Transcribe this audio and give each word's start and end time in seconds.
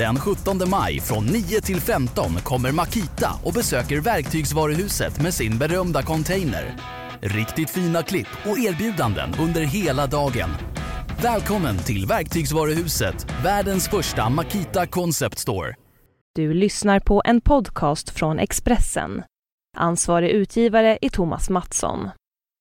Den 0.00 0.16
17 0.16 0.70
maj 0.70 1.00
från 1.00 1.26
9 1.26 1.60
till 1.60 1.80
15 1.80 2.34
kommer 2.42 2.72
Makita 2.72 3.30
och 3.44 3.52
besöker 3.52 4.00
Verktygsvaruhuset 4.00 5.22
med 5.22 5.34
sin 5.34 5.58
berömda 5.58 6.02
container. 6.02 6.76
Riktigt 7.20 7.70
fina 7.70 8.02
klipp 8.02 8.28
och 8.44 8.58
erbjudanden 8.58 9.34
under 9.40 9.60
hela 9.60 10.06
dagen. 10.06 10.50
Välkommen 11.22 11.78
till 11.78 12.06
Verktygsvaruhuset, 12.06 13.26
världens 13.44 13.88
första 13.88 14.28
Makita 14.28 14.86
Concept 14.86 15.38
Store. 15.38 15.74
Du 16.34 16.54
lyssnar 16.54 17.00
på 17.00 17.22
en 17.24 17.40
podcast 17.40 18.10
från 18.10 18.38
Expressen. 18.38 19.22
Ansvarig 19.76 20.30
utgivare 20.30 20.98
är 21.02 21.08
Thomas 21.08 21.50
Mattsson. 21.50 22.10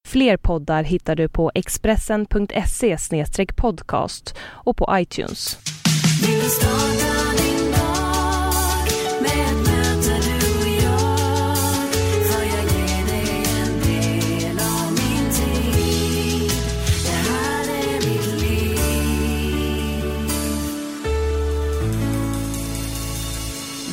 Fler 0.07 0.37
poddar 0.37 0.83
hittar 0.83 1.15
du 1.15 1.29
på 1.29 1.51
expressen.se 1.55 2.97
podcast 3.55 4.35
och 4.41 4.77
på 4.77 4.89
iTunes. 4.99 5.57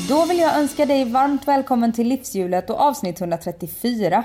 Då 0.08 0.24
vill 0.24 0.38
jag 0.38 0.58
önska 0.58 0.86
dig 0.86 1.04
varmt 1.04 1.48
välkommen 1.48 1.92
till 1.92 2.08
Livshjulet 2.08 2.70
och 2.70 2.80
avsnitt 2.80 3.20
134. 3.20 4.24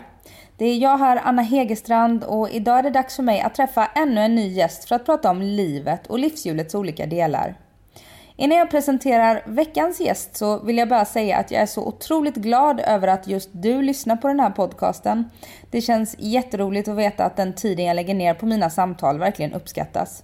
Det 0.57 0.65
är 0.65 0.77
jag 0.77 0.97
här, 0.97 1.21
Anna 1.23 1.41
Hegerstrand, 1.41 2.23
och 2.23 2.49
idag 2.49 2.79
är 2.79 2.83
det 2.83 2.89
dags 2.89 3.15
för 3.15 3.23
mig 3.23 3.41
att 3.41 3.55
träffa 3.55 3.85
ännu 3.85 4.21
en 4.21 4.35
ny 4.35 4.47
gäst 4.47 4.87
för 4.87 4.95
att 4.95 5.05
prata 5.05 5.29
om 5.29 5.41
livet 5.41 6.07
och 6.07 6.19
livshjulets 6.19 6.75
olika 6.75 7.05
delar. 7.05 7.55
Innan 8.35 8.57
jag 8.57 8.71
presenterar 8.71 9.43
veckans 9.45 9.99
gäst 9.99 10.37
så 10.37 10.59
vill 10.59 10.77
jag 10.77 10.89
bara 10.89 11.05
säga 11.05 11.37
att 11.37 11.51
jag 11.51 11.61
är 11.61 11.65
så 11.65 11.87
otroligt 11.87 12.35
glad 12.35 12.79
över 12.79 13.07
att 13.07 13.27
just 13.27 13.49
du 13.51 13.81
lyssnar 13.81 14.15
på 14.15 14.27
den 14.27 14.39
här 14.39 14.49
podcasten. 14.49 15.29
Det 15.71 15.81
känns 15.81 16.15
jätteroligt 16.19 16.87
att 16.87 16.97
veta 16.97 17.25
att 17.25 17.37
den 17.37 17.53
tiden 17.53 17.85
jag 17.85 17.95
lägger 17.95 18.13
ner 18.13 18.33
på 18.33 18.45
mina 18.45 18.69
samtal 18.69 19.19
verkligen 19.19 19.53
uppskattas. 19.53 20.23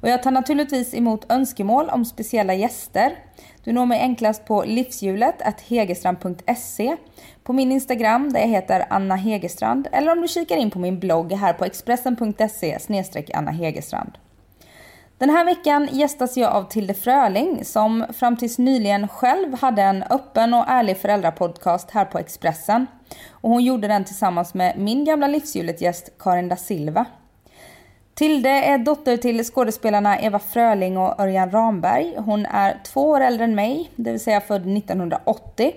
Och 0.00 0.08
jag 0.08 0.22
tar 0.22 0.30
naturligtvis 0.30 0.94
emot 0.94 1.32
önskemål 1.32 1.88
om 1.88 2.04
speciella 2.04 2.54
gäster. 2.54 3.16
Du 3.64 3.72
når 3.72 3.86
mig 3.86 4.00
enklast 4.00 4.44
på 4.44 4.64
livshjulet.hegerstrand.se, 4.64 6.96
på 7.42 7.52
min 7.52 7.72
Instagram 7.72 8.32
där 8.32 8.40
jag 8.40 8.48
heter 8.48 8.86
Anna 8.90 9.16
Hegerstrand 9.16 9.88
eller 9.92 10.12
om 10.12 10.20
du 10.20 10.28
kikar 10.28 10.56
in 10.56 10.70
på 10.70 10.78
min 10.78 10.98
blogg 10.98 11.32
här 11.32 11.52
på 11.52 11.64
expressen.se 11.64 12.78
Anna 13.34 13.50
Hegerstrand. 13.50 14.18
Den 15.18 15.30
här 15.30 15.44
veckan 15.44 15.88
gästas 15.92 16.36
jag 16.36 16.52
av 16.52 16.64
Tilde 16.64 16.94
Fröling 16.94 17.64
som 17.64 18.04
fram 18.12 18.36
tills 18.36 18.58
nyligen 18.58 19.08
själv 19.08 19.60
hade 19.60 19.82
en 19.82 20.02
öppen 20.02 20.54
och 20.54 20.64
ärlig 20.68 20.96
föräldrapodcast 20.96 21.90
här 21.90 22.04
på 22.04 22.18
Expressen. 22.18 22.86
Och 23.30 23.50
hon 23.50 23.64
gjorde 23.64 23.88
den 23.88 24.04
tillsammans 24.04 24.54
med 24.54 24.78
min 24.78 25.04
gamla 25.04 25.26
livshjulet-gäst 25.26 26.10
Karin 26.18 26.48
da 26.48 26.56
Silva. 26.56 27.04
Tilde 28.18 28.50
är 28.50 28.78
dotter 28.78 29.16
till 29.16 29.44
skådespelarna 29.44 30.20
Eva 30.20 30.38
Fröling 30.38 30.98
och 30.98 31.20
Örjan 31.20 31.50
Ramberg. 31.50 32.14
Hon 32.16 32.46
är 32.46 32.80
två 32.84 33.08
år 33.08 33.20
äldre 33.20 33.44
än 33.44 33.54
mig, 33.54 33.90
det 33.96 34.10
vill 34.10 34.20
säga 34.20 34.40
född 34.40 34.76
1980. 34.76 35.72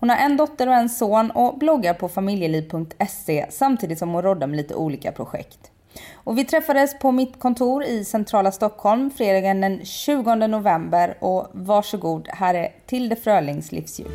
Hon 0.00 0.10
har 0.10 0.16
en 0.16 0.36
dotter 0.36 0.66
och 0.68 0.74
en 0.74 0.88
son 0.88 1.30
och 1.30 1.58
bloggar 1.58 1.94
på 1.94 2.08
familjeliv.se 2.08 3.46
samtidigt 3.50 3.98
som 3.98 4.10
hon 4.10 4.22
roddar 4.22 4.46
med 4.46 4.56
lite 4.56 4.74
olika 4.74 5.12
projekt. 5.12 5.70
Och 6.14 6.38
vi 6.38 6.44
träffades 6.44 6.98
på 6.98 7.12
mitt 7.12 7.38
kontor 7.38 7.84
i 7.84 8.04
centrala 8.04 8.52
Stockholm 8.52 9.10
fredagen 9.10 9.60
den 9.60 9.84
20 9.84 10.34
november 10.34 11.16
och 11.20 11.46
varsågod, 11.52 12.28
här 12.32 12.54
är 12.54 12.68
Tilde 12.86 13.16
Frölings 13.16 13.72
livshjul. 13.72 14.10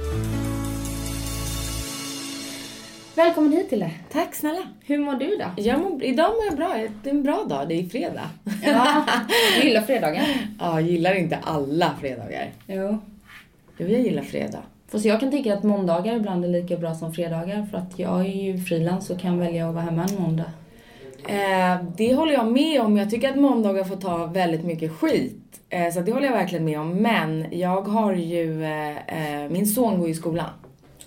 Välkommen 3.26 3.52
hit 3.52 3.70
Tilde. 3.70 3.92
Tack 4.12 4.36
snälla. 4.36 4.62
Hur 4.86 4.98
mår 4.98 5.14
du 5.14 5.38
då? 5.38 5.46
Jag 5.64 5.80
mår, 5.80 6.04
idag 6.04 6.30
mår 6.30 6.46
jag 6.46 6.56
bra. 6.56 6.88
Det 7.04 7.10
är 7.10 7.14
en 7.14 7.24
bra 7.24 7.44
dag. 7.44 7.68
Det 7.68 7.80
är 7.80 7.84
fredag. 7.84 8.30
Ja, 8.64 9.06
du 9.62 9.68
gillar 9.68 9.82
fredagen? 9.82 10.26
Ja, 10.60 10.82
jag 10.82 10.90
gillar 10.90 11.14
inte 11.14 11.38
alla 11.44 11.96
fredagar. 12.00 12.50
Jo. 12.68 12.98
Jo, 13.78 13.88
jag 13.88 14.02
gillar 14.02 14.22
fredag. 14.22 14.60
Fast 14.88 15.06
jag 15.06 15.20
kan 15.20 15.32
tänka 15.32 15.54
att 15.54 15.64
måndagar 15.64 16.16
ibland 16.16 16.46
är 16.46 16.50
lika 16.50 16.78
bra 16.78 16.96
som 16.96 17.14
fredagar 17.14 17.66
för 17.72 17.78
att 17.78 18.00
jag 18.00 18.20
är 18.20 18.44
ju 18.44 18.58
frilans 18.58 19.10
och 19.10 19.20
kan 19.20 19.40
välja 19.40 19.68
att 19.68 19.74
vara 19.74 19.84
hemma 19.84 20.06
en 20.06 20.22
måndag. 20.22 20.52
Eh, 21.28 21.84
det 21.98 22.14
håller 22.14 22.34
jag 22.34 22.52
med 22.52 22.82
om. 22.82 22.98
Jag 22.98 23.10
tycker 23.10 23.30
att 23.30 23.40
måndagar 23.40 23.84
får 23.84 23.96
ta 23.96 24.26
väldigt 24.26 24.64
mycket 24.64 24.92
skit. 24.92 25.62
Eh, 25.70 25.92
så 25.94 26.00
det 26.00 26.12
håller 26.12 26.28
jag 26.28 26.34
verkligen 26.34 26.66
med 26.66 26.80
om. 26.80 26.90
Men 26.90 27.46
jag 27.52 27.82
har 27.82 28.14
ju, 28.14 28.64
eh, 28.64 29.44
eh, 29.44 29.50
min 29.50 29.68
son 29.68 29.98
går 29.98 30.08
ju 30.08 30.14
i 30.14 30.18
skolan. 30.18 30.50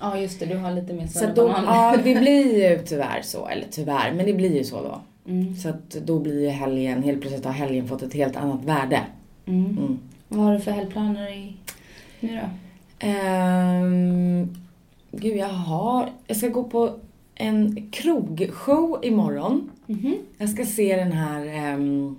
Ja 0.05 0.19
just 0.21 0.41
det, 0.41 0.47
du 0.47 0.57
har 0.57 0.73
lite 0.73 0.93
mer 0.93 1.07
Så 1.07 1.27
då, 1.35 1.49
ja, 1.67 1.97
det 2.05 2.15
blir 2.15 2.71
ju 2.71 2.79
tyvärr 2.85 3.23
så. 3.23 3.49
Eller 3.49 3.67
tyvärr, 3.71 4.13
men 4.13 4.27
det 4.27 4.35
blir 4.35 4.57
ju 4.57 4.65
så 4.65 4.83
då. 4.83 5.01
Så 5.63 5.69
att 5.69 5.91
då 5.91 6.19
blir 6.19 6.43
ju 6.43 6.49
helgen, 6.49 7.03
helt 7.03 7.21
plötsligt 7.21 7.45
har 7.45 7.53
helgen 7.53 7.89
fått 7.89 8.03
ett 8.03 8.15
helt 8.15 8.37
annat 8.37 8.65
värde. 8.65 9.01
Mm. 9.47 9.65
Mm. 9.65 9.99
Vad 10.29 10.45
har 10.45 10.55
du 10.55 10.61
för 10.61 10.71
helgplaner 10.71 11.33
i, 11.33 11.57
nu 12.21 12.41
då? 12.41 12.49
Um, 13.09 14.57
gud, 15.13 15.37
jag 15.37 15.49
har... 15.49 16.09
Jag 16.27 16.37
ska 16.37 16.49
gå 16.49 16.65
på 16.65 16.99
en 17.35 17.91
krogshow 17.91 18.99
imorgon. 19.03 19.71
Mhm. 19.87 20.15
Jag 20.39 20.49
ska 20.49 20.67
se 20.67 20.97
den 20.97 21.13
här 21.13 21.47
ehm, 21.47 22.17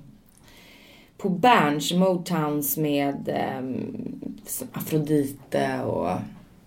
på 1.18 1.30
Berns, 1.30 1.94
Motowns 1.94 2.78
med 2.78 3.30
um, 3.60 4.32
Afrodite 4.72 5.82
och... 5.84 6.10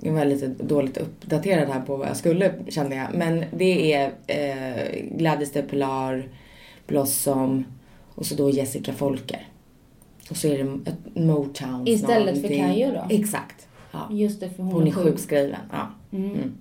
Jag 0.00 0.12
var 0.12 0.24
lite 0.24 0.46
dåligt 0.46 0.96
uppdaterad 0.96 1.68
här 1.68 1.80
på 1.80 1.96
vad 1.96 2.08
jag 2.08 2.16
skulle 2.16 2.52
kände 2.68 2.96
jag. 2.96 3.06
Men 3.14 3.44
det 3.52 3.92
är 3.94 4.12
eh, 4.26 5.16
Gladys 5.16 5.52
de 5.52 5.62
Pilar, 5.62 6.28
Blossom 6.86 7.64
och 8.14 8.26
så 8.26 8.34
då 8.34 8.50
Jessica 8.50 8.92
Folker. 8.92 9.46
Och 10.30 10.36
så 10.36 10.48
är 10.48 10.64
det 10.64 10.90
ett 10.90 11.16
Motowns 11.16 11.88
Istället 11.88 12.34
för 12.42 12.48
någonting. 12.48 12.64
Kayo 12.64 12.90
då? 12.92 13.14
Exakt. 13.14 13.68
Ja. 13.92 14.08
Just 14.10 14.40
det, 14.40 14.50
för 14.50 14.62
hon, 14.62 14.72
Hon 14.72 14.82
är 14.82 14.86
är 14.86 14.90
sjuk. 14.92 15.04
sjukskriven. 15.04 15.60
Ja. 15.72 15.88
Mm. 16.18 16.30
Mm. 16.30 16.54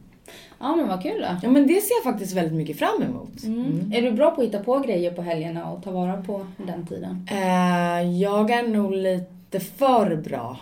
Ja 0.59 0.75
men 0.75 0.87
vad 0.87 1.03
kul 1.03 1.21
då. 1.21 1.27
ja, 1.43 1.49
men 1.49 1.67
det 1.67 1.81
ser 1.81 1.95
jag 1.95 2.13
faktiskt 2.13 2.33
väldigt 2.33 2.53
mycket 2.53 2.79
fram 2.79 3.01
emot. 3.03 3.43
Mm. 3.43 3.91
Är 3.95 4.01
du 4.01 4.11
bra 4.11 4.31
på 4.31 4.41
att 4.41 4.47
hitta 4.47 4.59
på 4.59 4.79
grejer 4.79 5.11
på 5.11 5.21
helgerna 5.21 5.71
och 5.71 5.83
ta 5.83 5.91
vara 5.91 6.21
på 6.21 6.45
den 6.57 6.87
tiden? 6.87 7.27
Eh, 7.31 8.11
jag 8.21 8.49
är 8.51 8.67
nog 8.67 8.91
lite 8.91 9.59
för 9.59 10.15
bra 10.15 10.57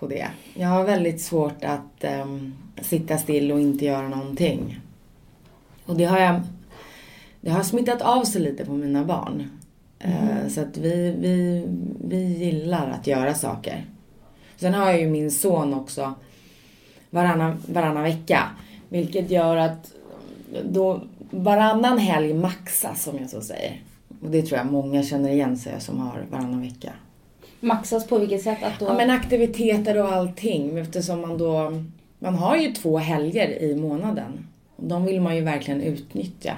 på 0.00 0.06
det. 0.06 0.26
Jag 0.54 0.68
har 0.68 0.84
väldigt 0.84 1.20
svårt 1.20 1.64
att 1.64 2.04
ehm, 2.04 2.54
sitta 2.82 3.18
still 3.18 3.52
och 3.52 3.60
inte 3.60 3.84
göra 3.84 4.08
någonting. 4.08 4.80
Och 5.86 5.96
det 5.96 6.04
har 6.04 6.18
jag... 6.18 6.40
Det 7.40 7.50
har 7.50 7.62
smittat 7.62 8.02
av 8.02 8.24
sig 8.24 8.42
lite 8.42 8.64
på 8.64 8.72
mina 8.72 9.04
barn. 9.04 9.50
Eh, 9.98 10.48
så 10.48 10.60
att 10.60 10.76
vi, 10.76 11.16
vi, 11.18 11.64
vi 12.08 12.24
gillar 12.24 12.90
att 12.90 13.06
göra 13.06 13.34
saker. 13.34 13.84
Sen 14.56 14.74
har 14.74 14.86
jag 14.86 15.00
ju 15.00 15.08
min 15.08 15.30
son 15.30 15.74
också 15.74 16.14
varannan, 17.10 17.62
varannan 17.66 18.02
vecka. 18.02 18.42
Vilket 18.88 19.30
gör 19.30 19.56
att 19.56 19.92
då 20.64 21.02
varannan 21.30 21.98
helg 21.98 22.34
maxas 22.34 23.06
om 23.06 23.18
jag 23.18 23.30
så 23.30 23.40
säger. 23.40 23.82
Och 24.22 24.30
det 24.30 24.42
tror 24.42 24.58
jag 24.58 24.72
många 24.72 25.02
känner 25.02 25.30
igen 25.30 25.56
sig 25.56 25.80
som 25.80 26.00
har 26.00 26.24
varannan 26.30 26.60
vecka. 26.60 26.92
Maxas 27.64 28.06
på 28.06 28.18
vilket 28.18 28.42
sätt? 28.42 28.58
Att 28.62 28.80
då... 28.80 28.86
Ja 28.86 28.94
men 28.94 29.10
aktiviteter 29.10 30.02
och 30.02 30.12
allting 30.12 30.78
eftersom 30.78 31.20
man 31.20 31.38
då, 31.38 31.82
man 32.18 32.34
har 32.34 32.56
ju 32.56 32.72
två 32.72 32.98
helger 32.98 33.62
i 33.62 33.76
månaden. 33.76 34.46
De 34.76 35.04
vill 35.04 35.20
man 35.20 35.36
ju 35.36 35.42
verkligen 35.42 35.80
utnyttja. 35.80 36.56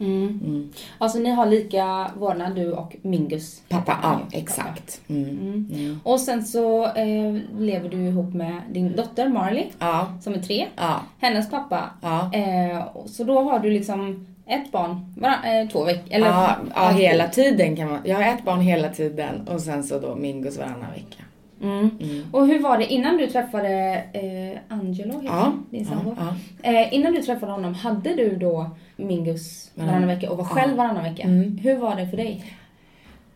Mm. 0.00 0.40
Mm. 0.44 0.70
Alltså 0.98 1.18
ni 1.18 1.30
har 1.30 1.46
lika 1.46 2.10
vårdnad 2.18 2.54
du 2.54 2.72
och 2.72 2.96
Mingus? 3.02 3.62
Pappa, 3.68 3.98
ja 4.02 4.20
exakt. 4.32 5.00
Mm. 5.08 5.28
Mm. 5.28 5.66
Mm. 5.72 6.00
Och 6.04 6.20
sen 6.20 6.44
så 6.44 6.84
eh, 6.84 7.36
lever 7.58 7.88
du 7.88 7.96
ihop 7.96 8.34
med 8.34 8.62
din 8.72 8.96
dotter 8.96 9.28
Marley 9.28 9.64
Ja, 9.78 10.12
som 10.20 10.34
är 10.34 10.38
tre. 10.38 10.66
ja, 10.76 11.00
Hennes 11.18 11.50
pappa. 11.50 11.90
ja. 12.02 12.30
Eh, 12.32 12.84
så 13.06 13.24
då 13.24 13.40
har 13.42 13.58
du 13.58 13.70
liksom 13.70 14.26
ett 14.48 14.72
barn 14.72 15.14
varann, 15.16 15.44
eh, 15.44 15.68
två 15.68 15.84
veckor. 15.84 16.04
Eller 16.10 16.26
ja, 16.26 16.56
ja, 16.74 16.88
hela 16.88 17.28
tiden 17.28 17.76
kan 17.76 17.88
man. 17.88 17.98
Jag 18.04 18.16
har 18.16 18.22
ett 18.22 18.44
barn 18.44 18.60
hela 18.60 18.88
tiden 18.88 19.48
och 19.48 19.60
sen 19.60 19.84
så 19.84 19.98
då 19.98 20.14
Mingos 20.14 20.58
varannan 20.58 20.90
vecka. 20.94 21.22
Mm. 21.62 21.90
Mm. 22.00 22.22
Och 22.32 22.46
hur 22.46 22.58
var 22.62 22.78
det 22.78 22.86
innan 22.92 23.16
du 23.16 23.26
träffade 23.26 23.68
eh, 24.12 24.58
Angelo, 24.78 25.22
Ja, 25.24 25.52
din 25.70 25.84
sambo? 25.86 26.16
ja, 26.18 26.34
Eh, 26.70 26.94
innan 26.94 27.12
du 27.12 27.22
träffade 27.22 27.52
honom, 27.52 27.74
hade 27.74 28.14
du 28.14 28.36
då 28.36 28.70
Mingus 28.96 29.70
varannan 29.74 29.94
Varann- 30.02 30.06
vecka 30.06 30.30
och 30.30 30.36
var 30.38 30.44
själv 30.44 30.70
Ja. 30.70 30.76
varannan 30.76 31.04
vecka? 31.04 31.22
Mm. 31.22 31.58
Hur 31.62 31.76
var 31.76 31.96
det 31.96 32.08
för 32.08 32.16
dig? 32.16 32.44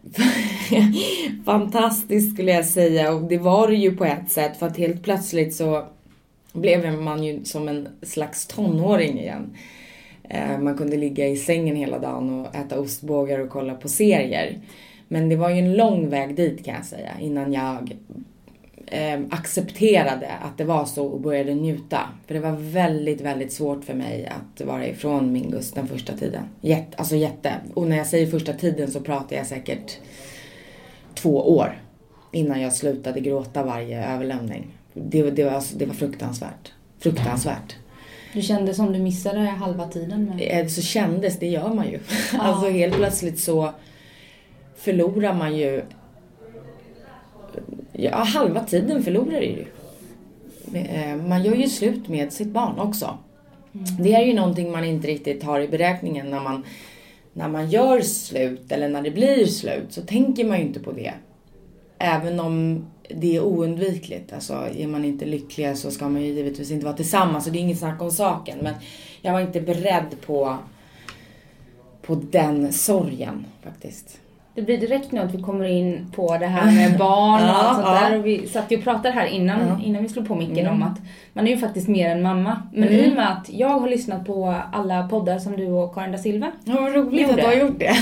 Fantastiskt 1.44 2.35
skulle 2.35 2.53
jag 2.53 2.64
säga 2.64 3.12
och 3.12 3.23
det 3.23 3.38
var 3.38 3.69
det 3.69 3.75
ju 3.76 3.97
på 3.97 4.05
ett 4.05 4.31
sätt 4.31 4.56
för 4.56 4.67
att 4.67 4.76
helt 4.76 5.03
plötsligt 5.03 5.55
så 5.55 5.85
blev 6.53 6.93
man 7.00 7.23
ju 7.25 7.44
som 7.44 7.69
en 7.69 7.88
slags 8.03 8.47
tonåring 8.47 9.19
igen. 9.20 9.56
Eh, 10.28 10.58
man 10.58 10.76
kunde 10.76 10.96
ligga 10.96 11.28
i 11.28 11.36
sängen 11.36 11.76
hela 11.76 11.98
dagen 11.98 12.40
och 12.40 12.54
äta 12.54 12.80
ostbågar 12.80 13.38
och 13.38 13.50
kolla 13.50 13.74
på 13.74 13.88
serier. 13.88 14.60
Men 15.08 15.28
det 15.28 15.36
var 15.36 15.50
ju 15.50 15.58
en 15.58 15.76
lång 15.76 16.08
väg 16.08 16.36
dit 16.36 16.64
kan 16.64 16.74
jag 16.74 16.84
säga 16.84 17.10
innan 17.20 17.52
jag 17.52 17.96
eh, 18.86 19.20
accepterade 19.30 20.28
att 20.42 20.58
det 20.58 20.64
var 20.64 20.84
så 20.84 21.06
och 21.06 21.20
började 21.20 21.54
njuta. 21.54 22.00
För 22.26 22.34
det 22.34 22.40
var 22.40 22.56
väldigt, 22.58 23.20
väldigt 23.20 23.52
svårt 23.52 23.84
för 23.84 23.94
mig 23.94 24.26
att 24.26 24.66
vara 24.66 24.86
ifrån 24.86 25.32
Mingus 25.32 25.72
den 25.72 25.88
första 25.88 26.16
tiden. 26.16 26.42
Jätte, 26.60 26.96
alltså 26.96 27.16
jätte. 27.16 27.52
Och 27.75 27.86
när 27.86 27.96
jag 27.96 28.06
säger 28.06 28.26
första 28.26 28.52
tiden 28.52 28.90
så 28.90 29.00
pratar 29.00 29.36
jag 29.36 29.46
säkert 29.46 29.98
två 31.14 31.56
år 31.56 31.80
innan 32.32 32.60
jag 32.60 32.72
slutade 32.72 33.20
gråta 33.20 33.62
varje 33.62 34.06
överlämning. 34.14 34.66
Det, 34.94 35.30
det, 35.30 35.44
var, 35.44 35.50
alltså- 35.50 35.78
det 35.78 35.86
var 35.86 35.94
fruktansvärt. 35.94 36.72
Fruktansvärt. 36.98 37.76
Du 38.32 38.43
kände 38.43 38.75
som 38.75 38.93
du 38.93 38.99
missade 38.99 39.38
halva 39.40 39.88
tiden 39.88 40.25
med... 40.25 40.61
Eh, 40.61 40.67
Så 40.67 40.82
kändes, 40.82 41.38
det 41.38 41.46
gör 41.46 41.69
man 41.75 41.87
ju. 41.90 41.99
Alltså 42.38 42.69
helt 42.69 42.94
plötsligt 42.94 43.40
så 43.40 43.70
förlorar 44.76 45.34
man 45.34 45.56
ju... 45.56 45.82
Ja, 47.93 48.17
halva 48.17 48.61
tiden 48.64 49.02
förlorar 49.02 49.40
du 49.40 49.46
ju. 49.46 49.64
Eh, 50.81 51.17
Man 51.17 51.43
gör 51.44 51.55
ju 51.55 51.69
slut 51.69 52.08
med 52.08 52.32
sitt 52.32 52.49
barn 52.49 52.79
också. 52.79 53.19
Det 54.00 54.14
är 54.14 54.23
ju 54.26 54.35
någonting 54.35 54.73
man 54.73 54.85
inte 54.85 55.08
riktigt 55.08 55.43
har 55.43 55.61
i 55.61 55.69
beräkningen 55.69 56.31
när 56.31 56.40
man, 56.40 56.64
när 57.32 57.49
man 57.49 57.70
gör 57.70 58.00
slut 58.00 58.73
eller 58.73 58.88
när 58.88 59.02
det 59.02 59.11
blir 59.11 59.46
slut 59.46 59.87
så 59.93 60.02
tänker 60.02 60.44
man 60.44 60.58
ju 60.58 60.64
inte 60.64 60.81
på 60.81 60.93
det. 60.93 61.12
Även 61.99 62.40
om 62.40 62.87
det 63.08 63.37
är 63.37 63.40
oundvikligt. 63.40 64.32
Alltså 64.32 64.54
är 64.54 64.87
man 64.87 65.04
inte 65.04 65.25
lyckliga 65.25 65.76
så 65.76 65.90
ska 65.90 66.08
man 66.08 66.22
ju 66.22 66.28
givetvis 66.28 66.70
inte 66.70 66.84
vara 66.84 66.96
tillsammans 66.96 67.44
Så 67.44 67.50
det 67.50 67.58
är 67.58 67.60
inget 67.60 67.78
snack 67.78 68.02
om 68.02 68.10
saken. 68.10 68.58
Men 68.62 68.75
jag 69.20 69.32
var 69.32 69.40
inte 69.40 69.60
beredd 69.60 70.16
på, 70.26 70.58
på 72.02 72.14
den 72.14 72.72
sorgen 72.72 73.46
faktiskt. 73.62 74.21
Det 74.54 74.62
blir 74.62 74.78
direkt 74.78 75.12
nu 75.12 75.20
att 75.20 75.34
vi 75.34 75.43
kommer 75.43 75.64
in 75.64 76.06
på 76.16 76.37
det 76.38 76.46
här 76.46 76.72
med 76.72 76.99
barn 76.99 77.43
och 77.43 77.56
allt 77.64 77.75
sånt 77.75 78.00
där. 78.00 78.19
Och 78.19 78.26
vi 78.26 78.46
satt 78.46 78.70
ju 78.72 78.76
och 78.76 78.84
pratade 78.84 79.10
här 79.14 79.26
innan, 79.26 79.81
innan 79.84 80.02
vi 80.02 80.08
slog 80.08 80.28
på 80.28 80.34
micken 80.34 80.58
Mm. 80.58 80.72
om 80.72 80.82
att 80.82 80.99
man 81.32 81.46
är 81.46 81.50
ju 81.50 81.56
faktiskt 81.56 81.88
mer 81.88 82.10
än 82.10 82.22
mamma. 82.22 82.62
Men 82.72 82.88
Mm. 82.88 83.00
i 83.00 83.10
och 83.10 83.14
med 83.16 83.32
att 83.32 83.50
jag 83.52 83.69
har 83.69 83.88
lyssnat 83.88 84.26
på 84.26 84.54
alla 84.72 85.08
poddar 85.08 85.38
som 85.38 85.56
du 85.56 85.66
och 85.66 85.94
Karin 85.94 86.12
da 86.12 86.19
Silva 86.19 86.46
Ja, 86.64 86.75
vad 86.81 86.94
roligt 86.94 87.20
Gjorde. 87.20 87.32
att 87.32 87.37
du 87.38 87.44
har 87.46 87.66
gjort 87.69 87.78
det. 87.78 87.93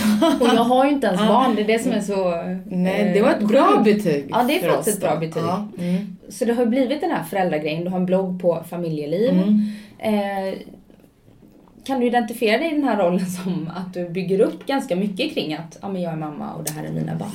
och 0.41 0.47
jag 0.55 0.64
har 0.64 0.85
ju 0.85 0.91
inte 0.91 1.06
ens 1.06 1.20
barn, 1.20 1.55
det 1.56 1.62
är 1.62 1.67
det 1.67 1.79
som 1.79 1.93
är 1.93 2.00
så... 2.00 2.43
Nej, 2.76 3.11
det 3.14 3.23
var 3.23 3.31
ett 3.31 3.43
eh, 3.43 3.49
bra 3.49 3.67
sjukt. 3.67 3.85
betyg 3.85 4.26
Ja, 4.31 4.43
det 4.49 4.64
är 4.64 4.69
faktiskt 4.70 4.97
ett 4.97 5.02
bra 5.05 5.17
betyg. 5.17 5.43
Mm. 5.79 6.17
Så 6.29 6.44
det 6.44 6.52
har 6.52 6.62
ju 6.62 6.69
blivit 6.69 7.00
den 7.00 7.11
här 7.11 7.23
föräldragrejen, 7.23 7.85
du 7.85 7.91
har 7.91 7.99
en 7.99 8.06
blogg 8.06 8.43
på 8.43 8.58
familjeliv. 8.70 9.31
Mm. 9.31 9.67
Eh, 9.99 10.55
kan 11.85 12.00
du 12.00 12.06
identifiera 12.06 12.59
dig 12.59 12.71
i 12.71 12.75
den 12.75 12.85
här 12.85 12.97
rollen 12.97 13.27
som 13.44 13.71
att 13.75 13.94
du 13.94 14.09
bygger 14.09 14.41
upp 14.41 14.67
ganska 14.67 14.97
mycket 14.97 15.35
kring 15.35 15.55
att 15.55 15.79
ja, 15.82 15.88
men 15.88 16.03
jag 16.03 16.12
är 16.12 16.17
mamma 16.17 16.55
och 16.55 16.65
det 16.65 16.73
här 16.73 16.85
är 16.85 16.93
mina 16.93 17.15
barn? 17.15 17.31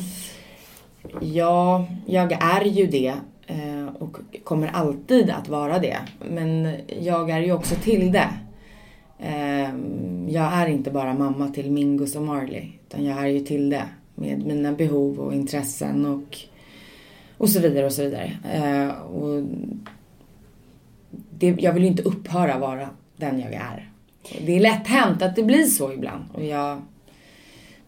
Ja, 1.21 1.87
jag 2.05 2.31
är 2.31 2.65
ju 2.65 2.87
det 2.87 3.13
eh, 3.47 3.87
och 3.99 4.17
kommer 4.43 4.67
alltid 4.67 5.29
att 5.29 5.49
vara 5.49 5.79
det. 5.79 5.97
Men 6.29 6.75
jag 6.99 7.29
är 7.29 7.39
ju 7.39 7.51
också 7.51 7.75
till 7.75 8.11
det. 8.11 8.29
Ehm, 9.19 10.29
jag 10.29 10.53
är 10.53 10.67
inte 10.67 10.91
bara 10.91 11.13
mamma 11.13 11.47
till 11.47 11.71
Mingus 11.71 12.15
och 12.15 12.21
Marley, 12.21 12.69
utan 12.87 13.05
jag 13.05 13.17
är 13.17 13.27
ju 13.27 13.39
till 13.39 13.69
det 13.69 13.83
med 14.15 14.45
mina 14.45 14.71
behov 14.71 15.19
och 15.19 15.33
intressen 15.33 16.05
och, 16.05 16.37
och 17.37 17.49
så 17.49 17.59
vidare 17.59 17.85
och 17.85 17.91
så 17.91 18.03
vidare. 18.03 18.31
Eh, 18.53 19.01
och 19.01 19.43
det, 21.29 21.55
jag 21.59 21.73
vill 21.73 21.83
ju 21.83 21.89
inte 21.89 22.03
upphöra 22.03 22.59
vara 22.59 22.89
den 23.17 23.39
jag 23.39 23.53
är. 23.53 23.91
Det 24.45 24.55
är 24.55 24.59
lätt 24.59 24.87
hänt 24.87 25.21
att 25.21 25.35
det 25.35 25.43
blir 25.43 25.63
så 25.63 25.93
ibland. 25.93 26.23
Och 26.33 26.43
jag, 26.45 26.81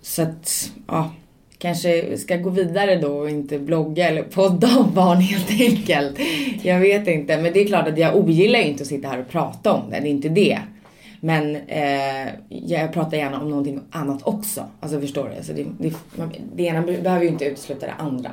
så 0.02 0.22
att, 0.22 0.72
ja, 0.88 1.12
kanske 1.58 2.18
ska 2.18 2.36
gå 2.38 2.50
vidare 2.50 2.96
då 2.96 3.18
och 3.18 3.30
inte 3.30 3.60
blogga 3.60 4.10
eller 4.10 4.24
podda 4.24 4.80
om 4.80 4.94
barn 4.94 5.18
helt 5.22 5.50
enkelt. 5.62 6.20
Jag 6.64 6.80
vet 6.80 7.08
inte, 7.08 7.38
men 7.38 7.54
det 7.54 7.60
är 7.62 7.68
klart 7.68 7.88
att 7.88 7.98
jag 7.98 8.16
ogillar 8.16 8.60
ju 8.60 8.66
inte 8.66 8.82
att 8.84 8.88
sitta 8.88 9.08
här 9.08 9.20
och 9.20 9.30
prata 9.30 9.74
om 9.74 9.90
det, 9.90 10.00
det 10.00 10.08
är 10.08 10.12
inte 10.12 10.30
det. 10.30 10.60
Men 11.20 11.56
eh, 11.56 12.28
jag 12.50 12.94
pratar 12.94 13.18
gärna 13.18 13.42
om 13.42 13.50
någonting 13.50 13.80
annat 13.92 14.20
också. 14.24 14.64
Alltså 14.80 15.02
förstår 15.02 15.32
du? 15.38 15.44
Så 15.44 15.54
det, 15.54 15.66
det, 15.80 15.94
det 16.56 16.64
ena 16.64 16.82
behöver 16.82 17.22
ju 17.22 17.28
inte 17.30 17.46
utesluta 17.46 17.86
det 17.86 17.94
andra. 17.98 18.32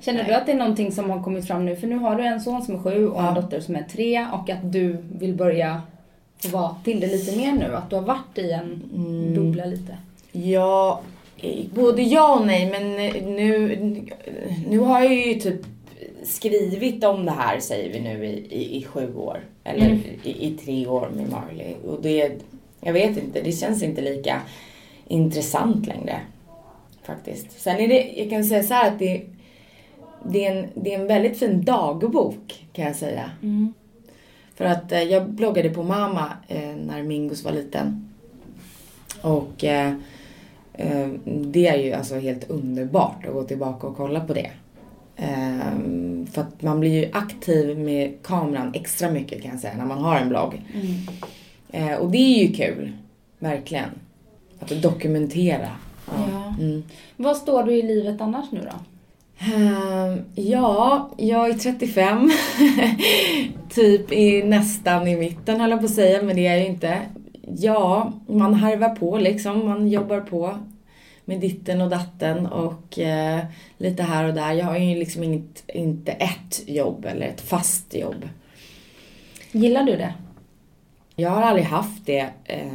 Känner 0.00 0.24
du 0.24 0.34
att 0.34 0.46
det 0.46 0.52
är 0.52 0.56
någonting 0.56 0.92
som 0.92 1.10
har 1.10 1.22
kommit 1.22 1.46
fram 1.46 1.64
nu? 1.64 1.76
För 1.76 1.86
nu 1.86 1.96
har 1.98 2.16
du 2.16 2.24
en 2.24 2.40
son 2.40 2.62
som 2.62 2.74
är 2.74 2.78
sju 2.78 3.08
och 3.08 3.20
en 3.20 3.24
Ja. 3.26 3.32
dotter 3.40 3.60
som 3.60 3.76
är 3.76 3.82
tre 3.82 4.26
och 4.32 4.50
att 4.50 4.72
du 4.72 4.96
vill 5.18 5.34
börja 5.34 5.82
få 6.38 6.48
vara 6.48 6.76
till 6.84 7.00
det 7.00 7.06
lite 7.06 7.36
mer 7.36 7.52
nu. 7.52 7.74
Att 7.76 7.90
du 7.90 7.96
har 7.96 8.02
varit 8.02 8.38
i 8.38 8.50
en 8.50 8.82
bubbla 9.34 9.64
lite. 9.64 9.96
Ja, 10.32 11.00
eh, 11.40 11.64
både 11.74 12.02
ja 12.02 12.38
och 12.40 12.46
nej, 12.46 12.70
men 12.70 12.84
eh, 12.98 13.24
nu, 13.26 13.76
nu 14.68 14.78
har 14.78 15.00
jag 15.02 15.14
ju 15.14 15.34
typ 15.34 15.60
skrivit 16.24 17.04
om 17.04 17.24
det 17.24 17.32
här, 17.32 17.60
säger 17.60 17.92
vi 17.92 18.00
nu, 18.00 18.26
i, 18.26 18.46
i, 18.50 18.76
i 18.76 18.84
sju 18.84 19.14
år. 19.16 19.40
Eller 19.64 19.86
Mm. 19.86 20.00
i, 20.22 20.46
i 20.46 20.50
tre 20.64 20.86
år 20.86 21.10
med 21.16 21.30
Marley. 21.30 21.74
Och 21.86 22.02
det, 22.02 22.32
jag 22.80 22.92
vet 22.92 23.16
inte, 23.16 23.40
det 23.40 23.52
känns 23.52 23.82
inte 23.82 24.00
lika 24.00 24.40
intressant 25.08 25.86
längre. 25.86 26.20
Faktiskt. 27.02 27.60
Sen 27.60 27.76
är 27.76 27.88
det, 27.88 28.12
jag 28.16 28.30
kan 28.30 28.44
säga 28.44 28.62
så 28.62 28.74
här 28.74 28.88
att 28.92 28.98
det, 28.98 29.22
det, 30.24 30.46
är 30.46 30.56
en, 30.56 30.66
det 30.74 30.94
är 30.94 31.00
en 31.00 31.06
väldigt 31.06 31.38
fin 31.38 31.64
dagbok, 31.64 32.64
kan 32.72 32.84
jag 32.84 32.96
säga. 32.96 33.30
För 34.58 34.64
att 34.64 34.92
eh, 34.92 35.02
jag 35.02 35.28
bloggade 35.28 35.70
på 35.70 35.82
Mama 35.82 36.32
eh, 36.48 36.76
när 36.86 37.02
Mingus 37.02 37.44
var 37.44 37.52
liten. 37.52 38.08
Och 39.22 39.64
eh, 39.64 39.92
eh, 40.72 41.08
det 41.24 41.66
är 41.66 41.76
ju 41.76 41.92
alltså 41.92 42.18
helt 42.18 42.50
underbart 42.50 43.26
att 43.26 43.32
gå 43.32 43.44
tillbaka 43.44 43.86
och 43.86 43.96
kolla 43.96 44.20
på 44.20 44.34
det. 44.34 44.50
Eh, 45.16 45.72
för 46.32 46.42
att 46.42 46.62
man 46.62 46.80
blir 46.80 47.04
ju 47.04 47.10
aktiv 47.12 47.78
med 47.78 48.22
kameran 48.22 48.74
extra 48.74 49.10
mycket 49.10 49.42
kan 49.42 49.50
jag 49.50 49.60
säga 49.60 49.76
när 49.76 49.86
man 49.86 49.98
har 49.98 50.16
en 50.16 50.28
blogg. 50.28 50.62
Eh, 51.70 51.94
och 51.94 52.10
det 52.10 52.18
är 52.18 52.46
ju 52.46 52.52
kul, 52.52 52.92
verkligen. 53.38 53.90
Att 54.60 54.82
dokumentera. 54.82 55.70
Ja. 56.06 56.54
Mm. 56.60 56.82
Vad 57.16 57.36
står 57.36 57.62
du 57.62 57.72
i 57.72 57.82
livet 57.82 58.20
annars 58.20 58.52
nu 58.52 58.60
då? 58.60 58.97
Ehm, 59.38 60.24
ja, 60.34 61.10
jag 61.16 61.50
är 61.50 61.54
35. 61.54 62.30
typ 63.74 64.12
i, 64.12 64.42
nästan 64.42 65.08
i 65.08 65.16
mitten 65.16 65.60
höll 65.60 65.70
jag 65.70 65.80
på 65.80 65.86
att 65.86 65.94
säga, 65.94 66.22
men 66.22 66.36
det 66.36 66.46
är 66.46 66.52
jag 66.52 66.60
ju 66.60 66.66
inte. 66.66 67.00
Ja, 67.56 68.12
man 68.26 68.54
harvar 68.54 68.88
på 68.88 69.18
liksom. 69.18 69.64
Man 69.64 69.88
jobbar 69.88 70.20
på 70.20 70.58
med 71.24 71.40
ditten 71.40 71.80
och 71.80 71.90
datten 71.90 72.46
och 72.46 72.98
eh, 72.98 73.44
lite 73.78 74.02
här 74.02 74.24
och 74.24 74.34
där. 74.34 74.52
Jag 74.52 74.64
har 74.64 74.78
ju 74.78 74.98
liksom 74.98 75.24
inget, 75.24 75.64
inte 75.66 76.12
ett 76.12 76.68
jobb 76.68 77.04
eller 77.04 77.26
ett 77.26 77.40
fast 77.40 77.94
jobb. 77.94 78.28
Gillar 79.52 79.82
du 79.82 79.96
det? 79.96 80.14
Jag 81.16 81.30
har 81.30 81.42
aldrig 81.42 81.66
haft 81.66 82.06
det, 82.06 82.28
eh, 82.44 82.66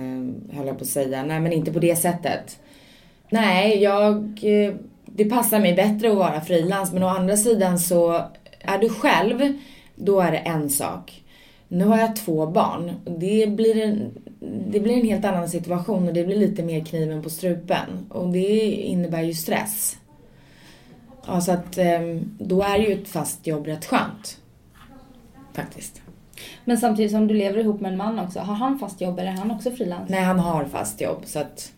höll 0.51 0.67
jag 0.67 0.77
på 0.77 0.84
att 0.84 0.88
säga. 0.88 1.24
Nej, 1.24 1.39
men 1.39 1.53
inte 1.53 1.74
på 1.74 1.79
det 1.79 1.96
sättet. 1.96 2.60
Nej, 3.29 3.84
jag... 3.84 4.39
Eh, 4.43 4.74
det 5.15 5.25
passar 5.25 5.60
mig 5.60 5.74
bättre 5.74 6.12
att 6.12 6.17
vara 6.17 6.41
frilans, 6.41 6.93
men 6.93 7.03
å 7.03 7.08
andra 7.08 7.38
sidan 7.38 7.79
så 7.79 8.22
är 8.60 8.77
du 8.77 8.89
själv, 8.89 9.53
då 9.96 10.20
är 10.20 10.32
det 10.32 10.38
en 10.38 10.70
sak. 10.70 11.24
Nu 11.67 11.86
har 11.86 11.98
jag 11.98 12.15
två 12.15 12.48
barn. 12.48 12.91
Det 13.05 13.48
blir 13.48 13.82
en, 13.82 14.12
det 14.72 14.79
blir 14.79 14.93
en 14.93 15.05
helt 15.05 15.25
annan 15.25 15.50
situation 15.50 16.08
och 16.08 16.13
det 16.13 16.24
blir 16.24 16.36
lite 16.36 16.63
mer 16.63 16.86
kniven 16.86 17.24
på 17.24 17.29
strupen. 17.29 18.05
Och 18.10 18.29
det 18.29 18.72
innebär 18.72 19.22
ju 19.22 19.34
stress. 19.34 19.98
Ja, 21.27 21.41
så 21.41 21.51
att 21.51 21.77
eh, 21.77 22.01
då 22.39 22.62
är 22.62 22.77
ju 22.77 22.93
ett 22.93 23.08
fast 23.08 23.48
jobb 23.48 23.67
rätt 23.67 23.86
skönt. 23.86 24.38
Faktiskt. 25.53 26.01
Men 26.65 26.77
samtidigt 26.77 27.12
som 27.12 27.27
du 27.27 27.34
lever 27.34 27.60
ihop 27.60 27.82
med 27.82 27.91
en 27.91 27.98
man 27.98 28.20
också, 28.20 28.39
har 28.39 28.55
han 28.55 28.79
fast 28.79 29.01
jobb 29.01 29.20
eller 29.20 29.32
är 29.32 29.38
han 29.38 29.51
också 29.51 29.72
frilans? 29.72 30.10
Nej, 30.10 30.22
han 30.22 30.39
har 30.39 30.65
fast 30.65 31.01
jobb 31.01 31.22
så 31.25 31.39
att 31.39 31.72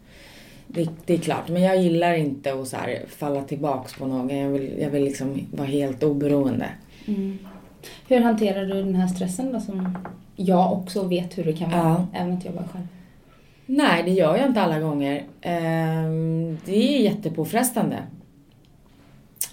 det, 0.76 0.90
det 1.06 1.14
är 1.14 1.18
klart. 1.18 1.50
Men 1.50 1.62
jag 1.62 1.82
gillar 1.82 2.14
inte 2.14 2.54
att 2.54 2.68
så 2.68 2.78
här 2.78 3.04
falla 3.08 3.42
tillbaks 3.44 3.94
på 3.94 4.06
någon. 4.08 4.30
Jag 4.38 4.50
vill, 4.50 4.74
jag 4.80 4.90
vill 4.90 5.04
liksom 5.04 5.40
vara 5.52 5.68
helt 5.68 6.04
oberoende. 6.04 6.70
Mm. 7.08 7.38
Hur 8.08 8.20
hanterar 8.20 8.66
du 8.66 8.74
den 8.74 8.96
här 8.96 9.08
stressen 9.08 9.54
då 9.54 9.60
som 9.60 9.98
jag 10.36 10.74
också 10.74 11.04
vet 11.04 11.38
hur 11.38 11.44
det 11.44 11.54
kan 11.54 11.72
vara, 11.72 11.82
Ja. 12.14 12.20
även 12.20 12.34
att 12.38 12.46
jobba 12.46 12.64
själv? 12.74 12.88
Nej, 13.66 14.04
det 14.04 14.12
gör 14.12 14.38
jag 14.38 14.48
inte 14.48 14.62
alla 14.62 14.80
gånger. 14.80 15.24
Ehm, 15.42 16.58
det 16.66 16.98
är 16.98 17.02
jättepåfrestande. 17.02 17.98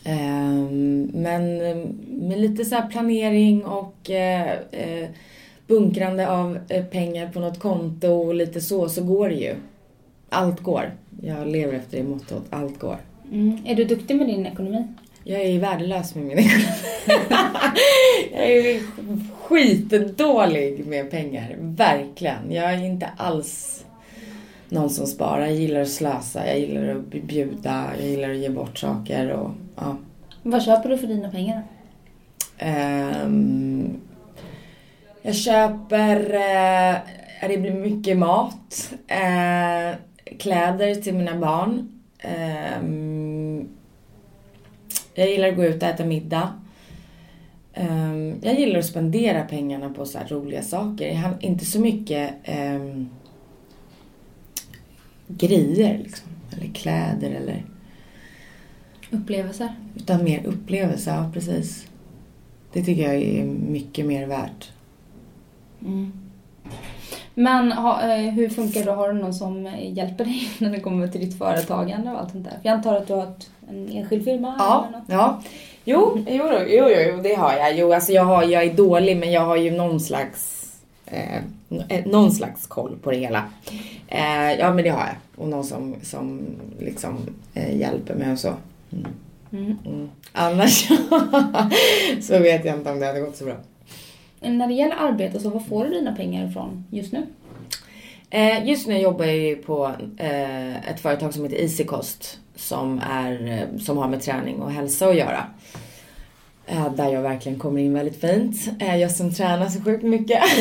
Ehm, 0.04 1.10
men 1.14 1.58
med 2.28 2.40
lite 2.40 2.64
så 2.64 2.82
planering 2.90 3.64
och 3.64 4.10
eh, 4.10 4.52
eh, 4.70 5.08
bunkrande 5.66 6.30
av 6.30 6.58
eh, 6.68 6.84
pengar 6.84 7.30
på 7.32 7.40
något 7.40 7.58
konto 7.58 8.08
och 8.08 8.34
lite 8.34 8.60
så, 8.60 8.88
så 8.88 9.04
går 9.04 9.28
det 9.28 9.34
ju. 9.34 9.54
Allt 10.32 10.60
går. 10.60 10.92
Jag 11.22 11.46
lever 11.46 11.74
efter 11.74 11.96
det 11.96 12.02
mottot, 12.02 12.44
allt 12.50 12.78
går. 12.78 12.96
Mm. 13.32 13.58
Är 13.64 13.74
du 13.74 13.84
duktig 13.84 14.16
med 14.16 14.26
din 14.26 14.46
ekonomi? 14.46 14.84
Jag 15.24 15.40
är 15.40 15.58
värdelös 15.58 16.14
med 16.14 16.24
min 16.24 16.38
ekonomi. 16.38 16.66
jag 18.32 18.50
är 18.50 18.80
skitdålig 19.36 20.86
med 20.86 21.10
pengar. 21.10 21.56
Verkligen. 21.58 22.52
Jag 22.52 22.72
är 22.72 22.84
inte 22.84 23.10
alls 23.16 23.84
någon 24.68 24.90
som 24.90 25.06
sparar. 25.06 25.40
Jag 25.40 25.54
gillar 25.54 25.80
att 25.80 25.88
slösa. 25.88 26.46
Jag 26.46 26.60
gillar 26.60 26.88
att 26.88 27.04
bjuda. 27.04 27.90
Jag 27.98 28.08
gillar 28.08 28.30
att 28.30 28.36
ge 28.36 28.48
bort 28.48 28.78
saker. 28.78 29.30
Och, 29.30 29.50
ja. 29.76 29.96
Vad 30.42 30.62
köper 30.62 30.88
du 30.88 30.98
för 30.98 31.06
dina 31.06 31.30
pengar? 31.30 31.62
Ehm, 32.58 34.00
jag 35.22 35.34
köper, 35.34 36.34
eh, 36.34 37.48
det 37.48 37.58
blir 37.58 37.74
mycket 37.74 38.18
mat, 38.18 38.92
eh, 39.06 39.96
kläder 40.38 40.94
till 40.94 41.14
mina 41.14 41.38
barn. 41.38 42.02
Ehm, 42.18 43.68
jag 45.14 45.30
gillar 45.30 45.48
att 45.48 45.56
gå 45.56 45.64
ut 45.64 45.82
och 45.82 45.88
äta 45.88 46.04
middag. 46.04 46.52
Ehm, 47.74 48.34
jag 48.42 48.60
gillar 48.60 48.78
att 48.78 48.86
spendera 48.86 49.44
pengarna 49.44 49.90
på 49.90 50.06
så 50.06 50.18
roliga 50.28 50.62
saker. 50.62 51.08
Jag 51.08 51.16
har 51.16 51.36
inte 51.40 51.64
så 51.64 51.80
mycket 51.80 52.34
ehm, 52.44 53.08
grejer 55.28 55.98
liksom. 55.98 56.28
Eller 56.56 56.72
kläder 56.74 57.30
eller... 57.30 57.64
Upplevelser. 59.10 59.74
Utan 59.96 60.24
mer 60.24 60.46
upplevelser, 60.46 61.14
ja 61.14 61.30
precis. 61.34 61.86
Det 62.72 62.84
tycker 62.84 63.02
jag 63.02 63.22
är 63.22 63.44
mycket 63.44 64.06
mer 64.06 64.26
värt. 64.26 64.72
Mm. 65.80 66.21
Men 67.34 67.72
ha, 67.72 68.02
eh, 68.02 68.30
hur 68.30 68.48
funkar 68.48 68.84
det? 68.84 68.90
Har 68.90 69.12
du 69.12 69.20
någon 69.20 69.34
som 69.34 69.66
eh, 69.66 69.92
hjälper 69.92 70.24
dig 70.24 70.50
när 70.58 70.70
det 70.70 70.80
kommer 70.80 71.08
till 71.08 71.20
ditt 71.20 71.38
företagande 71.38 72.10
och 72.10 72.20
allt 72.20 72.30
sånt 72.30 72.44
där? 72.44 72.50
För 72.50 72.60
jag 72.62 72.74
antar 72.74 72.94
att 72.94 73.06
du 73.06 73.12
har 73.12 73.22
ett, 73.22 73.50
en 73.70 73.88
enskild 73.88 74.24
firma? 74.24 74.54
Ja, 74.58 74.86
eller 74.88 74.98
något? 74.98 75.08
ja. 75.08 75.42
Jo, 75.84 76.24
jo, 76.28 76.44
jo, 76.68 76.88
jo, 76.88 77.20
det 77.22 77.34
har 77.34 77.52
jag. 77.52 77.78
Jo, 77.78 77.92
alltså 77.92 78.12
jag, 78.12 78.24
har, 78.24 78.42
jag 78.42 78.62
är 78.62 78.74
dålig 78.74 79.16
men 79.16 79.32
jag 79.32 79.40
har 79.40 79.56
ju 79.56 79.70
någon 79.70 80.00
slags, 80.00 80.72
eh, 81.06 81.36
eh, 81.88 82.06
någon 82.06 82.32
slags 82.32 82.66
koll 82.66 82.96
på 83.02 83.10
det 83.10 83.16
hela. 83.16 83.44
Eh, 84.08 84.52
ja, 84.58 84.74
men 84.74 84.84
det 84.84 84.90
har 84.90 85.06
jag. 85.06 85.16
Och 85.36 85.48
någon 85.48 85.64
som, 85.64 85.94
som 86.02 86.40
liksom 86.78 87.16
eh, 87.54 87.76
hjälper 87.76 88.14
mig 88.14 88.32
och 88.32 88.38
så. 88.38 88.54
Mm. 88.92 89.06
Mm. 89.52 89.78
Mm. 89.86 90.10
Annars 90.32 90.88
så 92.22 92.38
vet 92.38 92.64
jag 92.64 92.76
inte 92.76 92.90
om 92.90 93.00
det 93.00 93.06
hade 93.06 93.20
gått 93.20 93.36
så 93.36 93.44
bra. 93.44 93.56
När 94.42 94.66
det 94.66 94.74
gäller 94.74 94.96
arbete, 94.96 95.40
så 95.40 95.50
var 95.50 95.60
får 95.60 95.84
du 95.84 95.90
dina 95.90 96.16
pengar 96.16 96.48
ifrån 96.48 96.84
just 96.90 97.12
nu? 97.12 97.26
Eh, 98.30 98.68
just 98.68 98.86
nu 98.86 98.98
jobbar 98.98 99.24
jag 99.24 99.36
ju 99.36 99.56
på 99.56 99.90
eh, 100.18 100.90
ett 100.90 101.00
företag 101.00 101.34
som 101.34 101.44
heter 101.44 101.56
Easykost 101.56 102.38
som, 102.56 103.00
är, 103.10 103.48
eh, 103.48 103.78
som 103.78 103.98
har 103.98 104.08
med 104.08 104.22
träning 104.22 104.62
och 104.62 104.72
hälsa 104.72 105.06
att 105.06 105.16
göra. 105.16 105.46
Eh, 106.66 106.92
där 106.94 107.12
jag 107.12 107.22
verkligen 107.22 107.58
kommer 107.58 107.80
in 107.80 107.94
väldigt 107.94 108.20
fint. 108.20 108.56
Eh, 108.78 108.96
jag 108.96 109.10
som 109.10 109.34
tränar 109.34 109.68
så 109.68 109.80
sjukt 109.80 110.04
mycket. 110.04 110.42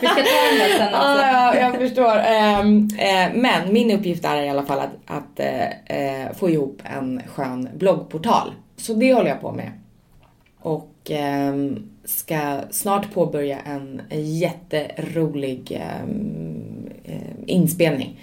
Vi 0.00 0.06
ska 0.06 0.14
ta 0.14 0.48
den 0.50 0.58
där 0.58 0.78
sen 0.78 0.88
också. 0.94 1.22
Ja, 1.22 1.54
ja, 1.54 1.60
jag 1.60 1.74
förstår. 1.78 2.18
Ehm, 2.18 2.88
eh, 2.98 3.34
men 3.34 3.72
min 3.72 3.90
uppgift 3.90 4.24
är 4.24 4.42
i 4.42 4.48
alla 4.48 4.62
fall 4.62 4.78
att, 4.78 4.92
att 5.06 5.40
eh, 5.40 6.24
eh, 6.24 6.32
få 6.32 6.50
ihop 6.50 6.82
en 6.84 7.22
skön 7.26 7.68
bloggportal. 7.74 8.52
Så 8.76 8.94
det 8.94 9.14
håller 9.14 9.28
jag 9.28 9.40
på 9.40 9.52
med. 9.52 9.70
Och 10.60 11.10
ehm, 11.10 11.90
ska 12.04 12.60
snart 12.70 13.14
påbörja 13.14 13.58
en 13.60 14.02
jätterolig 14.10 15.72
eh, 17.04 17.16
inspelning. 17.46 18.20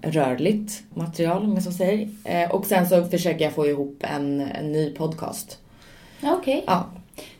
Rörligt 0.00 0.82
material 0.94 1.42
om 1.42 1.54
jag 1.54 1.62
så 1.62 1.72
säger. 1.72 2.08
Eh, 2.24 2.50
och 2.50 2.66
sen 2.66 2.88
så 2.88 3.04
försöker 3.04 3.44
jag 3.44 3.52
få 3.52 3.66
ihop 3.66 4.04
en, 4.14 4.40
en 4.40 4.72
ny 4.72 4.90
podcast. 4.90 5.58
Okej. 6.22 6.64
Ja. 6.66 6.84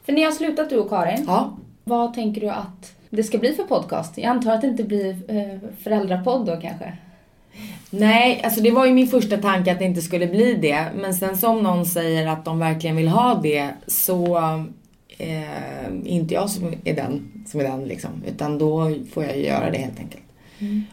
För 0.05 0.13
ni 0.13 0.23
har 0.23 0.33
slutat 0.33 0.71
du 0.71 0.79
och 0.79 0.91
Karin. 0.91 1.25
ja. 1.27 1.57
Vad 1.85 2.15
tänker 2.15 2.41
du 2.41 2.49
att 2.49 2.95
det 3.11 3.23
ska 3.23 3.39
bli 3.39 3.53
för 3.53 3.63
podcast? 3.63 4.19
Jag 4.19 4.27
antar 4.27 4.53
att 4.53 4.61
det 4.61 4.67
inte 4.67 4.85
blir 4.85 5.11
eh, 5.29 5.59
föräldrapodd 5.83 6.47
då 6.47 6.57
kanske? 6.57 6.97
Nej, 7.91 8.41
alltså 8.45 8.61
det 8.61 8.71
var 8.71 8.87
ju 8.87 8.93
min 8.93 9.07
första 9.07 9.37
tanke 9.37 9.73
att 9.73 9.79
det 9.79 9.85
inte 9.85 10.03
skulle 10.03 10.27
bli 10.27 10.55
det. 10.55 10.87
Men 10.95 11.15
sen 11.15 11.37
som 11.37 11.63
någon 11.63 11.87
säger 11.87 12.27
att 12.27 12.45
de 12.45 12.59
verkligen 12.59 12.97
vill 12.97 13.09
ha 13.09 13.35
det 13.43 13.69
så 13.87 14.39
eh, 15.19 15.89
inte 16.05 16.35
jag 16.35 16.51
som 16.51 16.75
är 16.85 16.95
den, 16.95 17.45
som 17.47 17.61
är 17.61 17.65
den 17.65 17.85
liksom. 17.85 18.11
Utan 18.27 18.59
då 18.59 18.95
får 19.13 19.25
jag 19.25 19.39
göra 19.39 19.71
det 19.71 19.79
helt 19.79 19.99
enkelt. 19.99 20.23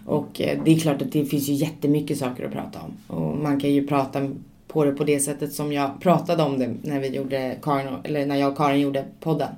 Och 0.05 0.41
eh, 0.41 0.59
det 0.65 0.71
är 0.71 0.79
klart 0.79 1.01
att 1.01 1.11
det 1.11 1.25
finns 1.25 1.49
ju 1.49 1.53
jättemycket 1.53 2.17
saker 2.17 2.45
att 2.45 2.51
prata 2.51 2.79
om. 2.79 3.17
Och 3.17 3.37
man 3.37 3.59
kan 3.59 3.69
ju 3.69 3.87
prata 3.87 4.31
på 4.67 4.85
det 4.85 4.91
på 4.91 5.03
det 5.03 5.19
sättet 5.19 5.53
som 5.53 5.73
jag 5.73 6.01
pratade 6.01 6.43
om 6.43 6.59
det 6.59 6.75
när 6.81 6.99
vi 6.99 7.07
gjorde 7.07 7.55
Karin, 7.61 7.87
eller 8.03 8.25
när 8.25 8.35
jag 8.35 8.51
och 8.51 8.57
Karin 8.57 8.81
gjorde 8.81 9.05
podden. 9.19 9.49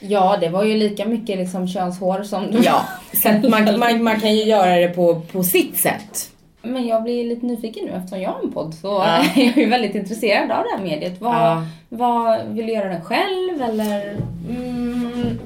Ja, 0.00 0.36
det 0.40 0.48
var 0.48 0.64
ju 0.64 0.76
lika 0.76 1.06
mycket 1.06 1.38
liksom 1.38 1.68
könshår 1.68 2.22
som 2.22 2.50
du 2.50 2.58
Ja, 2.58 2.84
så 3.12 3.48
man, 3.48 3.78
man, 3.78 4.02
man 4.02 4.20
kan 4.20 4.36
ju 4.36 4.44
göra 4.44 4.76
det 4.76 4.88
på, 4.88 5.20
på 5.32 5.44
sitt 5.44 5.76
sätt. 5.76 6.31
Men 6.62 6.86
jag 6.86 7.02
blir 7.02 7.24
lite 7.24 7.46
nyfiken 7.46 7.84
nu 7.86 7.92
eftersom 7.92 8.20
jag 8.20 8.30
har 8.30 8.42
en 8.42 8.52
podd 8.52 8.74
så 8.74 8.88
Ja. 8.88 9.24
jag 9.36 9.46
är 9.46 9.60
ju 9.60 9.68
väldigt 9.68 9.94
intresserad 9.94 10.50
av 10.50 10.64
det 10.64 10.76
här 10.76 10.82
mediet. 10.84 11.20
Vad, 11.20 11.34
Ja. 11.34 11.66
vad, 11.88 12.46
vill 12.48 12.66
du 12.66 12.72
göra 12.72 12.88
den 12.88 13.04
själv 13.04 13.62
eller? 13.62 14.16
Mm. 14.48 15.38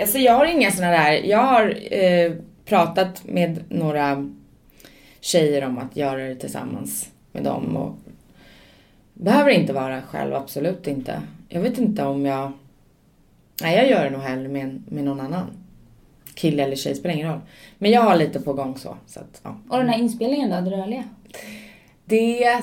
Alltså 0.00 0.18
jag 0.18 0.32
har 0.32 0.46
inga 0.46 0.70
såna 0.70 0.90
där, 0.90 1.12
jag 1.12 1.38
har 1.42 1.76
eh, 1.90 2.32
pratat 2.64 3.22
med 3.24 3.64
några 3.68 4.30
tjejer 5.20 5.64
om 5.64 5.78
att 5.78 5.96
göra 5.96 6.22
det 6.28 6.34
tillsammans 6.34 7.10
med 7.32 7.44
dem 7.44 7.76
och 7.76 7.94
behöver 9.14 9.50
inte 9.50 9.72
vara 9.72 10.02
själv, 10.02 10.34
absolut 10.34 10.86
inte. 10.86 11.22
Jag 11.48 11.60
vet 11.60 11.78
inte 11.78 12.04
om 12.04 12.26
jag, 12.26 12.52
nej 13.62 13.76
jag 13.76 13.90
gör 13.90 14.04
det 14.04 14.10
nog 14.10 14.22
hellre 14.22 14.48
med, 14.48 14.82
med 14.88 15.04
någon 15.04 15.20
annan. 15.20 15.46
Kille 16.34 16.62
eller 16.62 16.76
tjej, 16.76 16.94
spelar 16.94 17.14
ingen 17.14 17.28
roll. 17.28 17.40
Men 17.78 17.90
jag 17.90 18.00
har 18.00 18.16
lite 18.16 18.40
på 18.40 18.52
gång 18.52 18.76
så. 18.78 18.96
så 19.06 19.20
att, 19.20 19.40
ja. 19.42 19.56
Och 19.68 19.78
den 19.78 19.88
här 19.88 19.98
inspelningen 19.98 20.50
då, 20.50 20.70
det 20.70 20.76
rörliga? 20.76 21.04
Det 22.04 22.44
är, 22.44 22.62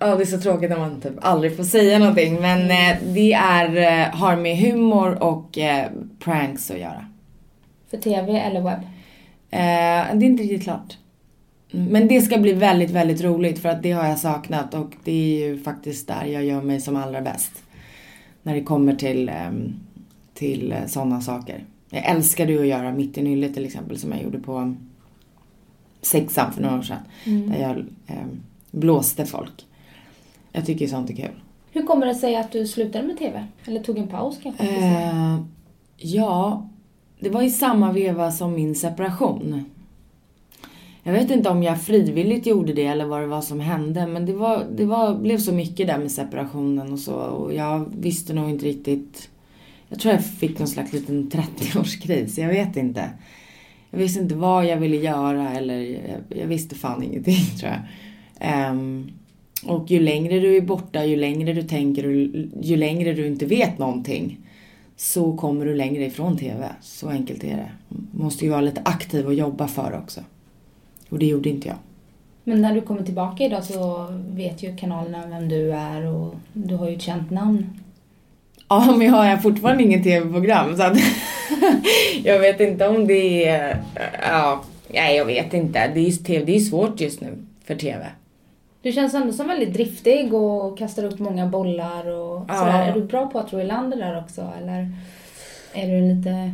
ja 0.00 0.16
det 0.16 0.22
är 0.22 0.24
så 0.24 0.40
tråkigt 0.40 0.70
när 0.70 0.78
man 0.78 1.00
typ 1.00 1.12
aldrig 1.20 1.56
får 1.56 1.64
säga 1.64 1.98
någonting 1.98 2.40
men 2.40 2.60
eh, 2.70 3.02
det 3.02 3.32
är, 3.32 3.76
eh, 3.76 4.14
har 4.14 4.36
med 4.36 4.58
humor 4.58 5.22
och 5.22 5.58
eh, 5.58 5.90
pranks 6.18 6.70
att 6.70 6.78
göra. 6.78 7.06
För 7.90 7.96
TV 7.96 8.38
eller 8.38 8.60
webb? 8.60 8.80
Eh, 9.50 10.18
det 10.18 10.24
är 10.24 10.28
inte 10.28 10.42
riktigt 10.42 10.62
klart. 10.62 10.98
Mm, 11.72 11.86
Men 11.86 12.08
det 12.08 12.20
ska 12.20 12.38
bli 12.38 12.52
väldigt, 12.52 12.90
väldigt 12.90 13.22
roligt 13.22 13.58
för 13.58 13.68
att 13.68 13.82
det 13.82 13.92
har 13.92 14.08
jag 14.08 14.18
saknat 14.18 14.74
och 14.74 14.92
det 15.04 15.12
är 15.12 15.48
ju 15.48 15.62
faktiskt 15.62 16.08
där 16.08 16.24
jag 16.24 16.44
gör 16.44 16.62
mig 16.62 16.80
som 16.80 16.96
allra 16.96 17.20
bäst. 17.20 17.52
När 18.42 18.54
det 18.54 18.62
kommer 18.62 18.94
till, 18.94 19.28
ehm, 19.28 19.74
till 20.34 20.74
sådana 20.86 21.20
saker. 21.20 21.64
Jag 21.94 22.04
älskade 22.04 22.52
ju 22.52 22.60
att 22.60 22.66
göra 22.66 22.92
Mitt 22.92 23.18
i 23.18 23.22
nyllet 23.22 23.54
till 23.54 23.64
exempel 23.64 23.98
som 23.98 24.12
jag 24.12 24.22
gjorde 24.22 24.38
på 24.38 24.74
sexan 26.02 26.52
för 26.52 26.62
några 26.62 26.78
år 26.78 26.82
sedan. 26.82 26.98
Där 27.24 27.60
jag 27.60 27.76
ehm, 28.06 28.42
blåste 28.70 29.26
folk. 29.26 29.66
Jag 30.52 30.66
tycker 30.66 30.86
sånt 30.86 31.10
är 31.10 31.14
kul. 31.14 31.40
Hur 31.70 31.82
kommer 31.82 32.06
det 32.06 32.14
sig 32.14 32.36
att 32.36 32.52
du 32.52 32.66
slutade 32.66 33.06
med 33.06 33.18
TV? 33.18 33.46
Eller 33.64 33.82
tog 33.82 33.98
en 33.98 34.08
paus 34.08 34.38
kanske? 34.42 34.64
Eh, 34.64 35.36
ja, 35.96 36.68
det 37.20 37.30
var 37.30 37.42
i 37.42 37.50
samma 37.50 37.92
veva 37.92 38.32
som 38.32 38.54
min 38.54 38.74
separation. 38.74 39.64
Jag 41.02 41.12
vet 41.12 41.30
inte 41.30 41.50
om 41.50 41.62
jag 41.62 41.82
frivilligt 41.82 42.46
gjorde 42.46 42.72
det 42.72 42.86
eller 42.86 43.04
vad 43.04 43.20
det 43.20 43.26
var 43.26 43.40
som 43.40 43.60
hände 43.60 44.06
men 44.06 44.26
det, 44.26 44.32
var, 44.32 44.64
det 44.76 44.84
var, 44.84 45.14
blev 45.14 45.38
så 45.38 45.52
mycket 45.52 45.86
där 45.86 45.98
med 45.98 46.12
separationen 46.12 46.92
och 46.92 46.98
så 46.98 47.14
och 47.14 47.54
jag 47.54 47.92
visste 47.98 48.34
nog 48.34 48.50
inte 48.50 48.66
riktigt. 48.66 49.28
Jag 49.92 50.00
tror 50.00 50.14
jag 50.14 50.24
fick 50.24 50.58
någon 50.58 50.68
slags 50.68 50.92
liten 50.92 51.30
30-årskris, 51.30 52.40
jag 52.40 52.48
vet 52.48 52.76
inte. 52.76 53.10
Jag 53.90 53.98
visste 53.98 54.20
inte 54.20 54.34
vad 54.34 54.66
jag 54.66 54.76
ville 54.76 54.96
göra 54.96 55.52
eller 55.52 55.80
jag, 55.80 56.40
jag 56.40 56.46
visste 56.46 56.74
fan 56.74 57.02
ingenting 57.02 57.44
tror 57.60 57.72
jag. 57.72 58.70
Um, 58.70 59.10
och 59.66 59.90
ju 59.90 60.00
längre 60.00 60.40
du 60.40 60.56
är 60.56 60.60
borta, 60.60 61.04
ju 61.04 61.16
längre 61.16 61.52
du 61.52 61.62
tänker 61.62 62.06
och 62.06 62.12
ju 62.64 62.76
längre 62.76 63.12
du 63.12 63.26
inte 63.26 63.46
vet 63.46 63.78
någonting 63.78 64.38
så 64.96 65.36
kommer 65.36 65.64
du 65.64 65.74
längre 65.74 66.04
ifrån 66.04 66.38
TV. 66.38 66.68
Så 66.80 67.08
enkelt 67.08 67.44
är 67.44 67.56
det. 67.56 67.70
Måste 68.12 68.44
ju 68.44 68.50
vara 68.50 68.60
lite 68.60 68.82
aktiv 68.84 69.26
och 69.26 69.34
jobba 69.34 69.68
för 69.68 69.98
också. 70.02 70.20
Och 71.08 71.18
det 71.18 71.26
gjorde 71.26 71.48
inte 71.48 71.68
jag. 71.68 71.76
Men 72.44 72.62
när 72.62 72.74
du 72.74 72.80
kommer 72.80 73.02
tillbaka 73.02 73.44
idag 73.44 73.64
så 73.64 74.06
vet 74.28 74.62
ju 74.62 74.76
kanalerna 74.76 75.26
vem 75.26 75.48
du 75.48 75.72
är 75.72 76.06
och 76.06 76.34
du 76.52 76.74
har 76.74 76.88
ju 76.88 76.96
ett 76.96 77.02
känt 77.02 77.30
namn. 77.30 77.81
Ja, 78.72 78.94
men 78.98 79.06
jag 79.06 79.12
har 79.14 79.36
fortfarande 79.36 79.82
ingen 79.82 80.02
TV-program 80.02 80.76
så 80.76 80.82
att 80.82 80.98
jag 82.24 82.38
vet 82.38 82.60
inte 82.60 82.88
om 82.88 83.06
det 83.06 83.48
är... 83.48 83.76
Ja, 84.30 84.62
nej 84.88 85.16
jag 85.16 85.24
vet 85.24 85.54
inte. 85.54 85.90
Det 85.94 86.00
är, 86.00 86.12
TV, 86.24 86.44
det 86.44 86.56
är 86.56 86.60
svårt 86.60 87.00
just 87.00 87.20
nu 87.20 87.28
för 87.64 87.74
TV. 87.74 88.06
Du 88.82 88.92
känns 88.92 89.14
ändå 89.14 89.32
som 89.32 89.48
väldigt 89.48 89.72
driftig 89.74 90.34
och 90.34 90.78
kastar 90.78 91.04
upp 91.04 91.18
många 91.18 91.46
bollar 91.46 92.06
och 92.08 92.44
Ja. 92.48 92.54
sådär. 92.54 92.88
Är 92.88 92.94
du 92.94 93.02
bra 93.02 93.26
på 93.26 93.38
att 93.38 93.52
ro 93.52 93.60
i 93.60 93.64
land 93.64 93.90
det 93.90 93.96
där 93.96 94.18
också 94.18 94.52
eller 94.62 94.88
är 95.74 95.88
du 95.88 96.14
lite 96.14 96.52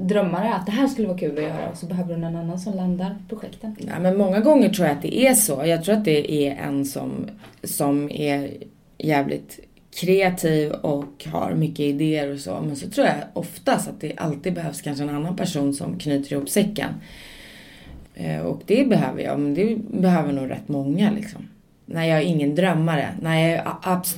drömmare 0.00 0.54
att 0.54 0.66
det 0.66 0.72
här 0.72 0.86
skulle 0.86 1.08
vara 1.08 1.18
kul 1.18 1.38
att 1.38 1.44
göra 1.44 1.68
och 1.72 1.76
så 1.78 1.86
behöver 1.86 2.14
du 2.14 2.20
någon 2.20 2.36
annan 2.36 2.58
som 2.58 2.74
landar 2.74 3.16
projekten? 3.28 3.76
Ja, 3.78 3.98
men 4.00 4.16
många 4.16 4.40
gånger 4.40 4.68
tror 4.68 4.88
jag 4.88 4.96
att 4.96 5.02
det 5.02 5.26
är 5.26 5.34
så. 5.34 5.62
Jag 5.66 5.84
tror 5.84 5.94
att 5.94 6.04
det 6.04 6.32
är 6.48 6.56
en 6.68 6.84
som, 6.84 7.10
som 7.64 8.10
är 8.10 8.50
jävligt 8.98 9.58
kreativ 9.96 10.72
och 10.72 11.26
har 11.32 11.54
mycket 11.54 11.80
idéer 11.80 12.32
och 12.32 12.40
så. 12.40 12.60
Men 12.60 12.76
så 12.76 12.90
tror 12.90 13.06
jag 13.06 13.16
oftast 13.32 13.88
att 13.88 14.00
det 14.00 14.12
alltid 14.16 14.54
behövs 14.54 14.82
kanske 14.82 15.04
en 15.04 15.10
annan 15.10 15.36
person 15.36 15.74
som 15.74 15.98
knyter 15.98 16.32
ihop 16.32 16.48
säcken. 16.48 16.90
Eh, 18.14 18.40
och 18.40 18.62
det 18.66 18.88
behöver 18.88 19.22
jag, 19.22 19.40
men 19.40 19.54
det 19.54 19.76
behöver 20.00 20.32
nog 20.32 20.50
rätt 20.50 20.68
många 20.68 21.10
liksom. 21.10 21.48
Nej, 21.88 22.10
jag 22.10 22.18
är 22.18 22.22
ingen 22.22 22.54
drömmare. 22.54 23.08
Nej, 23.22 23.64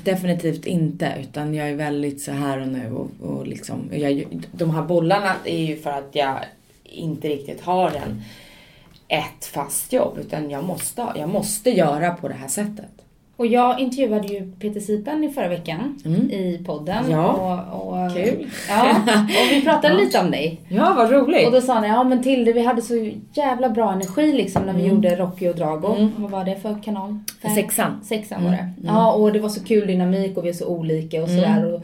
definitivt 0.04 0.66
inte. 0.66 1.14
Utan 1.20 1.54
jag 1.54 1.68
är 1.68 1.74
väldigt 1.74 2.20
så 2.20 2.32
här 2.32 2.60
och 2.60 2.68
nu. 2.68 2.92
Och, 2.92 3.10
och 3.20 3.46
liksom, 3.46 3.90
jag, 3.92 4.26
de 4.52 4.70
här 4.70 4.82
bollarna 4.82 5.34
är 5.44 5.66
ju 5.66 5.76
för 5.76 5.90
att 5.90 6.08
jag 6.12 6.38
inte 6.84 7.28
riktigt 7.28 7.60
har 7.60 7.90
en, 7.90 8.22
ett 9.08 9.44
fast 9.44 9.92
jobb. 9.92 10.18
Utan 10.20 10.50
jag 10.50 10.64
måste, 10.64 11.06
jag 11.16 11.28
måste 11.28 11.70
göra 11.70 12.14
på 12.14 12.28
det 12.28 12.34
här 12.34 12.48
sättet. 12.48 12.97
Och 13.38 13.46
jag 13.46 13.80
intervjuade 13.80 14.28
ju 14.28 14.52
Peter 14.60 14.80
Sipen 14.80 15.24
i 15.24 15.28
förra 15.32 15.48
veckan 15.48 15.98
Mm. 16.04 16.30
i 16.30 16.62
podden. 16.66 17.10
Ja. 17.10 17.32
Och, 17.32 17.88
och, 17.88 18.14
Kul. 18.14 18.46
Ja, 18.68 18.90
och 19.16 19.50
vi 19.52 19.62
pratade 19.64 19.94
lite 20.04 20.18
om 20.18 20.30
dig. 20.30 20.60
Ja, 20.68 20.94
vad 20.96 21.10
roligt. 21.12 21.46
Och 21.46 21.52
då 21.52 21.60
sa 21.60 21.80
ni, 21.80 21.88
ja 21.88 22.04
men 22.04 22.22
Tilde 22.22 22.52
vi 22.52 22.62
hade 22.64 22.82
så 22.82 23.10
jävla 23.32 23.68
bra 23.68 23.92
energi 23.92 24.32
liksom 24.32 24.62
när 24.62 24.72
vi 24.72 24.86
gjorde 24.86 25.16
Rocky 25.16 25.48
och 25.48 25.54
Drago. 25.56 25.94
Mm. 25.94 26.10
Vad 26.16 26.30
var 26.30 26.44
det 26.44 26.56
för 26.62 26.82
kanal? 26.82 27.18
Fem? 27.42 27.54
Sexan. 27.54 28.00
Sexan 28.04 28.44
var 28.44 28.50
det. 28.50 28.68
Ja 28.84 29.12
och 29.12 29.32
det 29.32 29.38
var 29.38 29.48
så 29.48 29.64
kul 29.64 29.86
dynamik 29.86 30.36
och 30.36 30.44
vi 30.44 30.48
är 30.48 30.52
så 30.52 30.66
olika 30.66 31.22
och 31.22 31.28
sådär. 31.28 31.74
Och, 31.74 31.82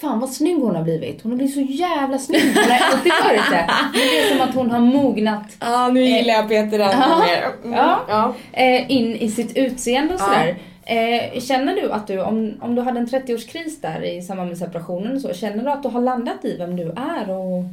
Fan 0.00 0.20
vad 0.20 0.30
snygg 0.30 0.56
hon 0.62 0.76
har 0.76 0.82
blivit. 0.82 1.22
Hon 1.22 1.32
har 1.32 1.36
blivit 1.36 1.54
så 1.54 1.60
jävla 1.60 2.18
snygg. 2.18 2.42
Hon 2.54 2.64
har 2.72 2.92
alltid 2.92 3.12
varit 3.24 3.50
det. 3.50 3.66
Men 3.92 3.92
det 3.92 4.18
är 4.18 4.36
som 4.36 4.48
att 4.48 4.54
hon 4.54 4.70
har 4.70 4.80
mognat 4.80 5.56
Ja, 5.60 5.88
nu 5.88 6.02
gillar 6.04 6.34
jag 6.34 6.48
Peter 6.48 6.78
ännu 6.78 6.92
Ja. 7.00 7.18
mer. 7.18 7.44
Mm, 7.64 7.78
Ja. 7.78 7.98
ja. 8.08 8.34
eh, 8.52 8.90
in 8.90 9.16
i 9.16 9.28
sitt 9.30 9.56
utseende 9.56 10.14
och 10.14 10.20
Ja. 10.20 10.24
sådär. 10.24 10.56
Eh, 10.88 11.40
känner 11.40 11.74
du 11.76 11.92
att 11.92 12.06
du, 12.06 12.20
om, 12.20 12.54
om 12.60 12.74
du 12.74 12.82
hade 12.82 13.00
en 13.00 13.06
30-årskris 13.06 13.80
där 13.82 14.04
i 14.04 14.22
samband 14.22 14.48
med 14.48 14.58
separationen 14.58 15.20
så, 15.20 15.34
känner 15.34 15.64
du 15.64 15.70
att 15.70 15.82
du 15.82 15.88
har 15.88 16.00
landat 16.00 16.44
i 16.44 16.56
vem 16.56 16.76
du 16.76 16.82
är 16.96 17.30
och 17.30 17.64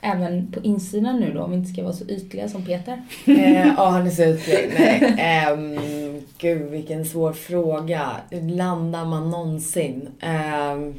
även 0.00 0.52
på 0.52 0.60
insidan 0.62 1.20
nu 1.20 1.32
då, 1.32 1.42
om 1.42 1.50
vi 1.50 1.56
inte 1.56 1.72
ska 1.72 1.82
vara 1.82 1.92
så 1.92 2.04
ytliga 2.08 2.48
som 2.48 2.64
Peter? 2.64 3.02
Eh, 3.26 3.66
Ja, 3.76 3.88
han 3.88 4.06
är 4.06 4.10
så 4.10 4.22
utbyggd. 4.24 4.72
Nej. 4.78 5.14
Ehm, 5.18 5.78
gud, 6.38 6.70
vilken 6.70 7.04
svår 7.04 7.32
fråga. 7.32 8.10
Hur 8.30 8.40
landar 8.56 9.04
man 9.04 9.30
någonsin? 9.30 10.08
Ehm, 10.20 10.94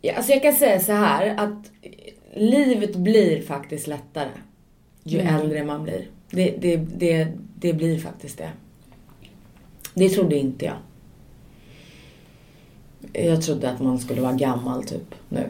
ja, 0.00 0.14
alltså 0.16 0.32
jag 0.32 0.42
kan 0.42 0.52
säga 0.52 0.80
så 0.80 0.92
här 0.92 1.34
att 1.38 1.70
livet 2.34 2.96
blir 2.96 3.42
faktiskt 3.42 3.86
lättare 3.86 4.28
ju 5.04 5.20
Mm. 5.20 5.34
äldre 5.36 5.64
man 5.64 5.82
blir. 5.82 6.06
Det, 6.36 6.56
det, 6.58 6.76
det, 6.76 7.28
det 7.54 7.72
blir 7.72 7.98
faktiskt 7.98 8.38
det. 8.38 8.50
Det 9.94 10.08
trodde 10.08 10.36
inte 10.36 10.64
jag. 10.64 10.76
Jag 13.12 13.42
trodde 13.42 13.70
att 13.70 13.80
man 13.80 13.98
skulle 13.98 14.20
vara 14.20 14.32
gammal 14.32 14.84
typ 14.84 15.14
nu. 15.28 15.46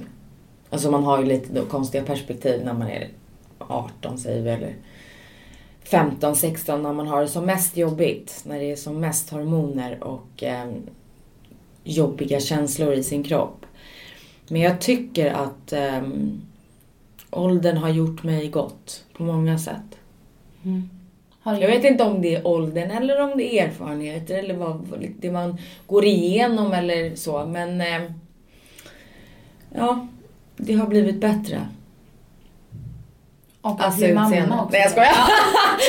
Alltså 0.71 0.91
man 0.91 1.05
har 1.05 1.19
ju 1.19 1.27
lite 1.27 1.53
då 1.53 1.65
konstiga 1.65 2.05
perspektiv 2.05 2.65
när 2.65 2.73
man 2.73 2.89
är 2.89 3.09
18 3.59 4.19
säger 4.19 4.43
vi 4.43 4.51
eller 4.51 4.75
15, 5.83 6.37
16 6.37 6.83
när 6.83 6.93
man 6.93 7.07
har 7.07 7.23
det 7.23 7.29
som 7.29 7.45
mest 7.47 7.77
jobbigt. 7.77 8.43
När 8.47 8.59
det 8.59 8.71
är 8.71 8.77
som 8.77 9.01
mest 9.01 9.31
hormoner 9.31 10.05
och 10.05 10.43
eh, 10.43 10.73
jobbiga 11.85 12.41
känslor 12.41 12.93
i 12.93 13.03
sin 13.03 13.23
kropp. 13.23 13.67
Men 14.49 14.61
jag 14.61 14.81
tycker 14.81 15.33
att 15.33 15.73
eh, 15.73 16.03
åldern 17.31 17.77
har 17.77 17.89
gjort 17.89 18.23
mig 18.23 18.49
gott 18.49 19.05
på 19.17 19.23
många 19.23 19.59
sätt. 19.59 19.96
Du- 21.45 21.61
Jag 21.61 21.69
vet 21.69 21.85
inte 21.85 22.05
om 22.05 22.23
det 22.23 22.35
är 22.35 22.47
åldern 22.47 22.91
eller 22.91 23.21
om 23.21 23.33
det 23.39 23.55
är 23.59 23.67
erfarenheter 23.69 24.39
eller 24.39 24.55
vad, 24.55 25.05
det 25.21 25.31
man 25.31 25.59
går 25.87 26.05
igenom 26.05 26.73
eller 26.73 27.15
så. 27.15 27.47
Men 27.47 27.81
eh, 27.81 28.03
ja, 29.75 30.07
det 30.57 30.73
har 30.75 30.87
blivit 30.87 31.21
bättre. 31.21 31.69
Och 33.61 33.81
Alltså 33.85 34.01
bli 34.05 34.15
mamma 34.15 34.63
också. 34.63 34.73
Nej 34.73 34.81
jag 34.81 34.91
skojar. 34.91 35.15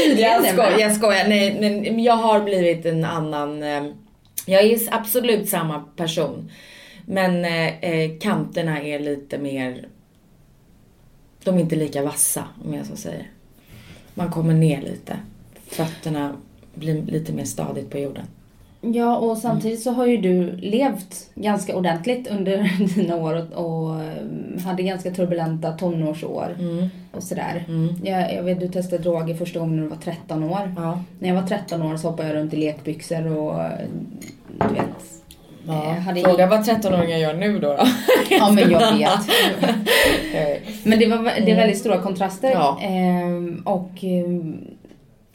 tydligen 0.03 0.31
jag 0.31 0.45
skojar. 0.53 0.79
Jag 0.79 0.95
skojar. 0.95 1.27
Nej, 1.27 1.57
men 1.61 1.81
men 1.95 2.03
jag 2.03 2.15
har 2.17 2.39
blivit 2.39 2.85
en 2.85 3.05
annan. 3.05 3.63
Eh, 3.63 3.83
jag 4.45 4.63
är 4.63 4.79
absolut 4.91 5.49
samma 5.49 5.79
person. 5.79 6.51
Men 7.05 7.45
eh, 7.45 7.79
eh, 7.83 8.11
kanterna 8.19 8.81
är 8.81 8.99
lite 8.99 9.37
mer. 9.37 9.87
De 11.43 11.55
är 11.55 11.59
inte 11.59 11.75
lika 11.75 12.03
vassa 12.03 12.43
om 12.65 12.73
jag 12.73 12.85
så 12.85 12.95
säger. 12.95 13.27
Man 14.17 14.31
kommer 14.31 14.53
ner 14.53 14.81
lite. 14.81 15.17
Fötterna 15.67 16.31
blir 16.75 17.01
lite 17.01 17.33
mer 17.33 17.43
stadigt 17.43 17.89
på 17.89 17.97
jorden. 17.97 18.25
Ja, 18.81 19.17
och 19.17 19.37
samtidigt 19.37 19.81
så 19.81 19.91
har 19.91 20.05
ju 20.05 20.17
du 20.17 20.51
levt 20.51 21.29
ganska 21.35 21.75
ordentligt 21.77 22.27
under 22.27 22.71
dina 22.95 23.15
år 23.15 23.55
och, 23.57 24.01
eh, 24.01 24.61
hade 24.65 24.83
ganska 24.83 25.11
turbulenta 25.11 25.71
tonårsår 25.71 26.55
Mm. 26.59 26.87
och 27.11 27.23
sådär. 27.23 27.65
Mm. 27.67 27.95
Jag, 28.03 28.33
jag 28.35 28.43
vet, 28.43 28.59
du 28.59 28.67
testade 28.67 29.03
droger 29.03 29.35
första 29.35 29.59
gången 29.59 29.75
när 29.75 29.83
du 29.83 29.89
var 29.89 29.97
13 29.97 30.43
år. 30.43 30.73
Ja. 30.77 31.03
När 31.19 31.29
jag 31.29 31.35
var 31.35 31.47
13 31.47 31.81
år 31.81 31.97
så 31.97 32.09
hoppade 32.09 32.29
jag 32.29 32.35
runt 32.35 32.53
i 32.53 32.57
lekbyxor 32.57 33.37
och 33.37 33.61
eh, 33.63 33.71
du 34.69 34.73
vet. 34.73 35.16
Ja. 35.67 35.83
eh, 35.83 35.99
hade 35.99 36.21
Fråga 36.21 36.47
vad 36.47 36.59
13-åringar 36.59 37.17
gör 37.17 37.33
nu 37.33 37.59
då. 37.59 37.67
då. 37.77 37.87
Ja 38.29 38.51
men 38.51 38.71
jag 38.71 38.79
vet. 38.97 39.29
Eh, 40.33 40.61
Men 40.83 40.99
det, 40.99 41.05
var, 41.07 41.17
det 41.45 41.51
är 41.51 41.55
väldigt 41.55 41.77
stora 41.77 41.97
kontraster. 42.01 42.51
Ja. 42.51 42.79
Ehm, 42.81 43.61
och 43.65 43.89
ehm, 44.01 44.57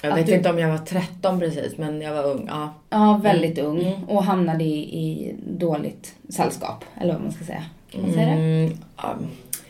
Jag 0.02 0.14
vet 0.14 0.26
du- 0.26 0.34
inte 0.34 0.50
om 0.50 0.58
jag 0.58 0.68
var 0.68 0.78
13 0.78 1.38
precis, 1.38 1.76
men 1.78 2.00
jag 2.00 2.14
var 2.14 2.24
ung. 2.24 2.46
Ja. 2.50 2.74
ja, 2.90 3.20
väldigt 3.22 3.58
ung. 3.58 3.82
Mm. 3.82 4.04
Och 4.04 4.24
hamnade 4.24 4.64
i, 4.64 4.78
i 4.78 5.34
dåligt 5.58 6.14
sällskap. 6.28 6.84
Eller 7.00 7.12
vad 7.12 7.22
man 7.22 7.32
ska 7.32 7.44
säga. 7.44 7.64
Kan 7.90 8.02
man 8.02 8.12
säga 8.12 8.26
det? 8.26 8.32
Mm, 8.32 8.72
ja, 8.96 9.14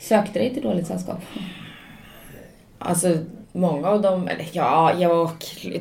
Sökte 0.01 0.39
dig 0.39 0.55
till 0.55 0.63
dåligt 0.63 0.87
sällskap. 0.87 1.19
Alltså, 2.79 3.19
många 3.53 3.89
av 3.89 4.03
dem, 4.03 4.29
eller 4.29 4.47
ja, 4.53 4.93
jag, 4.99 5.31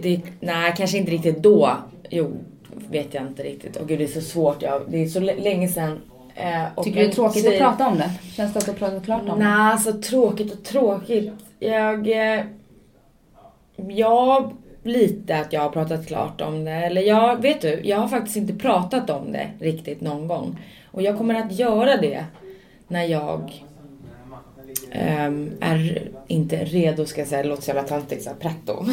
det, 0.01 0.21
nej 0.39 0.73
kanske 0.77 0.97
inte 0.97 1.11
riktigt 1.11 1.43
då. 1.43 1.69
Jo, 2.09 2.31
vet 2.91 3.13
jag 3.13 3.23
inte 3.23 3.43
riktigt. 3.43 3.75
Och 3.75 3.87
gud 3.87 3.99
det 3.99 4.03
är 4.03 4.07
så 4.07 4.21
svårt, 4.21 4.61
jag, 4.61 4.81
det 4.87 5.03
är 5.03 5.07
så 5.07 5.19
länge 5.19 5.67
sedan. 5.67 6.01
Eh, 6.35 6.83
Tycker 6.83 6.99
du 6.99 7.05
det 7.05 7.11
är 7.11 7.13
tråkigt 7.13 7.47
att 7.47 7.57
prata 7.57 7.87
om 7.87 7.97
det? 7.97 8.11
Känns 8.35 8.53
det 8.53 8.59
att 8.59 8.65
du 8.65 8.71
har 8.71 8.77
pratat 8.77 9.05
klart 9.05 9.21
om 9.21 9.39
det? 9.39 9.45
Nej, 9.45 9.71
alltså 9.71 9.93
tråkigt 9.93 10.53
och 10.53 10.63
tråkigt. 10.63 11.33
Jag... 11.59 12.07
Eh, 12.07 12.43
jag 13.87 14.53
lite 14.83 15.37
att 15.37 15.53
jag 15.53 15.61
har 15.61 15.69
pratat 15.69 16.07
klart 16.07 16.41
om 16.41 16.65
det. 16.65 16.71
Eller 16.71 17.01
jag, 17.01 17.41
vet 17.41 17.61
du, 17.61 17.81
jag 17.83 17.97
har 17.97 18.07
faktiskt 18.07 18.37
inte 18.37 18.53
pratat 18.53 19.09
om 19.09 19.31
det 19.31 19.47
riktigt 19.59 20.01
någon 20.01 20.27
gång. 20.27 20.59
Och 20.91 21.01
jag 21.01 21.17
kommer 21.17 21.35
att 21.35 21.51
göra 21.51 21.97
det 21.97 22.25
när 22.87 23.03
jag 23.03 23.63
Um, 25.27 25.51
är 25.59 26.01
inte 26.27 26.65
redo, 26.65 27.05
ska 27.05 27.21
jag 27.21 27.27
säga, 27.27 27.43
det 27.43 27.49
låter 27.49 27.63
så 27.63 27.69
jävla 27.69 27.83
töntigt, 27.83 28.23
såhär 28.23 28.37
pretto. 28.37 28.85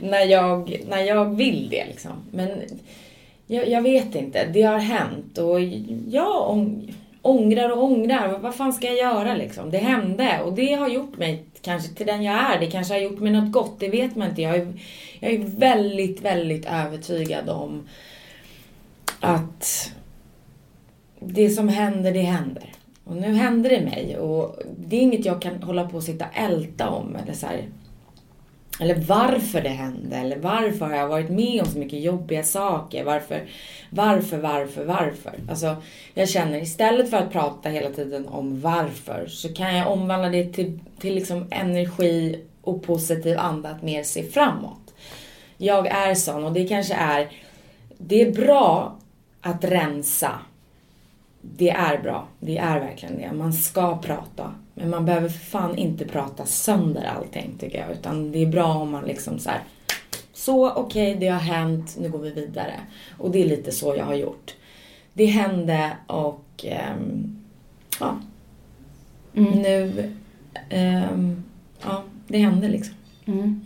när, 0.08 0.24
jag, 0.24 0.84
när 0.88 1.02
jag 1.02 1.36
vill 1.36 1.68
det 1.70 1.84
liksom. 1.86 2.12
Men 2.30 2.48
jag, 3.46 3.68
jag 3.68 3.82
vet 3.82 4.14
inte, 4.14 4.46
det 4.46 4.62
har 4.62 4.78
hänt 4.78 5.38
och 5.38 5.60
jag 6.08 6.50
ång, 6.50 6.94
ångrar 7.22 7.70
och 7.70 7.84
ångrar. 7.84 8.38
Vad 8.38 8.54
fan 8.54 8.72
ska 8.72 8.86
jag 8.86 8.96
göra 8.96 9.34
liksom? 9.34 9.70
Det 9.70 9.78
hände 9.78 10.40
och 10.44 10.52
det 10.52 10.72
har 10.72 10.88
gjort 10.88 11.18
mig 11.18 11.44
kanske 11.62 11.94
till 11.94 12.06
den 12.06 12.22
jag 12.22 12.34
är. 12.34 12.60
Det 12.60 12.70
kanske 12.70 12.94
har 12.94 13.00
gjort 13.00 13.20
mig 13.20 13.32
något 13.32 13.52
gott, 13.52 13.80
det 13.80 13.88
vet 13.88 14.16
man 14.16 14.28
inte. 14.28 14.42
Jag 14.42 14.56
är, 14.56 14.72
jag 15.20 15.32
är 15.32 15.38
väldigt, 15.38 16.20
väldigt 16.20 16.66
övertygad 16.66 17.48
om 17.48 17.88
att 19.20 19.92
det 21.20 21.50
som 21.50 21.68
händer, 21.68 22.12
det 22.12 22.20
händer. 22.20 22.75
Och 23.06 23.16
nu 23.16 23.34
händer 23.34 23.70
det 23.70 23.80
mig 23.80 24.18
och 24.18 24.58
det 24.78 24.96
är 24.96 25.00
inget 25.00 25.24
jag 25.24 25.42
kan 25.42 25.62
hålla 25.62 25.88
på 25.88 25.96
och 25.96 26.02
sitta 26.02 26.24
och 26.24 26.36
älta 26.36 26.88
om 26.90 27.16
eller 27.16 27.32
så 27.32 27.46
här, 27.46 27.68
eller 28.80 28.94
varför 28.94 29.60
det 29.60 29.68
hände, 29.68 30.16
eller 30.16 30.36
varför 30.36 30.86
har 30.86 30.96
jag 30.96 31.08
varit 31.08 31.30
med 31.30 31.62
om 31.62 31.66
så 31.66 31.78
mycket 31.78 32.00
jobbiga 32.00 32.42
saker? 32.42 33.04
Varför, 33.04 33.44
varför, 33.90 34.38
varför, 34.38 34.84
varför? 34.84 35.34
Alltså, 35.48 35.76
jag 36.14 36.28
känner 36.28 36.62
istället 36.62 37.10
för 37.10 37.16
att 37.16 37.32
prata 37.32 37.68
hela 37.68 37.90
tiden 37.90 38.28
om 38.28 38.60
varför 38.60 39.26
så 39.28 39.54
kan 39.54 39.76
jag 39.76 39.92
omvandla 39.92 40.28
det 40.28 40.52
till, 40.52 40.80
till 40.98 41.14
liksom 41.14 41.46
energi 41.50 42.44
och 42.62 42.82
positiv 42.82 43.38
anda 43.38 43.68
att 43.68 43.82
mer 43.82 44.02
se 44.02 44.22
framåt. 44.22 44.94
Jag 45.56 45.86
är 45.86 46.14
sån 46.14 46.44
och 46.44 46.52
det 46.52 46.68
kanske 46.68 46.94
är, 46.94 47.28
det 47.98 48.22
är 48.22 48.32
bra 48.32 48.96
att 49.40 49.64
rensa. 49.64 50.30
Det 51.56 51.70
är 51.70 52.02
bra, 52.02 52.28
det 52.40 52.58
är 52.58 52.80
verkligen 52.80 53.16
det. 53.18 53.32
Man 53.32 53.52
ska 53.52 53.98
prata. 53.98 54.54
Men 54.74 54.90
man 54.90 55.04
behöver 55.04 55.28
för 55.28 55.38
fan 55.38 55.76
inte 55.76 56.04
prata 56.04 56.46
sönder 56.46 57.04
allting 57.04 57.54
tycker 57.58 57.78
jag. 57.78 57.90
Utan 57.92 58.32
det 58.32 58.42
är 58.42 58.46
bra 58.46 58.74
om 58.74 58.90
man 58.90 59.04
liksom 59.04 59.38
så 59.38 59.50
här. 59.50 59.60
Så 60.32 60.70
okej, 60.72 61.16
det 61.20 61.28
har 61.28 61.40
hänt, 61.40 61.96
nu 62.00 62.08
går 62.10 62.18
vi 62.18 62.30
vidare. 62.30 62.74
Och 63.18 63.30
det 63.30 63.42
är 63.42 63.46
lite 63.48 63.72
så 63.72 63.96
jag 63.96 64.04
har 64.04 64.14
gjort. 64.14 64.54
Det 65.12 65.26
hände 65.26 65.96
och 66.06 66.64
ehm, 66.64 67.36
ja, 68.00 68.16
Mm. 69.34 69.50
nu, 69.52 70.12
ehm, 70.68 71.44
ja, 71.82 72.02
det 72.28 72.38
hände 72.38 72.68
liksom. 72.68 72.94
Mm. 73.28 73.60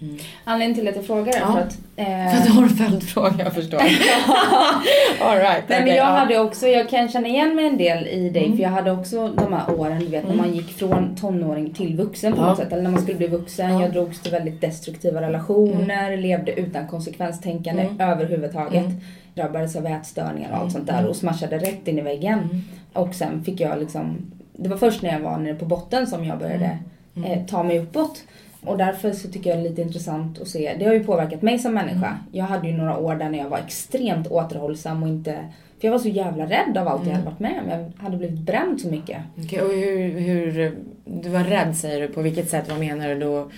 Anledningen 0.44 0.75
till 0.81 0.88
att 0.88 0.96
jag 0.96 1.05
frågar 1.07 1.33
är 1.37 1.40
Ja. 1.40 1.53
för 1.53 1.61
att... 1.61 1.79
Eh, 1.96 2.07
För 2.31 2.38
att 2.38 2.46
du 2.46 2.53
har 2.53 2.62
en 2.62 2.68
följdfråga, 2.68 3.44
jag 3.44 3.53
förstår. 3.55 3.79
All 5.20 5.37
right, 5.37 5.64
Nej 5.68 5.79
men 5.79 5.83
okej, 5.83 5.96
jag 5.96 6.07
ja. 6.07 6.11
hade 6.18 6.38
också, 6.38 6.66
jag 6.68 6.88
kan 6.88 7.09
känna 7.09 7.29
igen 7.29 7.55
mig 7.57 7.66
en 7.66 7.77
del 7.77 8.07
i 8.07 8.31
dig 8.31 8.44
Mm. 8.44 8.57
för 8.57 8.62
jag 8.62 8.70
hade 8.70 8.90
också 8.92 9.29
de 9.29 9.53
här 9.53 9.81
åren 9.81 9.99
du 10.01 10.07
vet 10.07 10.29
när 10.29 10.35
man 10.35 10.53
gick 10.55 10.68
från 10.79 11.14
tonåring 11.16 11.70
till 11.75 11.96
vuxen 11.96 12.33
på 12.33 12.38
Ja. 12.38 12.46
något 12.46 12.59
sätt. 12.59 12.73
Eller 12.73 12.83
när 12.83 12.90
man 12.90 13.03
skulle 13.03 13.18
bli 13.18 13.27
vuxen. 13.27 13.73
Ja. 13.73 13.83
Jag 13.83 13.92
drogs 13.92 14.20
till 14.20 14.33
väldigt 14.33 14.61
destruktiva 14.61 15.20
relationer, 15.23 16.16
levde 16.16 16.53
utan 16.53 16.88
konsekvenstänkande 16.88 17.83
Mm. 17.83 18.01
överhuvudtaget. 18.01 18.85
Mm. 18.87 19.01
Drabbades 19.35 19.77
av 19.77 19.87
ätstörningar 19.87 20.51
och 20.51 20.55
allt 20.57 20.62
Mm. 20.62 20.70
sånt 20.70 20.87
där 20.87 21.07
och 21.07 21.16
smashade 21.16 21.59
rätt 21.59 21.88
in 21.88 21.99
i 21.99 22.03
väggen. 22.03 22.38
Mm. 22.38 22.62
Och 22.92 23.14
sen 23.14 23.44
fick 23.44 23.61
jag 23.61 23.79
liksom, 23.81 24.16
det 24.57 24.68
var 24.68 24.77
först 24.77 25.03
när 25.03 25.12
jag 25.12 25.20
var 25.20 25.38
nere 25.38 25.55
på 25.55 25.64
botten 25.64 26.07
som 26.07 26.25
jag 26.25 26.38
började 26.38 26.79
Mm. 27.16 27.31
eh, 27.31 27.46
ta 27.46 27.62
mig 27.62 27.79
uppåt. 27.79 28.23
Och 28.64 28.79
därför 28.79 29.12
så 29.12 29.29
tycker 29.29 29.51
jag 29.51 29.59
det 29.59 29.62
är 29.66 29.68
lite 29.70 29.83
intressant 29.83 30.40
att 30.40 30.49
se, 30.49 30.77
det 30.79 30.85
har 30.85 30.94
ju 30.94 31.05
påverkat 31.05 31.42
mig 31.42 31.59
som 31.59 31.75
människa. 31.75 32.18
Jag 32.33 32.44
hade 32.44 32.68
ju 32.68 32.77
några 32.77 32.99
år 32.99 33.14
där 33.14 33.29
när 33.29 33.38
jag 33.38 33.49
var 33.49 33.59
extremt 33.59 34.27
återhållsam 34.27 35.03
och 35.03 35.09
inte, 35.09 35.33
för 35.81 35.88
jag 35.88 35.92
var 35.92 35.99
så 35.99 36.09
jävla 36.09 36.44
rädd 36.46 36.79
av 36.79 36.88
allt 36.88 37.07
jag 37.07 37.12
hade 37.12 37.25
varit 37.25 37.40
med 37.40 37.61
om. 37.64 37.70
Jag 37.70 38.03
hade 38.05 38.16
blivit 38.16 38.38
bränd 38.38 38.81
så 38.81 38.88
mycket. 38.88 39.18
Okej, 39.44 39.61
och 39.62 39.73
hur, 39.73 40.20
hur, 40.20 40.77
du 41.05 41.29
var 41.29 41.44
rädd 41.44 41.77
säger 41.77 42.01
du, 42.01 42.09
på 42.09 42.23
vilket 42.23 42.51
sätt, 42.51 42.64
vad 42.70 42.79
menar 42.79 43.09
du 43.09 43.18
då? 43.18 43.51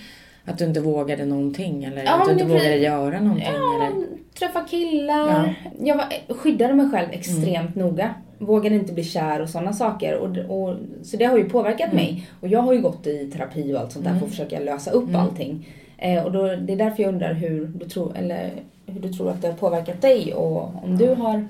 Att 0.45 0.57
du 0.57 0.65
inte 0.65 0.79
vågade 0.79 1.25
någonting 1.25 1.83
eller 1.83 2.03
Ja, 2.03 2.11
att 2.11 2.25
du 2.25 2.31
inte 2.31 2.45
vågade 2.45 2.77
göra 2.77 3.19
någonting 3.19 3.47
Ja, 3.53 3.85
eller? 3.85 4.07
träffa 4.39 4.63
killar. 4.63 5.55
Jag 5.79 5.97
var, 5.97 6.33
skyddade 6.35 6.73
mig 6.73 6.89
själv 6.89 7.07
extremt 7.11 7.75
noga. 7.75 8.13
Vågade 8.45 8.75
inte 8.75 8.93
bli 8.93 9.03
kär 9.03 9.41
och 9.41 9.49
sådana 9.49 9.73
saker. 9.73 10.17
Och, 10.17 10.37
och, 10.37 10.75
så 11.03 11.17
det 11.17 11.25
har 11.25 11.37
ju 11.37 11.49
påverkat 11.49 11.93
mig. 11.93 12.27
Och 12.39 12.47
jag 12.47 12.59
har 12.59 12.73
ju 12.73 12.81
gått 12.81 13.07
i 13.07 13.31
terapi 13.31 13.73
och 13.73 13.79
allt 13.79 13.91
sånt 13.91 14.05
där 14.05 14.15
för 14.15 14.25
att 14.25 14.31
försöka 14.31 14.59
lösa 14.59 14.91
upp 14.91 15.15
allting. 15.15 15.67
Eh, 15.97 16.23
och 16.23 16.31
då, 16.31 16.41
det 16.47 16.73
är 16.73 16.77
därför 16.77 17.03
jag 17.03 17.13
undrar 17.13 17.33
hur 17.33 17.65
du, 17.67 17.85
tror, 17.85 18.17
eller, 18.17 18.51
hur 18.85 19.01
du 19.01 19.13
tror 19.13 19.29
att 19.29 19.41
det 19.41 19.47
har 19.47 19.55
påverkat 19.55 20.01
dig 20.01 20.33
och 20.33 20.83
om 20.83 20.97
du 20.97 21.15
har 21.15 21.47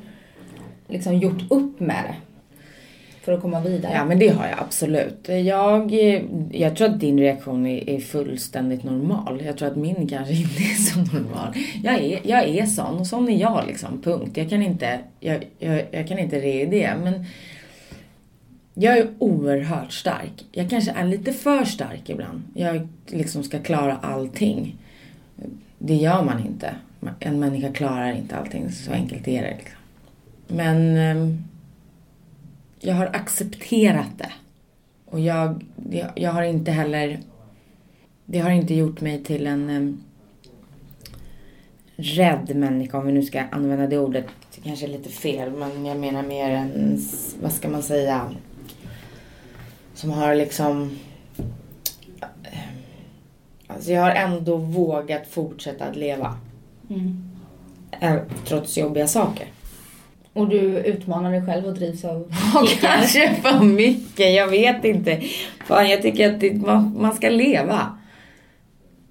liksom 0.88 1.18
gjort 1.18 1.52
upp 1.52 1.80
med 1.80 2.04
det. 2.04 2.16
För 3.24 3.34
att 3.34 3.42
komma 3.42 3.60
vidare. 3.60 3.94
Ja 3.94 4.06
men 4.06 4.20
det 4.20 4.28
har 4.30 4.48
jag 4.48 4.60
absolut. 4.60 5.30
Jag, 5.46 5.94
jag 6.52 6.76
tror 6.76 6.88
att 6.88 7.00
din 7.00 7.20
reaktion 7.20 7.66
är, 7.66 7.90
är 7.90 8.00
fullständigt 8.00 8.84
normal. 8.84 9.42
Jag 9.46 9.58
tror 9.58 9.68
att 9.68 9.76
min 9.76 10.08
kanske 10.08 10.34
inte 10.34 10.64
är 10.64 10.76
så 10.76 11.00
normal. 11.00 11.54
Jag 11.84 11.94
är, 11.94 12.20
jag 12.24 12.44
är 12.44 12.66
sån 12.66 12.98
och 13.00 13.08
sån 13.08 13.30
är 13.30 13.38
jag 13.38 13.68
liksom, 13.68 14.02
punkt. 14.02 14.38
Jag 14.38 14.50
kan 14.50 14.64
inte, 14.64 15.00
jag, 15.20 15.48
jag, 15.60 15.84
jag 15.92 16.08
kan 16.08 16.20
inte 16.20 16.40
re 16.40 16.66
det 16.66 16.94
men 17.04 17.26
jag 18.74 18.98
är 18.98 19.08
oerhört 19.20 19.94
stark. 19.94 20.46
Jag 20.52 20.70
kanske 20.70 20.92
är 20.92 21.06
lite 21.06 21.34
för 21.34 21.66
stark 21.66 22.10
ibland. 22.10 22.44
Jag 22.54 22.88
liksom 23.08 23.44
ska 23.44 23.60
klara 23.60 23.98
allting. 24.02 24.76
Det 25.78 25.96
gör 25.96 26.24
man 26.24 26.46
inte. 26.46 26.76
En 27.20 27.40
människa 27.40 27.72
klarar 27.72 28.12
inte 28.12 28.36
allting, 28.36 28.72
så 28.72 28.92
enkelt 28.92 29.28
är 29.28 29.42
det. 29.42 29.56
Liksom. 29.58 29.78
Men 30.48 30.98
ehm, 30.98 31.44
jag 32.84 32.96
har 32.96 33.06
accepterat 33.06 34.18
det. 34.18 34.32
Och 35.06 35.20
jag, 35.20 35.66
jag, 36.16 36.32
har 36.32 36.44
inte 36.44 36.72
heller... 36.72 37.20
Det 38.26 38.40
har 38.40 38.52
inte 38.52 38.74
gjort 38.74 39.02
mig 39.02 39.24
till 39.24 39.48
en 39.48 39.70
em, 39.70 40.04
rädd 41.96 42.56
människa, 42.56 42.98
om 42.98 43.06
vi 43.06 43.12
nu 43.12 43.24
ska 43.24 43.42
använda 43.52 43.88
det 43.88 44.00
ordet. 44.00 44.26
Det 44.56 44.62
kanske 44.62 44.86
är 44.86 44.90
lite 44.90 45.10
fel, 45.10 45.52
men 45.52 45.86
jag 45.86 45.98
menar 45.98 46.24
mer 46.24 46.50
en, 46.50 47.00
vad 47.42 47.52
ska 47.52 47.70
man 47.70 47.84
säga, 47.84 48.32
som 49.94 50.12
har 50.12 50.36
liksom... 50.36 51.00
Alltså 53.68 53.92
jag 53.92 54.02
har 54.02 54.12
ändå 54.12 54.58
vågat 54.58 55.28
fortsätta 55.28 55.86
att 55.86 55.96
leva. 55.96 56.38
Mm. 56.90 57.30
Trots 58.46 58.78
jobbiga 58.78 59.08
saker. 59.08 59.48
Och 60.34 60.50
du 60.50 60.60
utmanar 60.78 61.32
dig 61.32 61.46
själv 61.46 61.66
och 61.66 61.74
drivs 61.74 62.06
av 62.06 62.32
kickar. 62.68 62.88
kanske 62.88 63.36
för 63.42 63.64
mycket. 63.64 64.34
Jag 64.36 64.48
vet 64.48 64.86
inte. 64.86 65.22
Fan, 65.66 65.90
jag 65.90 66.02
tycker 66.02 66.34
att 66.34 66.40
det, 66.40 66.54
man, 66.54 66.96
man 67.02 67.14
ska 67.16 67.30
leva. 67.30 67.98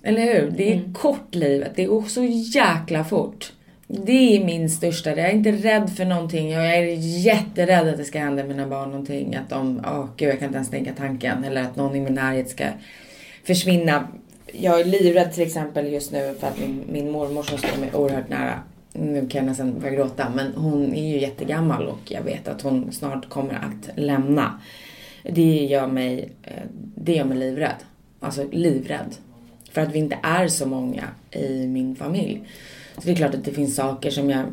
Eller 0.02 0.22
hur? 0.22 0.50
Det 0.56 0.72
är 0.72 0.76
Mm. 0.76 0.94
kort 0.94 1.35
livet. 1.35 1.72
Det 1.76 1.85
går 1.85 2.02
så 2.02 2.24
jäkla 2.24 3.04
fort. 3.04 3.52
Det 3.87 4.37
är 4.37 4.44
min 4.44 4.70
största. 4.70 5.11
Jag 5.11 5.18
är 5.18 5.32
inte 5.32 5.52
rädd 5.52 5.90
för 5.96 6.04
någonting. 6.04 6.50
Jag 6.50 6.76
är 6.76 6.82
jätterädd 7.26 7.88
att 7.88 7.96
det 7.96 8.04
ska 8.04 8.18
hända 8.18 8.44
mina 8.44 8.66
barn 8.66 8.90
någonting. 8.90 9.35
Att 9.35 9.50
de, 9.50 9.82
åh 9.87 10.06
gud 10.16 10.28
jag 10.28 10.38
kan 10.38 10.46
inte 10.46 10.56
ens 10.56 10.70
tänka 10.70 10.92
tanken. 10.98 11.44
Eller 11.44 11.62
att 11.62 11.76
någon 11.76 11.96
i 11.96 12.00
min 12.00 12.14
närhet 12.14 12.50
ska 12.50 12.64
försvinna. 13.44 14.08
Jag 14.52 14.80
är 14.80 14.85
livrädd 14.85 15.32
till 15.32 15.42
exempel 15.42 15.92
just 15.92 16.12
nu 16.12 16.35
för 16.40 16.46
att 16.46 16.58
min, 16.61 16.85
min 16.92 17.11
mormor 17.11 17.42
som 17.42 17.58
står 17.58 17.80
mig 17.80 17.90
oerhört 17.94 18.28
nära. 18.28 18.54
Nu 18.94 19.28
kan 19.28 19.38
jag 19.38 19.46
nästan 19.46 19.81
börja 19.81 19.94
gråta 19.94 20.33
men 20.35 20.55
hon 20.55 20.94
är 20.94 21.12
ju 21.12 21.20
jättegammal 21.20 21.87
och 21.87 22.00
jag 22.12 22.22
vet 22.22 22.48
att 22.48 22.62
hon 22.62 22.92
snart 22.92 23.28
kommer 23.28 23.55
att 23.55 23.98
lämna. 23.98 24.61
Det 25.22 25.64
gör 25.64 25.87
mig, 25.87 26.33
eh, 26.42 26.62
det 26.94 27.14
gör 27.14 27.24
mig 27.24 27.38
livrädd. 27.38 27.76
Alltså 28.20 28.48
livrädd. 28.52 29.16
För 29.70 29.81
att 29.81 29.92
vi 29.92 29.98
inte 29.98 30.18
är 30.22 30.48
så 30.48 30.66
många 30.66 31.05
i 31.31 31.66
min 31.66 31.96
familj. 31.96 32.42
Så 32.94 33.00
det 33.05 33.11
är 33.11 33.16
klart 33.16 33.35
att 33.35 33.44
det 33.44 33.52
finns 33.52 33.76
saker 33.76 34.11
som 34.11 34.31
jag, 34.31 34.44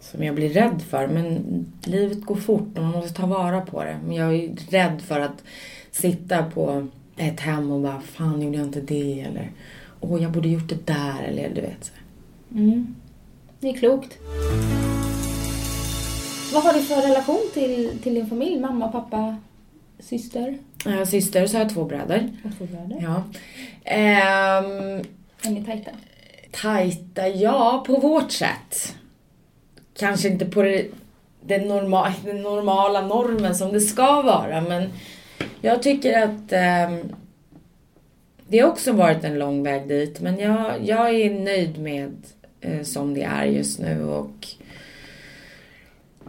som 0.00 0.24
jag 0.24 0.34
blir 0.34 0.48
rädd 0.48 0.82
för. 0.82 1.06
Men 1.08 1.44
livet 1.84 2.22
går 2.24 2.36
fort 2.36 2.78
och 2.78 2.82
man 2.82 2.92
måste 2.92 3.14
ta 3.20 3.26
vara 3.26 3.60
på 3.60 3.84
det. 3.84 3.96
Men 4.06 4.16
jag 4.16 4.34
är 4.34 4.56
rädd 4.70 5.02
för 5.02 5.20
att 5.20 5.42
sitta 5.90 6.42
på 6.42 6.88
ett 7.16 7.40
hem 7.40 7.70
och 7.70 7.80
bara, 7.80 8.00
fan 8.00 8.42
gjorde 8.42 8.56
jag 8.56 8.66
inte 8.66 8.80
det? 8.80 9.20
Eller, 9.20 9.50
åh 10.00 10.22
jag 10.22 10.32
borde 10.32 10.48
gjort 10.48 10.68
det 10.68 10.86
där. 10.86 11.22
Eller 11.22 11.54
du 11.54 11.60
vet. 11.60 11.84
så. 11.84 11.92
Mm. 12.54 12.94
Det 13.64 13.70
är 13.70 13.74
klokt. 13.74 14.18
Vad 16.52 16.62
har 16.62 16.72
du 16.72 16.80
för 16.80 17.02
relation 17.02 17.40
till, 17.54 17.98
till 18.02 18.14
din 18.14 18.26
familj? 18.26 18.60
Mamma, 18.60 18.88
pappa, 18.88 19.36
syster 19.98 20.58
Jag 20.84 20.92
har 20.92 21.04
syster 21.04 21.46
så 21.46 21.56
har 21.56 21.64
jag 21.64 21.74
två 21.74 21.84
bröder. 21.84 22.32
och 22.44 22.50
två 22.58 22.64
bröder? 22.64 22.98
Ja. 23.02 23.22
Ehm, 23.84 25.04
Är 25.42 25.50
ni 25.50 25.64
tajta? 25.64 25.90
tajta, 26.50 27.28
ja, 27.28 27.84
på 27.86 27.96
vårt 27.96 28.30
sätt. 28.32 28.96
Kanske 29.98 30.28
inte 30.28 30.46
på 30.46 30.62
det, 30.62 30.86
den, 31.40 31.68
norma, 31.68 32.14
den 32.24 32.42
normala 32.42 33.06
normen 33.06 33.54
som 33.54 33.72
det 33.72 33.80
ska 33.80 34.22
vara, 34.22 34.60
men 34.60 34.92
jag 35.60 35.82
tycker 35.82 36.22
att 36.22 36.52
ehm, 36.52 37.00
det 38.48 38.58
har 38.58 38.70
också 38.70 38.92
varit 38.92 39.24
en 39.24 39.38
lång 39.38 39.62
väg 39.62 39.88
dit, 39.88 40.20
men 40.20 40.38
jag, 40.38 40.84
jag 40.84 41.14
är 41.14 41.40
nöjd 41.40 41.78
med 41.78 42.12
eh, 42.42 42.43
Eh, 42.64 42.82
som 42.82 43.14
det 43.14 43.22
är 43.22 43.44
just 43.44 43.78
nu 43.78 44.04
och 44.04 44.46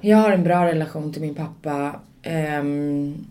jag 0.01 0.17
har 0.17 0.31
en 0.31 0.43
bra 0.43 0.65
relation 0.65 1.13
till 1.13 1.21
min 1.21 1.35
pappa. 1.35 1.99
Um, 2.59 3.27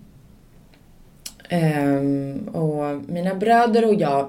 um, 1.51 2.49
och 2.49 3.03
mina 3.09 3.35
bröder 3.35 3.85
och 3.85 3.95
jag, 3.95 4.29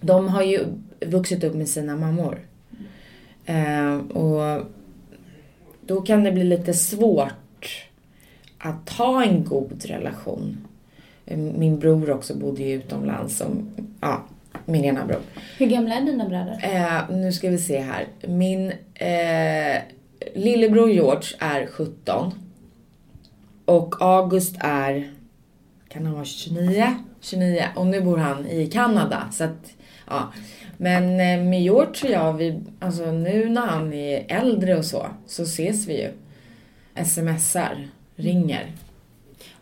de 0.00 0.28
har 0.28 0.42
ju 0.42 0.64
vuxit 1.06 1.44
upp 1.44 1.54
med 1.54 1.68
sina 1.68 1.96
mammor. 1.96 2.38
Um, 3.48 4.06
och 4.06 4.66
då 5.86 6.00
kan 6.00 6.24
det 6.24 6.32
bli 6.32 6.44
lite 6.44 6.74
svårt 6.74 7.88
att 8.58 8.90
ha 8.90 9.24
en 9.24 9.44
god 9.44 9.84
relation. 9.84 10.66
Min 11.34 11.78
bror 11.78 12.10
också 12.10 12.34
bodde 12.34 12.62
ju 12.62 12.74
utomlands 12.74 13.36
som, 13.36 13.70
ja, 14.00 14.22
min 14.64 14.84
ena 14.84 15.06
bror. 15.06 15.20
Hur 15.58 15.66
gamla 15.66 15.94
är 15.94 16.02
dina 16.02 16.28
bröder? 16.28 16.58
Eh, 16.62 17.16
nu 17.16 17.32
ska 17.32 17.50
vi 17.50 17.58
se 17.58 17.80
här. 17.80 18.06
Min 18.20 18.72
eh, 18.94 19.82
lillebror 20.34 20.90
George 20.90 21.28
är 21.38 21.66
17. 21.66 22.32
Och 23.64 23.94
August 24.00 24.56
är, 24.58 25.12
kan 25.88 26.06
han 26.06 26.14
vara 26.14 26.24
29? 26.24 26.94
29. 27.20 27.64
Och 27.76 27.86
nu 27.86 28.00
bor 28.00 28.16
han 28.16 28.46
i 28.46 28.66
Kanada. 28.66 29.28
Så 29.32 29.44
att, 29.44 29.72
ja. 30.06 30.32
Men 30.76 31.04
eh, 31.04 31.48
med 31.48 31.62
George 31.62 32.04
och 32.04 32.10
jag, 32.10 32.32
vi, 32.32 32.60
alltså 32.80 33.12
nu 33.12 33.48
när 33.48 33.66
han 33.66 33.92
är 33.92 34.24
äldre 34.28 34.78
och 34.78 34.84
så, 34.84 35.06
så 35.26 35.42
ses 35.42 35.86
vi 35.86 36.02
ju. 36.02 36.10
Smsar, 37.04 37.88
ringer. 38.16 38.72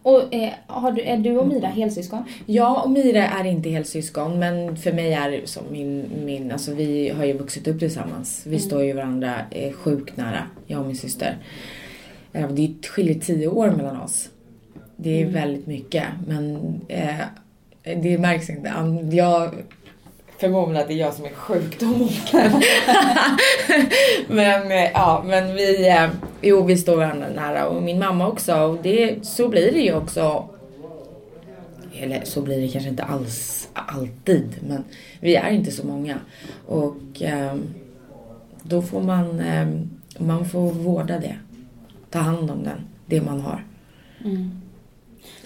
Och 0.03 0.35
eh, 0.35 0.53
har 0.67 0.93
du, 0.93 1.03
är 1.03 1.17
du 1.17 1.37
och 1.37 1.49
Mira 1.49 1.67
helsyskon? 1.67 2.25
Jag 2.47 2.85
och 2.85 2.91
Mira 2.91 3.27
är 3.27 3.45
inte 3.45 3.69
helsyskon 3.71 4.39
men 4.39 4.77
för 4.77 4.93
mig 4.93 5.13
är 5.13 5.31
det 5.31 5.49
som 5.49 5.63
min, 5.71 6.11
min 6.25 6.53
alltså 6.53 6.75
vi 6.75 7.09
har 7.09 7.25
ju 7.25 7.33
vuxit 7.33 7.69
upp 7.69 7.79
tillsammans. 7.79 8.43
Vi 8.47 8.59
står 8.59 8.83
ju 8.85 8.93
varandra 8.93 9.35
eh, 9.51 9.73
sjukt 9.73 10.17
nära, 10.17 10.43
jag 10.67 10.81
och 10.81 10.87
min 10.87 10.97
syster. 10.97 11.37
Eh, 12.33 12.49
Det 12.49 12.87
skiljer 12.87 13.15
tio 13.15 13.49
år 13.49 13.71
mellan 13.71 14.01
oss. 14.01 14.29
Det 14.97 15.23
är 15.23 15.27
väldigt 15.27 15.67
mycket 15.67 16.05
men 16.27 16.57
eh, 16.89 17.15
det 17.83 18.19
märks 18.19 18.51
inte. 18.51 18.73
Jag 19.13 19.55
förmodar 20.41 20.81
att 20.81 20.89
det 20.89 20.95
är 20.95 20.99
jag 20.99 21.15
som 21.15 21.25
är 21.25 21.31
sjukdomen. 21.31 22.09
men 24.29 24.73
eh, 24.73 24.91
ja, 24.95 25.23
men 25.27 25.55
vi, 25.55 25.89
eh, 25.89 26.09
jo 26.41 26.65
vi 26.65 26.77
står 26.77 26.97
varandra 26.97 27.27
nära 27.35 27.69
och 27.69 27.83
min 27.83 27.99
mamma 27.99 28.29
också 28.29 28.55
och 28.55 28.79
det, 28.83 29.27
så 29.27 29.49
blir 29.49 29.73
det 29.73 29.81
ju 29.81 29.95
också 29.95 30.49
eller 32.03 32.25
så 32.25 32.43
blir 32.43 32.61
det 32.61 32.69
kanske 32.69 32.91
inte 32.91 33.03
alls 33.03 33.69
alltid, 33.73 34.57
men 34.69 34.85
vi 35.21 35.37
är 35.37 35.51
inte 35.51 35.71
så 35.71 35.87
många. 35.87 36.19
Och 36.67 36.97
ehm, 37.21 37.63
då 38.63 38.83
får 38.83 39.03
man, 39.03 39.43
man 40.19 40.49
får 40.49 40.73
vårda 40.73 41.19
det. 41.19 41.37
Ta 42.11 42.19
hand 42.19 42.51
om 42.51 42.65
den, 42.65 42.81
det 43.07 43.21
man 43.21 43.41
har. 43.41 43.65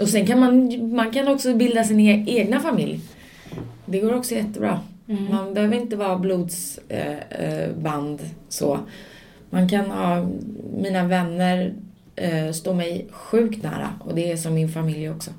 Och 0.00 0.08
sen 0.08 0.26
kan 0.26 0.40
man, 0.40 0.94
man 0.94 1.10
kan 1.10 1.28
också 1.28 1.54
bilda 1.54 1.84
sin 1.84 2.00
e- 2.00 2.24
egna 2.26 2.60
familj. 2.60 3.00
Det 3.86 3.98
går 3.98 4.14
också 4.14 4.34
jättebra. 4.34 4.80
Man 5.30 5.54
behöver 5.54 5.76
inte 5.76 5.96
vara 5.96 6.18
blodsband 6.18 8.20
eh, 8.20 8.26
eh, 8.26 8.32
så. 8.48 8.78
Man 9.50 9.68
kan 9.68 9.90
ha, 9.90 10.26
mina 10.76 11.04
vänner 11.04 11.74
eh, 12.16 12.50
står 12.52 12.74
mig 12.74 13.06
sjukt 13.10 13.62
nära 13.62 13.88
och 14.00 14.14
det 14.14 14.32
är 14.32 14.36
som 14.36 14.54
min 14.54 14.68
familj 14.68 15.10
också. 15.10 15.30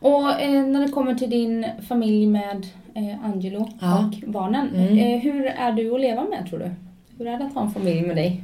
Och 0.00 0.40
eh, 0.40 0.66
när 0.66 0.86
det 0.86 0.92
kommer 0.92 1.14
till 1.14 1.30
din 1.30 1.66
familj 1.88 2.26
med 2.26 2.66
eh, 2.94 3.24
Angelo 3.24 3.68
Ja. 3.80 3.98
och 3.98 4.28
barnen. 4.28 4.68
Mm. 4.74 4.98
Eh, 4.98 5.20
hur 5.20 5.44
är 5.46 5.72
du 5.72 5.94
att 5.94 6.00
leva 6.00 6.24
med 6.24 6.46
tror 6.50 6.58
du? 6.58 6.70
Hur 7.18 7.26
är 7.26 7.38
det 7.38 7.44
att 7.44 7.54
ha 7.54 7.62
en 7.62 7.70
familj 7.70 8.02
med 8.02 8.16
dig? 8.16 8.42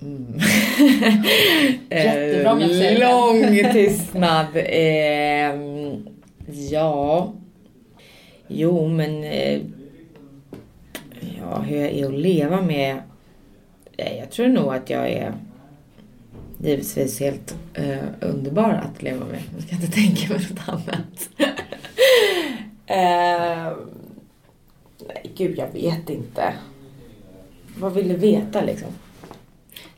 Jättebra 1.90 2.52
om 2.52 2.60
jag 2.60 2.70
säger. 2.70 3.00
Lång 3.00 3.72
tystnad. 3.72 4.46
Ja. 6.52 7.32
Jo, 8.48 8.88
men... 8.88 9.24
Eh, 9.24 9.60
ja, 11.38 11.60
hur 11.60 11.76
jag 11.76 11.90
är 11.90 12.06
att 12.06 12.14
leva 12.14 12.62
med... 12.62 13.02
Jag 13.96 14.30
tror 14.30 14.48
nog 14.48 14.74
att 14.74 14.90
jag 14.90 15.10
är 15.10 15.34
givetvis 16.58 17.20
helt 17.20 17.56
eh, 17.74 18.04
underbar 18.20 18.70
att 18.70 19.02
leva 19.02 19.26
med. 19.26 19.42
Jag 19.54 19.62
ska 19.62 19.74
inte 19.74 19.90
tänka 19.90 20.32
mig 20.32 20.46
något 20.50 20.68
annat. 20.68 21.30
eh, 22.86 23.76
nej, 25.08 25.32
gud, 25.36 25.58
jag 25.58 25.72
vet 25.72 26.10
inte. 26.10 26.54
Vad 27.78 27.94
vill 27.94 28.08
du 28.08 28.16
veta 28.16 28.60
liksom? 28.64 28.88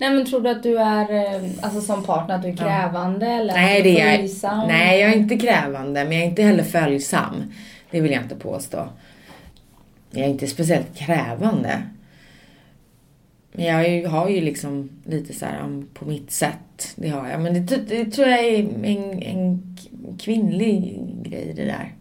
Nej 0.03 0.11
men 0.11 0.27
tror 0.27 0.41
du 0.41 0.51
att 0.51 0.63
du 0.63 0.79
är, 0.79 1.35
eh, 1.35 1.51
alltså 1.61 1.81
som 1.81 2.05
partner, 2.05 2.35
att 2.35 2.43
du 2.43 2.49
är 2.49 2.57
krävande 2.57 3.27
eller 3.27 3.55
Nej, 3.55 3.83
det 3.83 4.01
är 4.01 4.17
följsam? 4.17 4.69
Nej, 4.69 5.01
jag 5.01 5.13
är 5.13 5.17
inte 5.17 5.37
krävande, 5.37 6.05
men 6.05 6.13
jag 6.13 6.23
är 6.23 6.29
inte 6.29 6.43
heller 6.43 6.65
följsam. 6.65 7.53
Det 7.91 8.01
vill 8.01 8.13
jag 8.13 8.23
inte 8.23 8.35
påstå. 8.35 8.89
Jag 10.11 10.25
är 10.25 10.29
inte 10.29 10.47
speciellt 10.47 10.97
krävande. 10.97 11.83
Men 13.53 13.65
jag 13.65 14.09
har 14.09 14.29
ju 14.29 14.41
liksom 14.41 14.91
lite 15.05 15.35
så 15.35 15.47
här 15.47 15.85
på 15.95 16.05
mitt 16.05 16.31
sätt. 16.31 16.93
Det 16.97 17.09
har 17.09 17.29
jag. 17.29 17.41
Men 17.41 17.67
det, 17.67 17.77
det 17.77 18.05
tror 18.05 18.29
jag 18.29 18.41
är 18.41 18.59
en, 18.59 19.23
en 19.23 19.77
kvinnlig 20.19 21.01
grej 21.23 21.53
det 21.57 21.65
där. 21.65 21.93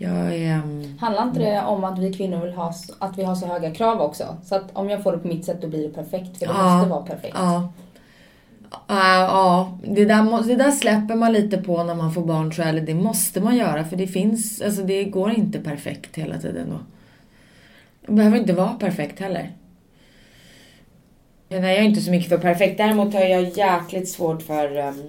Jag 0.00 0.34
är... 0.36 0.54
um, 0.58 0.98
Handlar 1.00 1.22
inte 1.22 1.40
det 1.40 1.62
om 1.62 1.84
att 1.84 1.98
vi 1.98 2.12
kvinnor 2.12 2.40
vill 2.44 2.52
ha, 2.54 2.74
att 2.98 3.18
vi 3.18 3.22
har 3.24 3.34
så 3.34 3.46
höga 3.46 3.70
krav 3.74 4.00
också? 4.00 4.36
Så 4.44 4.54
att 4.54 4.64
om 4.72 4.90
jag 4.90 5.02
får 5.02 5.12
det 5.12 5.18
på 5.18 5.28
mitt 5.28 5.44
sätt 5.44 5.62
då 5.62 5.68
blir 5.68 5.82
det 5.88 5.94
perfekt, 5.94 6.38
för 6.38 6.46
det 6.46 6.52
Ja. 6.52 6.74
måste 6.76 6.90
vara 6.90 7.02
perfekt. 7.02 7.34
Ja. 7.38 7.72
Ja, 8.86 9.14
ja. 9.20 9.78
Det, 9.84 10.04
där, 10.04 10.42
det 10.48 10.56
där 10.56 10.70
släpper 10.70 11.14
man 11.14 11.32
lite 11.32 11.58
på 11.58 11.84
när 11.84 11.94
man 11.94 12.12
får 12.14 12.22
barn 12.24 12.50
tror 12.50 12.66
jag. 12.66 12.74
Eller 12.74 12.86
det 12.86 12.94
måste 12.94 13.40
man 13.40 13.56
göra 13.56 13.84
för 13.84 13.96
det 13.96 14.06
finns, 14.06 14.60
alltså 14.62 14.82
det 14.82 15.04
går 15.04 15.30
inte 15.30 15.58
perfekt 15.60 16.16
hela 16.16 16.38
tiden. 16.38 16.78
Det 18.06 18.12
behöver 18.12 18.38
inte 18.38 18.52
vara 18.52 18.72
perfekt 18.74 19.20
heller. 19.20 19.52
Men 21.48 21.62
jag 21.62 21.72
är 21.72 21.82
inte 21.82 22.00
så 22.00 22.10
mycket 22.10 22.28
för 22.28 22.38
perfekt. 22.38 22.78
Däremot 22.78 23.14
har 23.14 23.20
jag 23.20 23.42
jäkligt 23.48 24.08
svårt 24.08 24.42
för... 24.42 24.76
ehm, 24.76 25.02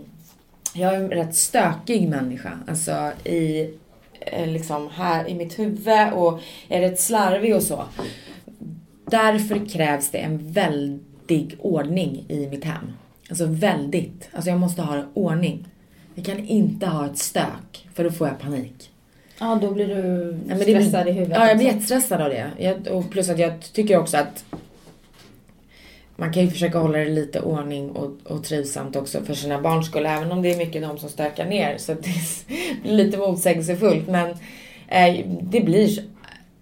jag 0.73 0.93
är 0.93 0.97
en 0.99 1.09
rätt 1.11 1.35
stökig 1.35 2.09
människa. 2.09 2.51
Alltså 2.67 3.11
i, 3.23 3.69
liksom 4.45 4.89
här 4.93 5.27
i 5.29 5.33
mitt 5.35 5.59
huvud 5.59 6.13
och 6.13 6.39
är 6.67 6.79
rätt 6.81 6.99
slarvig 6.99 7.55
och 7.55 7.63
så. 7.63 7.83
Därför 9.05 9.69
krävs 9.69 10.09
det 10.11 10.17
en 10.17 10.51
väldig 10.51 11.55
ordning 11.59 12.25
i 12.29 12.47
mitt 12.47 12.65
hem. 12.65 12.91
Alltså 13.29 13.45
väldigt. 13.45 14.29
Alltså 14.33 14.49
jag 14.49 14.59
måste 14.59 14.81
ha 14.81 15.03
ordning. 15.13 15.67
Jag 16.15 16.25
kan 16.25 16.39
inte 16.47 16.85
ha 16.85 17.05
ett 17.05 17.17
stök 17.17 17.87
för 17.93 18.03
då 18.03 18.11
får 18.11 18.27
jag 18.27 18.39
panik. 18.39 18.91
Ja, 19.39 19.59
då 19.61 19.71
blir 19.71 19.87
du 19.87 20.37
stressad 20.63 21.03
blir- 21.03 21.07
i 21.07 21.11
huvudet 21.11 21.37
Ja, 21.37 21.47
jag 21.47 21.57
blir 21.57 21.67
jättestressad 21.67 22.21
av 22.21 22.29
det. 22.29 22.47
Jag, 22.57 22.87
och 22.87 23.09
plus 23.09 23.29
att 23.29 23.39
jag 23.39 23.53
tycker 23.73 23.97
också 23.97 24.17
att 24.17 24.45
man 26.19 26.33
kan 26.33 26.43
ju 26.43 26.49
försöka 26.49 26.79
hålla 26.79 26.97
det 26.97 27.09
lite 27.09 27.41
ordning 27.41 27.91
och, 27.91 28.11
och 28.23 28.43
trivsamt 28.43 28.95
också 28.95 29.23
för 29.23 29.33
sina 29.33 29.61
barns 29.61 29.85
skull. 29.85 30.05
Även 30.05 30.31
om 30.31 30.41
det 30.41 30.53
är 30.53 30.57
mycket 30.57 30.81
de 30.81 30.97
som 30.97 31.09
stökar 31.09 31.45
ner. 31.45 31.77
Så 31.77 31.93
det 31.93 32.01
blir 32.01 32.93
lite 32.95 33.17
motsägelsefullt. 33.17 34.07
Men 34.07 34.29
eh, 34.87 35.25
det, 35.41 35.61
blir, 35.61 35.89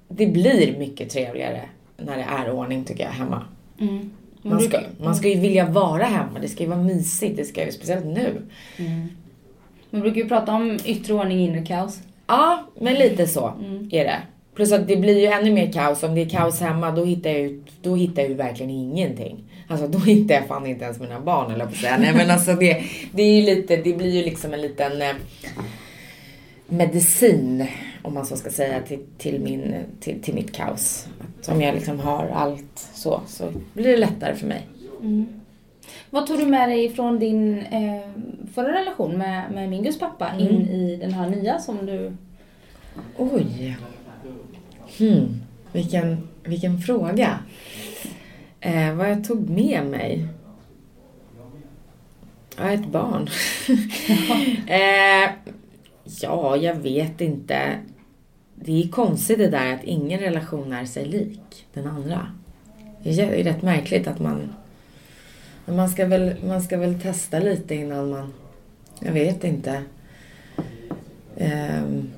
det 0.08 0.28
blir 0.28 0.78
mycket 0.78 1.10
trevligare 1.10 1.62
när 1.98 2.18
det 2.18 2.26
är 2.30 2.52
ordning 2.52 2.84
tycker 2.84 3.04
jag 3.04 3.12
hemma. 3.12 3.42
Mm. 3.80 4.12
Man 4.42 4.60
ska, 4.60 4.80
man 5.00 5.16
ska 5.16 5.28
ju 5.28 5.40
vilja 5.40 5.66
vara 5.66 6.04
hemma. 6.04 6.40
Det 6.42 6.48
ska 6.48 6.64
ju 6.64 6.70
vara 6.70 6.84
mysigt. 6.84 7.38
Det 7.38 7.46
ska 7.46 7.66
ju, 7.66 7.72
speciellt 7.72 8.06
nu. 8.06 8.42
Man 9.90 10.02
brukar 10.02 10.22
ju 10.22 10.28
prata 10.28 10.54
om 10.54 10.80
yttre 10.86 11.14
ordning, 11.14 11.40
inre 11.40 11.66
kaos. 11.66 12.00
Ja, 12.28 12.68
men 12.80 12.94
lite 12.94 13.28
så 13.28 13.54
är 13.92 14.04
det. 14.04 14.22
Plus 14.56 14.72
att 14.72 14.88
det 14.88 14.98
blir 14.98 15.20
ju 15.20 15.26
ännu 15.26 15.52
mer 15.52 15.72
kaos. 15.72 16.04
Om 16.04 16.16
det 16.16 16.22
är 16.22 16.30
kaos 16.30 16.60
hemma, 16.60 16.92
då 16.92 17.06
hittar 17.06 17.30
jag 17.30 17.40
ju, 17.40 17.64
då 17.82 17.96
hittar 17.96 18.22
jag 18.22 18.30
ju 18.30 18.36
verkligen 18.38 18.72
ingenting. 18.72 19.44
Alltså 19.68 19.88
då 19.88 19.98
hittar 20.00 20.36
jag 20.36 20.48
fan 20.48 20.66
inte 20.68 20.86
ens 20.86 21.00
mina 21.00 21.20
barn 21.20 21.52
eller 21.52 21.66
på 21.66 21.72
att 21.72 21.78
säga. 21.78 21.98
Nej 21.98 22.14
men 22.14 22.32
alltså 22.32 22.54
det, 22.54 22.84
det 23.12 23.24
är 23.24 23.36
ju 23.40 23.42
lite, 23.56 23.78
det 23.78 23.94
blir 23.94 24.10
ju 24.16 24.24
liksom 24.24 24.54
en 24.54 24.62
liten 24.62 25.02
eh, 25.02 25.14
medicin, 26.68 27.68
om 28.04 28.14
man 28.14 28.26
så 28.26 28.38
ska 28.38 28.50
säga, 28.50 28.82
till, 28.82 29.00
till, 29.18 29.40
min, 29.42 29.76
till, 30.00 30.22
till 30.22 30.34
mitt 30.34 30.52
kaos. 30.56 31.08
Att 31.40 31.50
om 31.50 31.62
jag 31.62 31.76
liksom 31.76 32.00
har 32.00 32.28
allt 32.28 32.90
så, 32.94 33.22
så 33.28 33.52
blir 33.74 33.88
det 33.88 33.98
lättare 33.98 34.36
för 34.36 34.48
mig. 34.48 34.68
Vad 36.10 36.28
tog 36.28 36.40
du 36.40 36.46
med 36.46 36.70
dig 36.70 36.90
från 36.90 37.20
din 37.20 37.60
eh, 37.60 38.10
förra 38.54 38.80
relation 38.82 39.18
med, 39.18 39.52
med 39.52 39.70
Mingus 39.70 40.00
pappa 40.00 40.30
Mm. 40.30 40.48
in 40.48 40.68
i 40.70 40.96
den 40.96 41.14
här 41.14 41.30
nya 41.30 41.60
som 41.60 41.86
du... 41.86 42.14
Oj. 43.18 43.78
Hmm. 44.98 45.42
Vilken, 45.72 46.28
vilken 46.44 46.80
fråga. 46.80 47.40
Eh, 48.62 48.94
vad 48.94 49.12
jag 49.12 49.24
tog 49.24 49.50
med 49.50 49.86
mig? 49.86 50.28
Ja, 52.58 52.72
ett 52.72 52.88
barn. 52.88 53.30
eh, 54.68 55.32
ja, 56.22 56.58
jag 56.58 56.76
vet 56.76 57.22
inte. 57.22 57.80
Det 58.56 58.84
är 58.84 58.88
konstigt 58.88 59.38
det 59.38 59.50
där 59.50 59.74
att 59.74 59.84
ingen 59.84 60.20
relation 60.20 60.74
är 60.74 60.86
sig 60.86 61.06
lik 61.06 61.68
den 61.74 61.88
andra. 61.88 62.32
Det 63.04 63.20
är 63.20 63.44
rätt 63.44 63.62
märkligt 63.62 64.08
att 64.08 64.20
man... 64.20 64.54
Man 65.66 65.90
ska 65.90 66.06
väl, 66.06 66.36
man 66.46 66.62
ska 66.62 66.78
väl 66.78 67.02
testa 67.02 67.40
lite 67.40 67.76
innan 67.76 68.10
man... 68.10 68.34
Jag 69.00 69.12
vet 69.14 69.44
inte. 69.44 69.84
Ehm, 71.38 72.12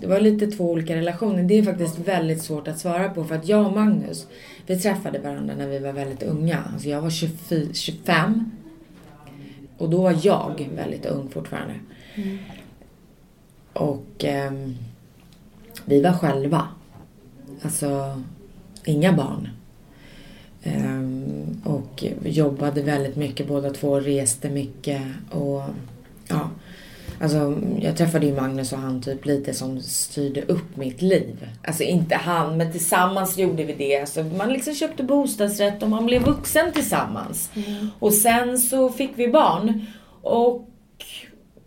det 0.00 0.06
var 0.06 0.20
lite 0.20 0.46
två 0.46 0.70
olika 0.70 0.96
relationer. 0.96 1.42
Det 1.42 1.58
är 1.58 1.62
faktiskt 1.62 1.98
väldigt 1.98 2.42
svårt 2.42 2.68
att 2.68 2.78
svara 2.78 3.08
på 3.08 3.24
för 3.24 3.34
att 3.34 3.48
jag 3.48 3.66
och 3.66 3.72
Magnus, 3.72 4.26
vi 4.66 4.78
träffade 4.78 5.18
varandra 5.18 5.54
när 5.54 5.68
vi 5.68 5.78
var 5.78 5.92
väldigt 5.92 6.22
unga. 6.22 6.58
Alltså 6.72 6.88
jag 6.88 7.02
var 7.02 7.10
24, 7.10 7.68
25 7.72 8.50
och 9.78 9.90
då 9.90 10.02
var 10.02 10.16
jag 10.22 10.68
väldigt 10.74 11.06
ung 11.06 11.28
fortfarande. 11.28 11.74
Och 13.72 14.24
ehm, 14.24 14.76
vi 15.84 16.02
var 16.02 16.12
själva. 16.12 16.68
Alltså 17.62 18.22
inga 18.84 19.12
barn. 19.12 19.48
Ehm, 20.62 21.60
och 21.64 22.04
jobbade 22.24 22.82
väldigt 22.82 23.16
mycket 23.16 23.48
båda 23.48 23.70
två, 23.70 24.00
reste 24.00 24.50
mycket 24.50 25.02
och 25.30 25.62
ja. 26.28 26.50
Alltså, 27.22 27.58
jag 27.80 27.96
träffade 27.96 28.26
ju 28.26 28.34
Magnus 28.34 28.72
och 28.72 28.78
han 28.78 29.02
typ 29.02 29.26
lite 29.26 29.54
som 29.54 29.80
styrde 29.80 30.42
upp 30.42 30.76
mitt 30.76 31.02
liv. 31.02 31.46
Alltså 31.64 31.82
inte 31.82 32.14
han, 32.14 32.56
men 32.56 32.72
tillsammans 32.72 33.38
gjorde 33.38 33.64
vi 33.64 33.72
det. 33.72 34.00
Alltså, 34.00 34.22
man 34.22 34.52
liksom 34.52 34.74
köpte 34.74 35.02
bostadsrätt 35.02 35.82
och 35.82 35.88
man 35.88 36.06
blev 36.06 36.22
vuxen 36.22 36.72
tillsammans. 36.72 37.50
Och 37.98 38.12
sen 38.12 38.58
så 38.58 38.90
fick 38.90 39.10
vi 39.14 39.28
barn. 39.28 39.86
Och 40.22 40.68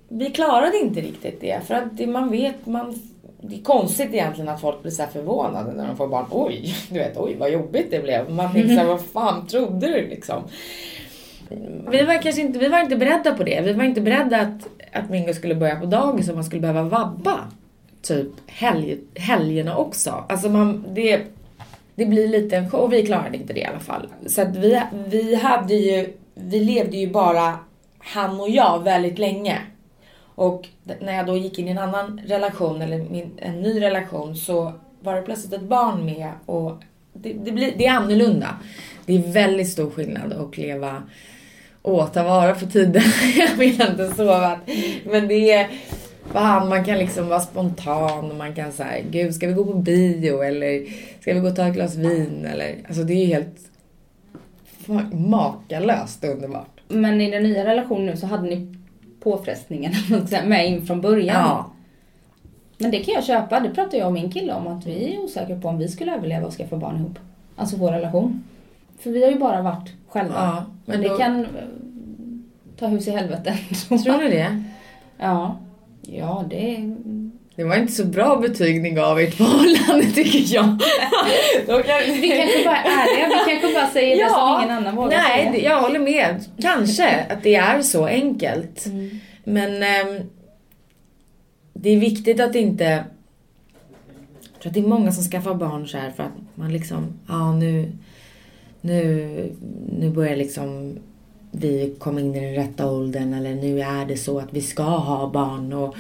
vi 0.10 0.30
klarade 0.30 0.78
inte 0.78 1.02
riktigt 1.02 1.42
det. 1.42 1.62
För 1.68 1.74
att 1.74 1.98
det, 1.98 2.08
man 2.08 2.32
vet, 2.32 2.66
man... 2.66 3.00
Det 3.42 3.56
är 3.56 3.64
konstigt 3.64 4.14
egentligen 4.14 4.50
att 4.50 4.62
folk 4.62 4.82
blir 4.82 4.92
så 4.92 5.02
här 5.02 5.10
förvånade 5.10 5.74
när 5.74 5.88
de 5.88 5.98
får 5.98 6.08
barn. 6.08 6.26
Oj, 6.32 6.76
du 6.90 7.00
vet, 7.00 7.18
oj 7.18 7.36
vad 7.40 7.52
jobbigt 7.52 7.88
det 7.92 8.00
blev. 8.04 8.30
Man 8.32 8.54
tänker 8.54 8.76
såhär, 8.76 8.86
vad 8.88 9.02
fan 9.02 9.48
trodde 9.48 9.88
du 9.88 10.08
liksom? 10.08 10.44
Vi 11.92 12.06
var 12.06 12.22
kanske 12.22 12.42
inte, 12.42 12.60
vi 12.60 12.68
var 12.68 12.80
inte 12.80 12.96
beredda 12.96 13.34
på 13.34 13.44
det. 13.44 13.62
Vi 13.62 13.74
var 13.74 13.84
inte 13.84 14.02
beredda 14.02 14.42
att, 14.42 14.68
att 14.92 15.10
Mingo 15.10 15.34
skulle 15.34 15.56
börja 15.56 15.76
på 15.76 15.86
dagis 15.86 16.30
och 16.30 16.36
man 16.36 16.44
skulle 16.44 16.62
behöva 16.62 16.84
vabba. 16.84 17.40
Typ 18.02 18.28
helg, 18.48 18.98
helgerna 19.16 19.78
också. 19.78 20.26
Alltså 20.30 20.50
man, 20.50 20.86
det, 20.94 21.22
det 21.96 22.06
blir 22.06 22.28
lite 22.28 22.58
en 22.58 22.70
show. 22.70 22.80
Och 22.80 22.94
vi 22.94 23.06
klarade 23.06 23.38
inte 23.38 23.54
det 23.54 23.60
i 23.60 23.66
alla 23.66 23.80
fall. 23.80 24.08
Så 24.26 24.42
att 24.42 24.56
vi, 24.56 24.82
vi 25.08 25.36
hade 25.36 25.74
ju, 25.74 26.14
vi 26.34 26.60
levde 26.60 26.98
ju 26.98 27.10
bara 27.10 27.60
han 28.00 28.40
och 28.40 28.50
jag 28.50 28.84
väldigt 28.84 29.20
länge. 29.20 29.62
Och 30.36 30.68
när 31.00 31.14
jag 31.14 31.26
då 31.26 31.38
gick 31.38 31.60
in 31.60 31.68
i 31.68 31.72
en 31.72 31.78
annan 31.78 32.22
relation, 32.26 32.82
eller 32.82 32.98
min, 32.98 33.32
en 33.38 33.62
ny 33.62 33.82
relation, 33.82 34.36
så 34.36 34.74
var 35.00 35.16
det 35.16 35.22
plötsligt 35.22 35.54
ett 35.54 35.62
barn 35.62 36.06
med 36.06 36.32
och 36.46 36.84
det, 37.14 37.34
det, 37.34 37.52
blir, 37.52 37.74
det 37.78 37.86
är 37.86 37.92
annorlunda. 37.92 38.56
Det 39.06 39.16
är 39.16 39.32
väldigt 39.32 39.70
stor 39.70 39.90
skillnad 39.90 40.34
att 40.34 40.58
leva 40.58 41.04
och 41.84 42.14
ta 42.14 42.24
vara 42.24 42.56
på 42.56 42.66
tiden. 42.66 43.04
jag 43.38 43.56
vill 43.56 43.82
inte 43.82 44.12
sova. 44.16 44.60
Men 45.06 45.28
det 45.28 45.52
är 45.52 45.68
fan, 46.32 46.70
man 46.70 46.84
kan 46.84 46.98
liksom 46.98 47.28
vara 47.28 47.40
spontan 47.40 48.32
och 48.32 48.38
man 48.38 48.56
kan 48.56 48.72
säga, 48.72 49.04
gud 49.10 49.36
ska 49.36 49.48
vi 49.48 49.54
gå 49.54 49.66
på 49.66 49.74
bio 49.74 50.42
eller 50.42 50.86
ska 51.22 51.34
vi 51.34 51.40
gå 51.40 51.48
och 51.48 51.56
ta 51.56 51.68
ett 51.68 51.74
glas 51.74 51.96
vin 51.96 52.48
eller, 52.52 52.76
alltså 52.88 53.04
det 53.04 53.14
är 53.14 53.26
ju 53.26 53.34
helt 53.34 53.58
makalöst 55.14 56.24
underbart. 56.24 56.82
Men 56.88 57.22
i 57.22 57.32
den 57.32 57.44
nya 57.44 57.66
relationen 57.66 58.06
nu 58.06 58.18
så 58.18 58.28
hade 58.28 58.44
ni 58.44 58.76
påfrestningarna 59.20 59.96
med 60.46 60.68
in 60.68 60.86
från 60.86 61.02
början. 61.02 61.42
Ja. 61.42 61.70
Men 62.78 62.92
det 62.92 63.00
kan 63.00 63.14
jag 63.14 63.24
köpa. 63.24 63.60
Det 63.60 63.70
pratar 63.70 63.98
jag 63.98 64.08
och 64.08 64.14
min 64.14 64.32
kille 64.32 64.54
om 64.54 64.68
att 64.68 64.86
vi 64.86 65.14
är 65.14 65.20
osäkra 65.20 65.60
på 65.60 65.68
om 65.68 65.78
vi 65.78 65.88
skulle 65.88 66.16
överleva 66.16 66.48
och 66.48 66.54
skaffa 66.54 66.78
barn 66.78 66.98
ihop. 66.98 67.20
Alltså 67.56 67.78
vår 67.78 67.92
relation. 67.92 68.44
För 69.00 69.10
vi 69.10 69.24
har 69.24 69.32
ju 69.32 69.40
bara 69.40 69.62
varit 69.62 69.94
själva. 70.08 70.36
Ja, 70.36 70.66
men 70.86 71.00
men 71.00 71.02
det 71.02 71.10
då- 71.10 71.18
kan 71.18 71.40
eh, 71.40 71.48
ta 72.80 72.88
hus 72.88 73.08
i 73.08 73.12
helvete. 73.12 73.58
Tror 74.04 74.18
ni 74.24 74.30
det? 74.30 74.64
Ja. 75.18 75.60
Ja, 76.02 76.46
det. 76.50 76.96
Det 77.56 77.64
var 77.64 77.76
inte 77.76 77.94
så 77.94 78.06
bra 78.06 78.36
betyg 78.36 78.82
ni 78.82 78.90
gav 78.90 79.20
ert 79.20 79.34
förhållande 79.34 80.06
tycker 80.16 80.56
jag. 80.56 80.66
Kan... 81.86 82.22
Vi 82.22 82.30
kanske 82.30 82.66
bara 82.66 82.78
är 82.78 82.86
ärliga. 82.86 83.28
Vi 83.28 83.52
kanske 83.52 83.74
bara 83.80 83.88
säger 83.88 84.24
det 84.26 84.30
som 84.30 84.58
ingen 84.64 84.78
annan 84.78 84.96
vågar 84.96 85.10
nej, 85.18 85.40
säga. 85.40 85.52
det- 85.52 85.58
jag 85.62 85.82
håller 85.82 86.00
med. 86.00 86.44
Kanske 86.62 87.20
att 87.30 87.44
det 87.44 87.56
är 87.56 87.82
så 87.82 88.06
enkelt. 88.06 88.86
Mm. 88.86 89.20
Men 89.44 89.84
ehm, 89.84 90.22
det 91.74 91.90
är 91.90 92.00
viktigt 92.00 92.40
att 92.40 92.56
inte... 92.56 92.84
Jag 94.54 94.62
tror 94.62 94.70
att 94.70 94.74
det 94.74 94.80
är 94.80 94.88
många 94.88 95.12
som 95.12 95.24
skaffar 95.24 95.54
barn 95.54 95.88
så 95.88 95.98
här 95.98 96.12
för 96.12 96.24
att 96.24 96.32
man 96.56 96.74
liksom, 96.74 97.20
ja 97.28 97.52
nu, 97.54 97.92
nu, 98.84 99.52
nu 100.00 100.10
börjar 100.10 100.36
liksom 100.36 100.98
vi 101.52 101.96
komma 102.00 102.20
in 102.20 102.36
i 102.36 102.40
den 102.40 102.56
rätta 102.56 102.92
åldern 102.92 103.34
eller 103.34 103.56
nu 103.56 103.82
är 103.82 104.06
det 104.06 104.18
så 104.18 104.40
att 104.40 104.54
vi 104.54 104.62
ska 104.62 104.84
ha 104.84 105.30
barn 105.30 105.74
och 105.74 105.96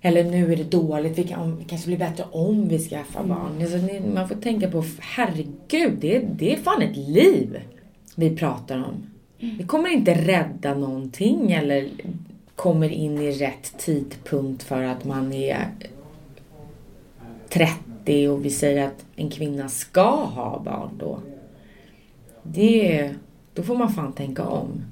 eller 0.00 0.24
nu 0.24 0.52
är 0.52 0.56
det 0.56 0.70
dåligt, 0.70 1.18
vi 1.18 1.24
kan, 1.24 1.58
det 1.58 1.64
kanske 1.64 1.86
blir 1.86 1.98
bättre 1.98 2.24
om 2.30 2.68
vi 2.68 2.78
skaffar 2.78 3.24
barn. 3.24 3.62
Alltså, 3.62 3.78
man 4.14 4.28
får 4.28 4.34
tänka 4.34 4.70
på, 4.70 4.84
herregud, 5.00 5.98
det, 6.00 6.18
det 6.18 6.54
är 6.54 6.56
fan 6.56 6.82
ett 6.82 6.96
liv 6.96 7.60
vi 8.14 8.36
pratar 8.36 8.76
om. 8.76 9.06
Det 9.58 9.64
kommer 9.64 9.88
inte 9.88 10.14
rädda 10.14 10.74
någonting 10.74 11.52
eller 11.52 11.88
kommer 12.56 12.88
in 12.88 13.18
i 13.18 13.32
rätt 13.32 13.78
tidpunkt 13.78 14.62
för 14.62 14.82
att 14.82 15.04
man 15.04 15.32
är 15.32 15.68
30 17.48 18.28
och 18.28 18.44
vi 18.44 18.50
säger 18.50 18.86
att 18.86 19.04
en 19.16 19.30
kvinna 19.30 19.68
ska 19.68 20.24
ha 20.24 20.62
barn 20.64 20.90
då. 20.98 21.18
Det, 22.42 23.10
då 23.54 23.62
får 23.62 23.76
man 23.76 23.92
fan 23.92 24.12
tänka 24.12 24.44
om. 24.44 24.84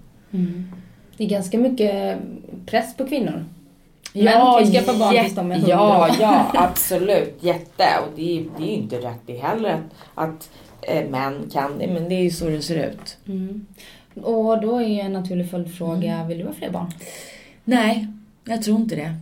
Det 1.17 1.25
är 1.25 1.29
ganska 1.29 1.59
mycket 1.59 2.19
press 2.67 2.97
på 2.97 3.05
kvinnor. 3.07 3.45
Män 4.15 4.27
kan 4.33 4.65
ju 4.65 4.73
skaffa 4.73 4.99
barn 4.99 5.15
tills 5.25 5.35
de 5.35 5.51
är 5.53 5.55
hundra 5.57 5.71
Ja, 5.71 6.09
år. 6.09 6.17
ja, 6.21 6.47
absolut. 6.55 7.35
Jätte. 7.41 7.85
Och 8.07 8.13
det 8.17 8.39
är, 8.39 8.45
det 8.59 8.63
är 8.63 8.67
ju 8.67 8.73
inte 8.73 8.97
rätt 8.97 9.21
det 9.27 9.37
heller 9.39 9.73
att, 9.75 9.81
att 10.15 10.51
eh, 10.83 11.09
män 11.11 11.51
kan 11.53 11.79
det, 11.79 11.87
men 11.87 12.09
det 12.09 12.15
är 12.15 12.23
ju 12.23 12.31
så 12.31 12.49
det 12.49 12.63
ser 12.63 12.91
ut. 12.91 13.17
Mm. 13.27 13.67
Och 14.23 14.61
då 14.61 14.83
är 14.83 15.01
en 15.05 15.13
naturlig 15.13 15.51
följdfråga, 15.51 16.15
Mm. 16.15 16.29
vill 16.29 16.39
du 16.39 16.45
ha 16.45 16.53
fler 16.53 16.71
barn? 16.71 16.91
Nej, 17.65 18.07
jag 18.45 18.63
tror 18.63 18.77
inte 18.81 18.97
det. 18.97 19.15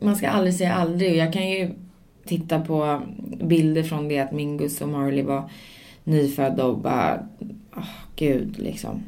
Man 0.00 0.16
ska 0.16 0.28
aldrig 0.28 0.54
säga 0.54 0.72
aldrig. 0.74 1.16
Jag 1.16 1.32
kan 1.32 1.50
ju 1.50 1.70
titta 2.24 2.60
på 2.60 3.02
bilder 3.42 3.82
från 3.82 4.08
det 4.08 4.18
att 4.18 4.32
Mingus 4.32 4.80
och 4.80 4.88
Marley 4.88 5.22
var 5.22 5.50
nyfödda 6.06 6.64
och 6.64 6.78
bara, 6.78 7.26
oh, 7.76 7.94
gud 8.16 8.58
liksom, 8.58 9.02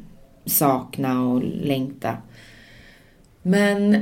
sakna 0.45 1.25
och 1.25 1.43
längta. 1.43 2.17
Men 3.41 3.93
eh, 3.95 4.01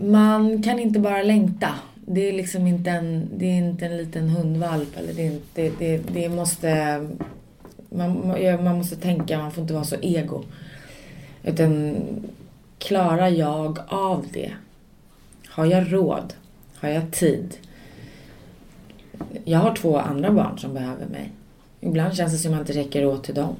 man 0.00 0.62
kan 0.62 0.78
inte 0.78 0.98
bara 0.98 1.22
längta. 1.22 1.74
Det 2.06 2.28
är 2.28 2.32
liksom 2.32 2.66
inte 2.66 2.90
en, 2.90 3.28
det 3.36 3.46
är 3.46 3.58
inte 3.58 3.86
en 3.86 3.96
liten 3.96 4.28
hundvalp. 4.28 4.96
Eller 4.96 5.12
det, 5.12 5.26
är 5.26 5.38
det, 5.54 5.72
det, 5.78 6.02
det 6.12 6.28
måste... 6.28 7.00
Man, 7.90 8.34
man 8.64 8.76
måste 8.78 8.96
tänka, 8.96 9.38
man 9.38 9.52
får 9.52 9.62
inte 9.62 9.74
vara 9.74 9.84
så 9.84 9.96
ego. 10.02 10.44
Utan 11.44 11.96
klarar 12.78 13.28
jag 13.28 13.78
av 13.88 14.26
det? 14.32 14.52
Har 15.48 15.66
jag 15.66 15.92
råd? 15.92 16.34
Har 16.74 16.88
jag 16.88 17.12
tid? 17.12 17.56
Jag 19.44 19.58
har 19.58 19.74
två 19.74 19.98
andra 19.98 20.30
barn 20.30 20.58
som 20.58 20.74
behöver 20.74 21.06
mig. 21.06 21.30
Ibland 21.80 22.14
känns 22.14 22.32
det 22.32 22.38
som 22.38 22.52
att 22.52 22.58
jag 22.58 22.62
inte 22.62 22.72
räcker 22.72 23.06
åt 23.06 23.24
till 23.24 23.34
dem. 23.34 23.56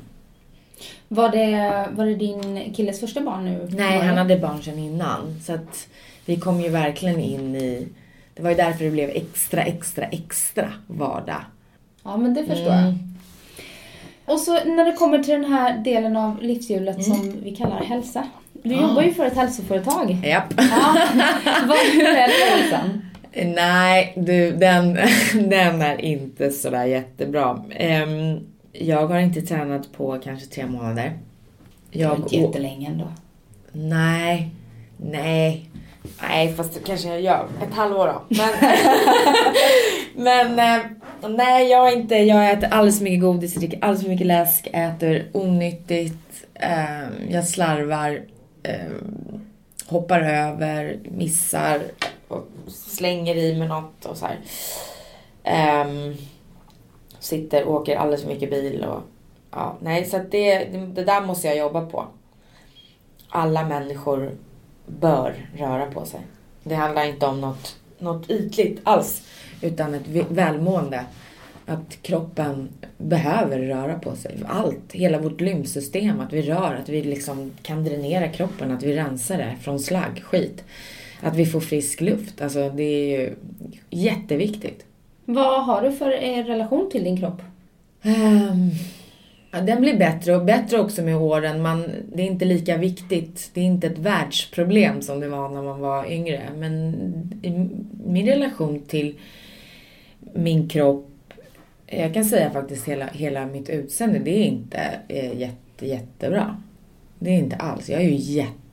Var 1.08 1.28
det, 1.28 1.86
var 1.92 2.06
det 2.06 2.14
din 2.14 2.72
killes 2.76 3.00
första 3.00 3.20
barn 3.20 3.44
nu? 3.44 3.68
Nej, 3.72 3.98
han 4.06 4.18
hade 4.18 4.38
barn 4.38 4.62
sedan 4.62 4.78
innan. 4.78 5.40
Så 5.44 5.52
att 5.54 5.88
vi 6.24 6.36
kom 6.36 6.60
ju 6.60 6.68
verkligen 6.68 7.20
in 7.20 7.56
i... 7.56 7.88
Det 8.34 8.42
var 8.42 8.50
ju 8.50 8.56
därför 8.56 8.84
det 8.84 8.90
blev 8.90 9.10
extra, 9.10 9.62
extra, 9.62 10.04
extra 10.04 10.72
vardag. 10.86 11.40
Ja, 12.04 12.16
men 12.16 12.34
det 12.34 12.44
förstår 12.44 12.70
Mm. 12.72 12.84
jag. 12.84 12.94
Och 14.34 14.40
så 14.40 14.52
när 14.64 14.84
det 14.84 14.92
kommer 14.92 15.18
till 15.18 15.32
den 15.34 15.44
här 15.52 15.78
delen 15.78 16.16
av 16.16 16.42
livshjulet 16.42 17.04
som 17.04 17.34
vi 17.42 17.56
kallar 17.56 17.82
hälsa. 17.84 18.24
Du 18.52 18.68
Mm. 18.70 18.80
Ja. 18.82 18.88
jobbar 18.88 19.02
ju 19.02 19.14
för 19.14 19.26
ett 19.26 19.36
hälsoföretag. 19.36 20.10
Japp. 20.24 20.54
Ja. 20.56 20.96
Vad, 21.66 21.78
hur 21.78 22.04
är 22.06 22.28
det 22.28 22.56
hälsan? 22.56 23.02
Nej, 23.32 24.12
du, 24.16 24.52
den, 24.52 24.94
den 25.34 25.82
är 25.82 26.00
inte 26.00 26.50
sådär 26.50 26.84
jättebra. 26.84 27.64
Ehm, 27.70 28.38
jag 28.72 29.06
har 29.06 29.18
inte 29.18 29.42
tränat 29.42 29.92
på 29.92 30.18
kanske 30.24 30.46
tre 30.46 30.66
månader. 30.66 31.18
Det 31.92 32.04
var 32.04 32.10
Jag 32.10 32.18
inte 32.18 32.36
jättelänge 32.36 32.88
ändå. 32.88 33.12
Nej, 33.72 34.50
nej. 34.96 35.70
Nej, 36.22 36.54
fast 36.54 36.74
det 36.74 36.80
kanske 36.80 37.08
jag 37.08 37.20
gör. 37.20 37.46
Ett 37.62 37.74
halvår 37.74 38.06
då. 38.06 38.22
Men, 38.28 38.50
men 40.56 40.80
eh, 40.80 40.86
nej, 41.28 41.68
jag 41.70 41.92
inte. 41.92 42.14
Jag 42.14 42.50
äter 42.50 42.68
alldeles 42.72 42.98
för 42.98 43.04
mycket 43.04 43.20
godis, 43.20 43.54
dricker 43.54 43.78
alldeles 43.84 44.02
för 44.02 44.10
mycket 44.10 44.26
läsk, 44.26 44.68
äter 44.72 45.28
onyttigt. 45.32 46.46
Eh, 46.54 47.30
jag 47.30 47.48
slarvar, 47.48 48.20
eh, 48.62 48.74
hoppar 49.86 50.20
över, 50.20 50.98
missar 51.04 51.80
och 52.28 52.46
slänger 52.68 53.36
i 53.36 53.58
mig 53.58 53.68
något 53.68 54.04
och 54.04 54.16
så 54.16 54.26
här. 54.26 54.38
Ehm, 55.42 56.14
sitter 57.18 57.64
och 57.64 57.74
åker 57.74 57.96
alldeles 57.96 58.22
för 58.22 58.28
mycket 58.28 58.50
bil 58.50 58.84
och 58.84 59.02
ja, 59.50 59.76
nej, 59.80 60.04
så 60.04 60.16
att 60.16 60.30
det, 60.30 60.64
det, 60.64 61.04
där 61.04 61.26
måste 61.26 61.46
jag 61.46 61.56
jobba 61.56 61.86
på 61.86 62.04
alla 63.28 63.64
människor 63.64 64.32
bör 64.86 65.34
röra 65.56 65.86
på 65.86 66.04
sig. 66.04 66.20
Det 66.62 66.74
handlar 66.74 67.04
inte 67.04 67.26
om 67.26 67.40
något, 67.40 67.76
något 67.98 68.30
ytligt 68.30 68.80
alls, 68.84 69.22
utan 69.60 69.94
ett 69.94 70.08
välmående. 70.28 71.04
Att 71.66 72.02
kroppen 72.02 72.68
behöver 72.98 73.58
röra 73.58 73.98
på 73.98 74.16
sig. 74.16 74.42
Allt, 74.48 74.92
hela 74.92 75.18
vårt 75.18 75.40
lymfsystem, 75.40 76.20
att 76.20 76.32
vi 76.32 76.42
rör, 76.42 76.74
att 76.82 76.88
vi 76.88 77.02
liksom 77.02 77.52
kan 77.62 77.84
dränera 77.84 78.28
kroppen, 78.28 78.70
att 78.70 78.82
vi 78.82 78.96
rensar 78.96 79.38
det 79.38 79.56
från 79.60 79.80
slagg, 79.80 80.22
skit. 80.24 80.64
Att 81.20 81.36
vi 81.36 81.46
får 81.46 81.60
frisk 81.60 82.00
luft, 82.00 82.42
alltså 82.42 82.70
det 82.70 82.82
är 82.82 83.20
ju 83.20 83.34
jätteviktigt. 83.90 84.84
Vad 85.24 85.64
har 85.64 85.82
du 85.82 85.92
för 85.92 86.22
eh, 86.22 86.44
relation 86.44 86.90
till 86.90 87.04
din 87.04 87.16
kropp? 87.16 87.42
Ja, 89.50 89.60
den 89.60 89.80
blir 89.80 89.96
bättre 89.96 90.36
och 90.36 90.44
bättre 90.44 90.78
också 90.78 91.02
med 91.02 91.16
åren. 91.16 91.62
Man, 91.62 91.90
det 92.12 92.22
är 92.22 92.26
inte 92.26 92.44
lika 92.44 92.76
viktigt. 92.76 93.50
Det 93.54 93.60
är 93.60 93.64
inte 93.64 93.86
ett 93.86 93.98
världsproblem 93.98 95.02
som 95.02 95.20
det 95.20 95.28
var 95.28 95.48
när 95.48 95.62
man 95.62 95.80
var 95.80 96.12
yngre. 96.12 96.42
Men 96.56 96.96
min 98.06 98.26
relation 98.26 98.80
till 98.80 99.18
min 100.34 100.68
kropp, 100.68 101.10
jag 101.86 102.14
kan 102.14 102.24
säga 102.24 102.50
faktiskt 102.50 102.88
hela, 102.88 103.06
hela 103.06 103.46
mitt 103.46 103.68
utseende, 103.68 104.18
det 104.18 104.38
är 104.38 104.44
inte 104.44 104.80
eh, 105.08 105.40
jätte, 105.40 105.86
jättebra. 105.86 106.62
Det 107.18 107.30
är 107.30 107.38
inte 107.38 107.56
alls. 107.56 107.88
Jag 107.88 108.00
är 108.00 108.08
ju 108.08 108.14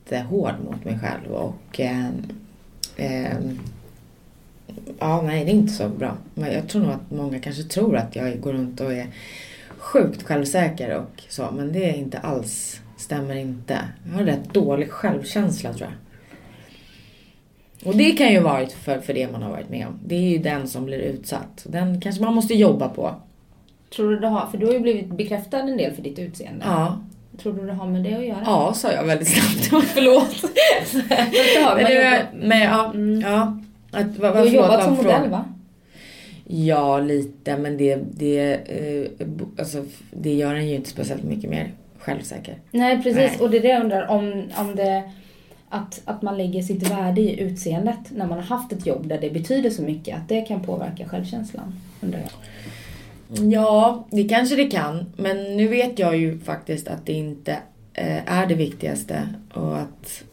jättehård 0.05 0.53
mot 0.65 0.85
mig 0.85 0.99
själv 0.99 1.31
och 1.31 1.79
ehm, 1.79 2.23
ehm, 2.97 3.59
Ja, 4.99 5.21
nej 5.21 5.45
det 5.45 5.51
är 5.51 5.53
inte 5.53 5.73
så 5.73 5.89
bra. 5.89 6.17
Men 6.33 6.53
jag 6.53 6.67
tror 6.67 6.81
nog 6.81 6.91
att 6.91 7.11
många 7.11 7.39
kanske 7.39 7.63
tror 7.63 7.97
att 7.97 8.15
jag 8.15 8.41
går 8.41 8.53
runt 8.53 8.81
och 8.81 8.93
är 8.93 9.07
sjukt 9.77 10.23
självsäker 10.23 10.97
och 10.97 11.23
så. 11.29 11.51
Men 11.51 11.73
det 11.73 11.89
är 11.89 11.93
inte 11.93 12.19
alls, 12.19 12.81
stämmer 12.97 13.35
inte. 13.35 13.79
Jag 14.05 14.13
har 14.17 14.23
rätt 14.23 14.53
dålig 14.53 14.91
självkänsla 14.91 15.73
tror 15.73 15.89
jag. 15.89 15.97
Och 17.87 17.97
det 17.97 18.11
kan 18.11 18.31
ju 18.31 18.39
varit 18.39 18.71
för, 18.71 18.99
för 18.99 19.13
det 19.13 19.31
man 19.31 19.41
har 19.41 19.49
varit 19.49 19.69
med 19.69 19.87
om. 19.87 19.99
Det 20.05 20.15
är 20.15 20.29
ju 20.29 20.37
den 20.37 20.67
som 20.67 20.85
blir 20.85 20.99
utsatt. 20.99 21.65
Den 21.69 22.01
kanske 22.01 22.23
man 22.23 22.33
måste 22.33 22.53
jobba 22.53 22.89
på. 22.89 23.15
Tror 23.95 24.11
du 24.11 24.19
det 24.19 24.27
har, 24.27 24.47
för 24.47 24.57
du 24.57 24.65
har 24.65 24.73
ju 24.73 24.79
blivit 24.79 25.07
bekräftad 25.07 25.59
en 25.59 25.77
del 25.77 25.93
för 25.93 26.01
ditt 26.01 26.19
utseende. 26.19 26.65
Ja. 26.65 26.99
Tror 27.37 27.53
du 27.53 27.65
det 27.67 27.73
har 27.73 27.87
med 27.87 28.03
det 28.03 28.13
att 28.13 28.25
göra? 28.25 28.41
Ja, 28.45 28.73
sa 28.75 28.91
jag 28.91 29.03
väldigt 29.03 29.27
snabbt. 29.27 29.85
Förlåt. 29.93 30.43
men, 31.75 31.93
jobbat- 31.93 32.25
men 32.33 32.59
ja, 32.61 32.91
Mm. 32.93 33.21
ja. 33.21 33.57
Att, 33.91 34.15
Du 34.15 34.25
har 34.25 34.45
jobbat 34.45 34.83
som 34.83 34.93
modell 34.93 35.29
va? 35.29 35.45
Ja, 36.47 36.99
lite, 36.99 37.57
men 37.57 37.77
det, 37.77 37.99
det, 38.13 38.53
eh, 38.53 39.27
alltså, 39.59 39.85
det 40.11 40.33
gör 40.33 40.55
en 40.55 40.67
ju 40.69 40.75
inte 40.75 40.89
speciellt 40.89 41.23
mycket 41.23 41.49
mer 41.49 41.71
självsäker. 41.99 42.55
Nej 42.71 42.95
precis, 43.03 43.15
Nej. 43.15 43.37
och 43.39 43.49
det 43.49 43.57
är 43.57 43.61
det 43.61 43.67
jag 43.67 43.83
undrar 43.83 44.07
om, 44.07 44.43
om 44.57 44.75
det 44.75 45.03
att, 45.69 46.01
att 46.05 46.21
man 46.21 46.37
lägger 46.37 46.61
sitt 46.61 46.89
värde 46.91 47.21
i 47.21 47.39
utseendet 47.39 47.97
när 48.15 48.25
man 48.27 48.37
har 48.37 48.57
haft 48.57 48.71
ett 48.71 48.85
jobb 48.85 49.07
där 49.07 49.17
det 49.21 49.29
betyder 49.29 49.69
så 49.69 49.81
mycket, 49.81 50.15
att 50.17 50.29
det 50.29 50.41
kan 50.41 50.63
påverka 50.63 51.07
självkänslan. 51.09 51.75
Undrar 52.01 52.19
jag. 52.19 52.29
Ja, 53.41 54.07
det 54.11 54.23
kanske 54.23 54.55
det 54.55 54.65
kan. 54.65 55.05
Men 55.17 55.57
nu 55.57 55.67
vet 55.67 55.99
jag 55.99 56.17
ju 56.17 56.39
faktiskt 56.39 56.87
att 56.87 57.05
det 57.05 57.13
inte 57.13 57.51
eh, 57.93 58.33
är 58.33 58.45
det 58.45 58.55
viktigaste 58.55 59.29
och 59.53 59.77
att 59.77 60.23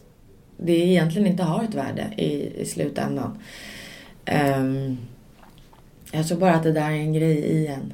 det 0.57 0.73
egentligen 0.73 1.27
inte 1.27 1.43
har 1.43 1.63
ett 1.63 1.75
värde 1.75 2.07
i, 2.17 2.61
i 2.61 2.65
slutändan. 2.65 3.37
Um, 4.57 4.97
jag 6.11 6.27
tror 6.27 6.37
bara 6.37 6.53
att 6.53 6.63
det 6.63 6.71
där 6.71 6.91
är 6.91 6.95
en 6.95 7.13
grej 7.13 7.37
i 7.37 7.67
en. 7.67 7.93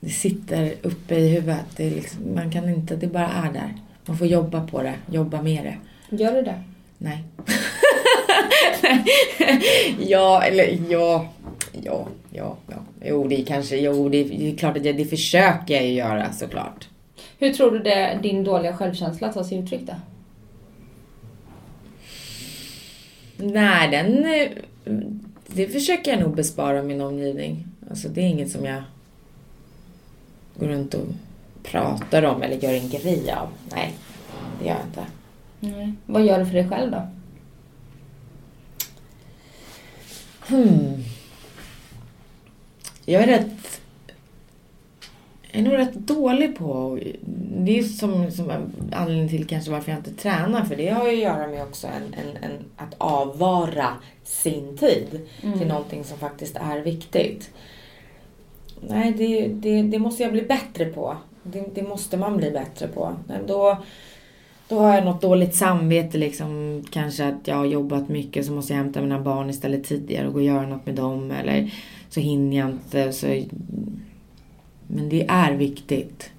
Det 0.00 0.10
sitter 0.10 0.74
uppe 0.82 1.14
i 1.14 1.28
huvudet. 1.28 1.64
Det, 1.76 1.90
liksom, 1.90 2.34
man 2.34 2.50
kan 2.50 2.68
inte, 2.68 2.96
det 2.96 3.06
bara 3.06 3.28
är 3.28 3.52
där. 3.52 3.74
Man 4.06 4.18
får 4.18 4.26
jobba 4.26 4.66
på 4.66 4.82
det, 4.82 4.94
jobba 5.10 5.42
med 5.42 5.64
det. 5.64 5.76
Gör 6.16 6.32
du 6.32 6.42
det? 6.42 6.62
Nej. 6.98 7.24
ja, 9.98 10.42
eller 10.42 10.78
ja. 10.88 11.28
Ja, 11.82 12.06
ja, 12.30 12.56
ja. 12.66 12.76
Jo, 13.04 13.28
det 13.28 13.40
är 13.40 13.44
kanske, 13.44 13.76
jo, 13.76 14.08
det 14.08 14.18
är, 14.18 14.24
det 14.24 14.52
är 14.52 14.56
klart 14.56 14.76
att 14.76 14.84
jag, 14.84 14.96
det 14.96 15.04
försöker 15.04 15.74
jag 15.74 15.86
ju 15.86 15.92
göra 15.92 16.32
såklart. 16.32 16.88
Hur 17.38 17.52
tror 17.52 17.70
du 17.70 17.78
det, 17.78 18.18
din 18.22 18.44
dåliga 18.44 18.76
självkänsla 18.76 19.32
tar 19.32 19.42
sig 19.42 19.58
uttryck 19.58 19.80
då? 19.80 19.94
Nej, 23.36 23.90
den... 23.90 24.26
Det 25.46 25.68
försöker 25.68 26.10
jag 26.10 26.20
nog 26.20 26.34
bespara 26.34 26.82
min 26.82 27.00
omgivning. 27.00 27.66
Alltså 27.90 28.08
det 28.08 28.20
är 28.20 28.28
inget 28.28 28.50
som 28.50 28.64
jag 28.64 28.82
går 30.58 30.66
runt 30.66 30.94
och 30.94 31.06
pratar 31.62 32.22
om 32.22 32.42
eller 32.42 32.56
gör 32.56 32.74
en 32.74 32.88
grej 32.88 33.32
av. 33.32 33.48
Nej, 33.74 33.94
det 34.58 34.68
gör 34.68 34.74
jag 34.74 34.86
inte. 34.86 35.06
Nej. 35.60 35.92
Vad 36.06 36.24
gör 36.24 36.38
du 36.38 36.46
för 36.46 36.52
dig 36.52 36.68
själv 36.68 36.90
då? 36.90 37.08
Hmm. 40.48 41.04
Jag 43.06 43.22
är 43.22 43.26
rätt... 43.26 43.80
Jag 45.50 45.60
är 45.60 45.64
nog 45.64 45.78
rätt 45.78 45.94
dålig 45.94 46.58
på... 46.58 46.98
Det 47.58 47.78
är 47.78 47.82
som, 47.82 48.30
som 48.30 48.50
en 48.50 48.72
anledning 48.92 49.28
till 49.28 49.46
kanske 49.46 49.70
varför 49.70 49.90
jag 49.90 49.98
inte 49.98 50.14
tränar. 50.14 50.64
För 50.64 50.76
det 50.76 50.88
har 50.88 51.06
ju 51.06 51.12
att 51.12 51.22
göra 51.22 51.46
med 51.46 51.62
också 51.62 51.86
en, 51.86 52.14
en, 52.14 52.50
en, 52.50 52.58
att 52.76 52.94
avvara 52.98 53.88
sin 54.24 54.76
tid 54.76 55.20
till 55.58 55.66
någonting 55.66 56.04
som 56.04 56.18
faktiskt 56.18 56.56
är 56.56 56.80
viktigt. 56.80 57.50
Nej, 58.80 59.12
det, 59.12 59.48
det, 59.48 59.82
det 59.82 59.98
måste 59.98 60.22
jag 60.22 60.32
bli 60.32 60.42
bättre 60.42 60.84
på. 60.84 61.16
Det, 61.42 61.64
det 61.74 61.82
måste 61.82 62.16
man 62.16 62.36
bli 62.36 62.50
bättre 62.50 62.88
på. 62.88 63.16
Men 63.26 63.46
Då, 63.46 63.76
då 64.68 64.78
har 64.78 64.94
jag 64.94 65.04
något 65.04 65.22
dåligt 65.22 65.54
samvete 65.54 66.18
liksom. 66.18 66.82
Kanske 66.90 67.28
att 67.28 67.48
jag 67.48 67.56
har 67.56 67.64
jobbat 67.64 68.08
mycket 68.08 68.46
så 68.46 68.52
måste 68.52 68.72
jag 68.72 68.78
hämta 68.78 69.00
mina 69.00 69.20
barn 69.20 69.50
istället 69.50 69.84
tidigare 69.84 70.26
och 70.26 70.32
gå 70.32 70.38
och 70.38 70.44
göra 70.44 70.66
något 70.66 70.86
med 70.86 70.94
dem. 70.94 71.30
Eller 71.30 71.70
så 72.08 72.20
hinner 72.20 72.56
jag 72.56 72.70
inte. 72.70 73.12
Så... 73.12 73.44
Men 74.86 75.08
det 75.08 75.26
är 75.28 75.52
viktigt. 75.52 76.30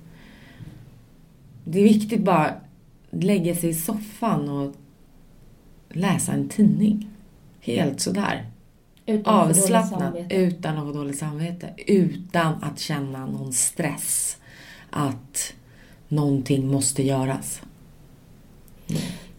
Det 1.64 1.80
är 1.80 1.84
viktigt 1.84 2.22
bara 2.24 2.54
lägga 3.10 3.56
sig 3.56 3.70
i 3.70 3.74
soffan 3.74 4.50
och 4.50 4.76
läsa 5.90 6.32
en 6.32 6.50
tidning. 6.50 7.10
Helt 7.62 8.00
sådär. 8.02 8.46
Utan 9.06 9.34
Avslappnat. 9.34 10.16
Utan 10.30 10.78
att 10.78 10.84
ha 10.84 10.94
dåligt 10.94 11.18
samvete. 11.18 11.70
Utan 11.88 12.64
att 12.64 12.80
känna 12.80 13.26
någon 13.26 13.54
stress. 13.54 14.38
Att 14.90 15.54
någonting 16.08 16.68
måste 16.68 17.04
göras. 17.04 17.62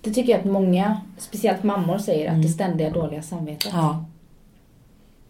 Det 0.01 0.11
tycker 0.15 0.33
jag 0.33 0.41
att 0.41 0.47
många, 0.47 1.01
speciellt 1.19 1.63
mammor, 1.63 1.99
säger 1.99 2.27
att 2.27 2.33
Mm. 2.33 2.43
det 2.43 2.49
ständiga 2.49 2.91
dåliga 2.91 3.23
samvetet. 3.23 3.71
Ja. 3.73 4.05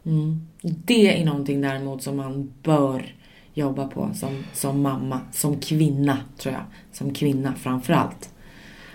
Mm. 0.04 0.46
Det 0.62 1.20
är 1.20 1.24
någonting 1.24 1.60
däremot 1.60 2.02
som 2.02 2.16
man 2.16 2.52
bör 2.62 3.14
jobba 3.54 3.88
på 3.88 4.10
som, 4.14 4.44
som 4.52 4.82
mamma, 4.82 5.20
som 5.32 5.60
kvinna 5.60 6.18
tror 6.38 6.54
jag. 6.54 6.64
Som 6.92 7.14
kvinna 7.14 7.54
framförallt. 7.54 8.30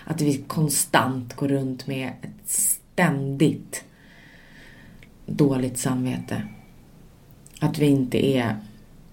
Att 0.04 0.20
vi 0.20 0.34
konstant 0.34 1.34
går 1.34 1.48
runt 1.48 1.86
med 1.86 2.12
ett 2.22 2.48
ständigt 2.50 3.84
dåligt 5.26 5.78
samvete. 5.78 6.42
Att 7.60 7.78
vi 7.78 7.86
inte 7.86 8.26
är, 8.26 8.56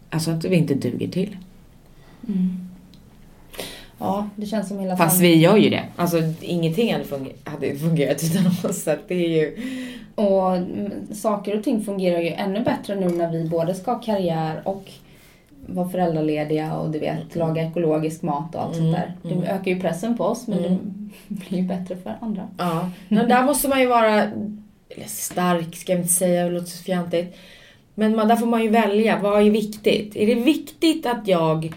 alltså 0.10 0.32
att 0.32 0.46
vi 0.46 0.56
inte 0.56 0.74
duger 0.74 1.08
till. 1.08 1.38
Mm. 2.28 2.71
Ja, 4.02 4.30
det 4.36 4.46
känns 4.46 4.68
som 4.68 4.80
hela 4.80 4.98
Fast 4.98 5.22
vi 5.22 5.36
gör 5.36 5.58
ju 5.58 5.70
det. 5.70 5.84
Alltså 5.96 6.18
ingenting 6.42 6.94
hade, 6.94 7.06
funger- 7.06 7.34
hade 7.44 7.76
fungerat 7.76 8.24
utan 8.24 8.70
oss. 8.70 8.84
Så 8.84 8.96
det 9.08 9.16
är 9.16 9.30
ju... 9.30 9.58
Och 10.16 10.56
mm, 10.56 10.92
saker 11.14 11.58
och 11.58 11.64
ting 11.64 11.82
fungerar 11.84 12.20
ju 12.20 12.30
ännu 12.30 12.60
bättre 12.60 12.96
nu 12.96 13.10
när 13.10 13.32
vi 13.32 13.50
både 13.50 13.76
ska 13.76 13.92
ha 13.92 14.00
karriär 14.02 14.62
och 14.66 14.84
vara 15.68 15.90
föräldralediga 15.90 16.74
och 16.76 16.90
du 16.92 17.00
vet, 17.00 17.36
laga 17.36 17.64
ekologisk 17.64 18.22
mat 18.22 18.56
och 18.56 18.62
allt 18.64 18.78
Mm, 18.78 18.86
sånt 18.94 18.98
där. 18.98 19.14
Det 19.30 19.36
mm. 19.36 19.44
ökar 19.60 19.72
ju 19.72 19.80
pressen 19.80 20.18
på 20.18 20.24
oss 20.24 20.48
men 20.48 20.60
Mm. 20.66 20.78
det 21.28 21.36
blir 21.50 21.60
ju 21.60 21.68
bättre 21.68 21.96
för 22.04 22.18
andra. 22.22 22.48
Ja, 22.58 22.90
men 23.08 23.30
där 23.30 23.44
måste 23.44 23.68
man 23.68 23.80
ju 23.80 23.88
vara 23.88 24.22
eller 24.96 25.08
stark, 25.08 25.76
ska 25.76 25.92
jag 25.92 26.02
inte 26.02 26.14
säga, 26.14 26.44
det 26.44 26.50
låter 26.52 26.68
så 26.68 26.84
fjantigt. 26.84 27.36
Men 27.96 28.16
man, 28.16 28.28
där 28.28 28.36
får 28.36 28.46
man 28.48 28.64
ju 28.64 28.70
välja, 28.70 29.20
vad 29.22 29.42
är 29.48 29.50
viktigt? 29.52 30.16
Är 30.16 30.28
det 30.28 30.36
viktigt 30.36 31.06
att 31.06 31.28
jag 31.28 31.74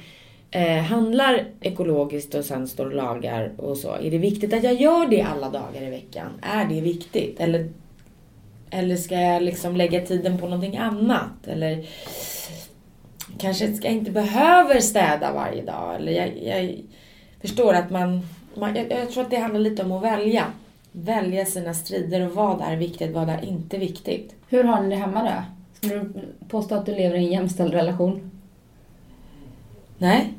eh, 0.54 0.82
handlar 0.82 1.44
ekologiskt 1.60 2.34
och 2.34 2.44
sen 2.44 2.68
står 2.68 2.86
och 2.86 2.94
lagar 2.94 3.52
och 3.56 3.76
så? 3.76 3.94
Är 3.94 4.10
det 4.10 4.18
viktigt 4.18 4.52
att 4.52 4.62
jag 4.62 4.74
gör 4.74 5.06
det 5.06 5.22
alla 5.22 5.50
dagar 5.50 5.82
i 5.82 5.90
veckan? 5.90 6.32
Är 6.42 6.64
det 6.64 6.80
viktigt? 6.80 7.40
Eller, 7.40 7.68
eller 8.70 8.96
ska 8.96 9.14
jag 9.14 9.42
liksom 9.42 9.76
lägga 9.76 10.00
tiden 10.00 10.38
på 10.38 10.46
någonting 10.46 10.76
annat? 10.76 11.46
Eller 11.46 11.86
kanske 13.38 13.74
ska 13.74 13.86
jag 13.86 13.96
inte 13.96 14.10
behöver 14.10 14.80
städa 14.80 15.32
varje 15.32 15.62
dag? 15.62 15.96
Eller 15.96 16.12
jag, 16.12 16.42
jag 16.42 16.82
förstår 17.40 17.74
att 17.74 17.90
man, 17.90 18.22
man 18.54 18.76
jag, 18.76 18.90
jag 18.90 19.10
tror 19.10 19.24
att 19.24 19.30
det 19.30 19.36
handlar 19.36 19.60
lite 19.60 19.82
om 19.82 19.92
att 19.92 20.02
välja. 20.02 20.44
Välja 20.92 21.44
sina 21.44 21.74
strider 21.74 22.26
och 22.26 22.34
vad 22.34 22.60
är 22.60 22.76
viktigt, 22.76 23.12
vad 23.12 23.28
är 23.28 23.44
inte 23.44 23.78
viktigt. 23.78 24.34
Hur 24.48 24.64
har 24.64 24.82
ni 24.82 24.88
det 24.88 24.96
hemma 24.96 25.22
då? 25.22 25.42
Skulle 25.74 25.94
du 25.94 26.12
påstå 26.48 26.74
att 26.74 26.86
du 26.86 26.94
lever 26.94 27.16
i 27.16 27.18
en 27.18 27.32
jämställd 27.32 27.74
relation? 27.74 28.30
Nej. 29.98 30.34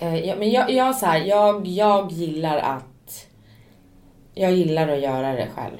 Eh, 0.00 0.16
ja, 0.26 0.34
men 0.38 0.50
jag, 0.50 0.70
jag, 0.70 0.96
så 0.96 1.06
här, 1.06 1.24
jag, 1.24 1.66
jag 1.66 2.12
gillar 2.12 2.56
att... 2.58 3.26
Jag 4.34 4.52
gillar 4.52 4.88
att 4.88 5.00
göra 5.00 5.32
det 5.32 5.46
själv. 5.54 5.76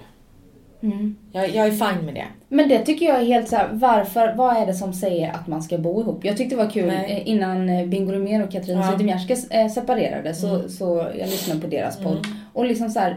Jag, 1.33 1.49
jag 1.49 1.67
är 1.67 1.71
fine 1.71 2.05
med 2.05 2.15
det. 2.15 2.27
Men 2.49 2.69
det 2.69 2.79
tycker 2.79 3.07
jag 3.07 3.21
är 3.21 3.25
helt 3.25 3.49
så 3.49 3.57
här, 3.57 3.69
varför, 3.73 4.35
vad 4.35 4.57
är 4.57 4.67
det 4.67 4.75
som 4.75 4.93
säger 4.93 5.33
att 5.33 5.47
man 5.47 5.63
ska 5.63 5.79
bo 5.79 6.01
ihop? 6.01 6.25
Jag 6.25 6.37
tyckte 6.37 6.57
det 6.57 6.63
var 6.63 6.71
kul 6.71 6.87
Nej. 6.87 7.13
eh, 7.13 7.29
innan 7.29 7.69
eh, 7.69 7.87
Bingo 7.87 8.13
Rimér 8.13 8.45
och 8.45 8.51
Katrin 8.51 8.79
Ja. 8.79 8.91
Zytomierska 8.93 9.37
separerade 9.75 10.35
så, 10.35 10.69
så 10.69 11.07
jag 11.19 11.29
lyssnade 11.29 11.61
på 11.61 11.67
deras 11.67 11.99
podd. 12.03 12.27
Och 12.53 12.65
liksom 12.65 12.91
så 12.91 13.01
här, 13.01 13.17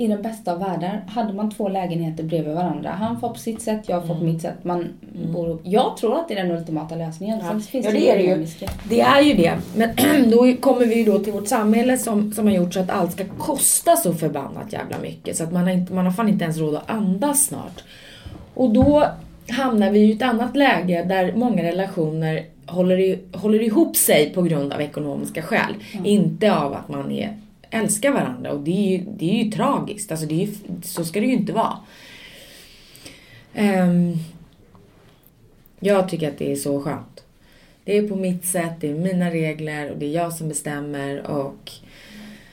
i 0.00 0.06
den 0.06 0.22
bästa 0.22 0.52
av 0.52 0.58
världar 0.58 1.04
hade 1.08 1.32
man 1.32 1.50
två 1.50 1.68
lägenheter 1.68 2.24
bredvid 2.24 2.54
varandra. 2.54 2.90
Han 2.90 3.20
får 3.20 3.28
på 3.28 3.38
sitt 3.38 3.62
sätt, 3.62 3.80
jag 3.86 4.06
får 4.06 4.14
på 4.14 4.24
mitt 4.24 4.42
sätt. 4.42 4.64
Man 4.64 4.88
bor 5.32 5.48
ihop. 5.48 5.60
Jag 5.64 5.96
tror 5.96 6.18
att 6.18 6.28
det 6.28 6.34
är 6.34 6.42
den 6.44 6.56
ultimata 6.56 6.94
lösningen. 6.94 7.38
Ja. 7.42 7.60
Finns 7.60 7.86
Ja, 7.86 7.92
det, 7.92 7.98
det 7.98 8.10
är 8.10 8.18
det 8.18 8.22
ju. 8.22 8.46
Det 8.88 9.00
är 9.00 9.20
ju 9.20 9.34
det. 9.34 9.58
Men 9.76 9.90
då 10.30 10.54
kommer 10.60 10.86
vi 10.86 10.94
ju 10.94 11.04
då 11.04 11.18
till 11.18 11.32
vårt 11.32 11.48
samhälle 11.48 11.98
som, 11.98 12.32
som 12.32 12.46
har 12.46 12.54
gjort 12.54 12.74
så 12.74 12.80
att 12.80 12.90
allt 12.90 13.12
ska 13.12 13.24
kosta 13.38 13.96
så 13.96 14.14
förbannat 14.14 14.72
jävla 14.72 14.98
mycket. 14.98 15.36
Så 15.36 15.44
att 15.44 15.52
man 15.52 15.62
har, 15.62 15.70
inte, 15.70 15.92
man 15.92 16.04
har 16.04 16.12
fan 16.12 16.28
inte 16.28 16.44
ens 16.44 16.58
råd 16.58 16.74
att 16.74 16.90
andas 16.90 17.46
snart. 17.46 17.84
Och 18.54 18.70
då 18.70 19.06
hamnar 19.48 19.90
vi 19.90 19.98
i 20.00 20.12
ett 20.12 20.22
annat 20.22 20.56
läge 20.56 21.04
där 21.08 21.32
många 21.36 21.62
relationer 21.62 22.44
håller, 22.66 22.98
i, 22.98 23.18
håller 23.32 23.62
ihop 23.62 23.96
sig 23.96 24.32
på 24.34 24.42
grund 24.42 24.72
av 24.72 24.80
ekonomiska 24.80 25.42
skäl. 25.42 25.74
Inte 26.04 26.54
av 26.54 26.74
att 26.74 26.88
man 26.88 27.12
är, 27.12 27.36
älskar 27.70 28.12
varandra. 28.12 28.52
Och 28.52 28.60
det 28.60 28.70
är 28.70 28.98
ju, 28.98 29.04
det 29.18 29.40
är 29.40 29.44
ju 29.44 29.50
tragiskt. 29.50 30.10
Alltså 30.10 30.26
det 30.26 30.34
är 30.42 30.46
ju, 30.46 30.52
så 30.82 31.04
ska 31.04 31.20
det 31.20 31.26
ju 31.26 31.32
inte 31.32 31.52
vara. 31.52 31.76
Ehm, 33.54 34.12
jag 35.80 36.08
tycker 36.08 36.28
att 36.28 36.38
det 36.38 36.52
är 36.52 36.56
så 36.56 36.80
skönt. 36.82 37.24
Det 37.84 37.96
är 37.98 38.08
på 38.08 38.16
mitt 38.16 38.44
sätt, 38.44 38.72
det 38.80 38.90
är 38.90 38.94
mina 38.94 39.30
regler 39.30 39.90
och 39.90 39.98
det 39.98 40.06
är 40.06 40.10
jag 40.10 40.32
som 40.32 40.48
bestämmer 40.48 41.26
och 41.26 41.72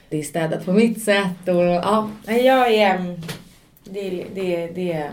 det 0.08 0.18
är 0.18 0.22
städat 0.22 0.64
på 0.64 0.72
mitt 0.72 1.02
sätt 1.02 1.48
och 1.48 1.54
ja, 1.64 2.10
jag 2.26 2.72
är... 2.74 2.96
mm, 2.96 3.20
Det, 3.84 4.24
det, 4.34 4.66
det, 4.66 5.10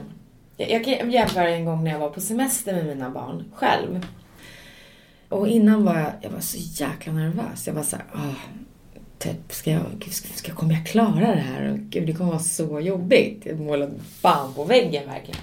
jag 0.58 0.86
kan 0.86 1.12
jämföra 1.12 1.50
en 1.50 1.66
gång 1.66 1.84
när 1.84 1.92
jag 1.92 2.00
var 2.00 2.10
på 2.10 2.22
semester 2.22 2.74
med 2.74 2.86
mina 2.86 3.10
barn 3.10 3.44
själv. 3.54 4.06
Och 5.30 5.48
innan 5.48 5.86
var 5.86 5.96
jag, 6.00 6.12
jag 6.22 6.30
var 6.30 6.40
så 6.40 6.58
jäkla 6.84 7.14
nervös. 7.14 7.68
Jag 7.68 7.74
var 7.74 7.84
så 7.84 7.96
här, 7.96 8.06
ah, 8.14 8.36
typ, 9.26 9.54
ska 9.54 9.72
jag, 9.72 10.08
ska, 10.12 10.28
ska, 10.34 10.54
kommer 10.54 10.74
jag 10.74 10.86
klara 10.86 11.36
det 11.36 11.42
här? 11.42 11.80
Gud, 11.90 12.08
det 12.08 12.14
kommer 12.14 12.32
vara 12.32 12.40
så 12.40 12.80
jobbigt. 12.80 13.42
Jag 13.46 13.60
målade 13.60 13.92
bam 14.22 14.54
på 14.54 14.64
väggen 14.64 15.08
verkligen. 15.08 15.42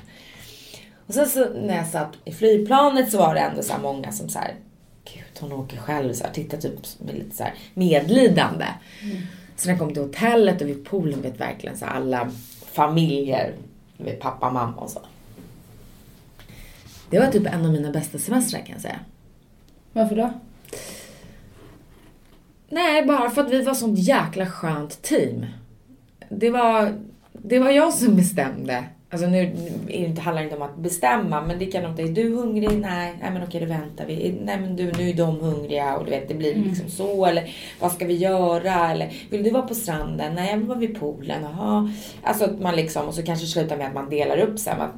Och 1.07 1.15
sen 1.15 1.29
så 1.29 1.49
när 1.49 1.77
jag 1.77 1.87
satt 1.87 2.13
i 2.25 2.33
flygplanet 2.33 3.11
så 3.11 3.19
var 3.19 3.35
det 3.35 3.41
ändå 3.41 3.63
så 3.63 3.79
många 3.83 4.13
som 4.13 4.29
så 4.29 4.39
här, 4.39 4.55
gud 5.05 5.25
hon 5.41 5.53
åker 5.53 5.77
själv, 5.77 6.13
så 6.13 6.25
här, 6.25 6.33
tittar 6.33 6.59
typ 6.59 6.73
med 6.99 7.15
lite 7.15 7.37
så 7.37 7.43
här 7.43 7.55
medlidande. 7.75 8.67
Så 9.57 9.69
när 9.69 9.73
jag 9.73 9.79
kom 9.79 9.95
till 9.95 10.03
hotellet 10.03 10.61
och 10.61 10.69
vid 10.69 10.85
poolen 10.85 11.23
vet 11.23 11.41
verkligen 11.41 11.79
så 11.79 11.85
här, 11.85 11.95
alla 11.95 12.31
familjer, 12.73 13.55
vet 13.97 14.21
pappa, 14.21 14.51
mamma 14.51 14.77
och 14.77 14.91
så. 14.91 15.01
Det 17.11 17.19
var 17.19 17.27
typ 17.27 17.47
en 17.47 17.65
av 17.67 17.73
mina 17.73 17.93
bästa 17.93 18.19
semestrar 18.19 18.61
kan 18.61 18.73
jag 18.73 18.81
säga. 18.81 19.01
Varför 19.93 20.17
då? 20.17 20.33
Nej, 22.73 23.07
bara 23.07 23.31
för 23.31 23.43
att 23.43 23.51
vi 23.51 23.63
var 23.63 23.75
sånt 23.75 23.99
jäkla 23.99 24.47
skönt 24.47 25.03
team. 25.03 25.47
Det 26.29 26.51
var, 26.51 26.93
det 27.33 27.59
var 27.59 27.71
jag 27.71 27.93
som 27.93 28.17
bestämde. 28.17 28.85
Alltså 29.11 29.27
nu 29.27 29.39
är 29.39 29.53
det 29.87 29.93
inte, 29.93 30.21
handlar 30.21 30.43
det 30.43 30.45
inte 30.45 30.57
om 30.57 30.63
att 30.63 30.77
bestämma, 30.77 31.41
men 31.41 31.59
det 31.59 31.67
kan 31.67 31.91
inte, 31.91 32.03
är 32.03 32.09
du 32.09 32.35
hungrig? 32.35 32.79
Nej, 32.79 33.15
nej 33.21 33.31
men 33.31 33.43
okej 33.43 33.61
då 33.61 33.67
väntar 33.67 34.07
vi. 34.07 34.41
Nej 34.45 34.61
men 34.61 34.77
du, 34.77 34.93
nu 34.93 35.11
är 35.11 35.15
de 35.15 35.41
hungriga 35.41 35.97
och 35.97 36.05
du 36.05 36.11
vet 36.11 36.29
det 36.29 36.35
blir 36.35 36.55
liksom 36.55 36.89
så. 36.89 37.27
Eller 37.27 37.55
vad 37.81 37.93
ska 37.93 38.07
vi 38.07 38.15
göra? 38.15 38.91
Eller 38.93 39.13
vill 39.31 39.43
du 39.43 39.51
vara 39.51 39.67
på 39.67 39.75
stranden? 39.75 40.35
Nej 40.35 40.51
jag 40.51 40.57
vill 40.57 40.67
vara 40.67 40.79
vid 40.79 41.01
poolen. 41.01 41.43
Jaha. 41.43 41.93
Alltså 42.23 42.45
att 42.45 42.61
man 42.61 42.77
liksom, 42.77 43.09
och 43.09 43.15
så 43.15 43.23
kanske 43.23 43.47
slutar 43.47 43.77
med 43.77 43.87
att 43.87 43.95
man 43.95 44.11
delar 44.11 44.39
upp 44.39 44.59
sig. 44.59 44.73
Att 44.73 44.95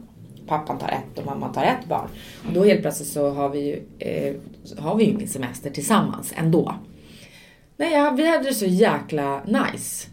pappan 0.46 0.78
tar 0.78 0.88
ett 0.88 1.18
och 1.18 1.26
mamman 1.26 1.52
tar 1.52 1.62
ett 1.62 1.88
barn. 1.88 2.08
Och 2.46 2.52
då 2.52 2.64
helt 2.64 2.80
plötsligt 2.80 3.08
så 3.08 3.30
har 3.30 3.48
vi 3.48 3.60
ju, 3.60 3.82
eh, 3.98 4.34
har 4.78 4.94
vi 4.94 5.04
ju 5.04 5.10
ingen 5.10 5.28
semester 5.28 5.70
tillsammans 5.70 6.34
ändå. 6.36 6.74
Nej, 7.76 8.12
vi 8.16 8.28
hade 8.28 8.44
det 8.44 8.54
så 8.54 8.66
jäkla 8.66 9.42
nice. 9.44 10.08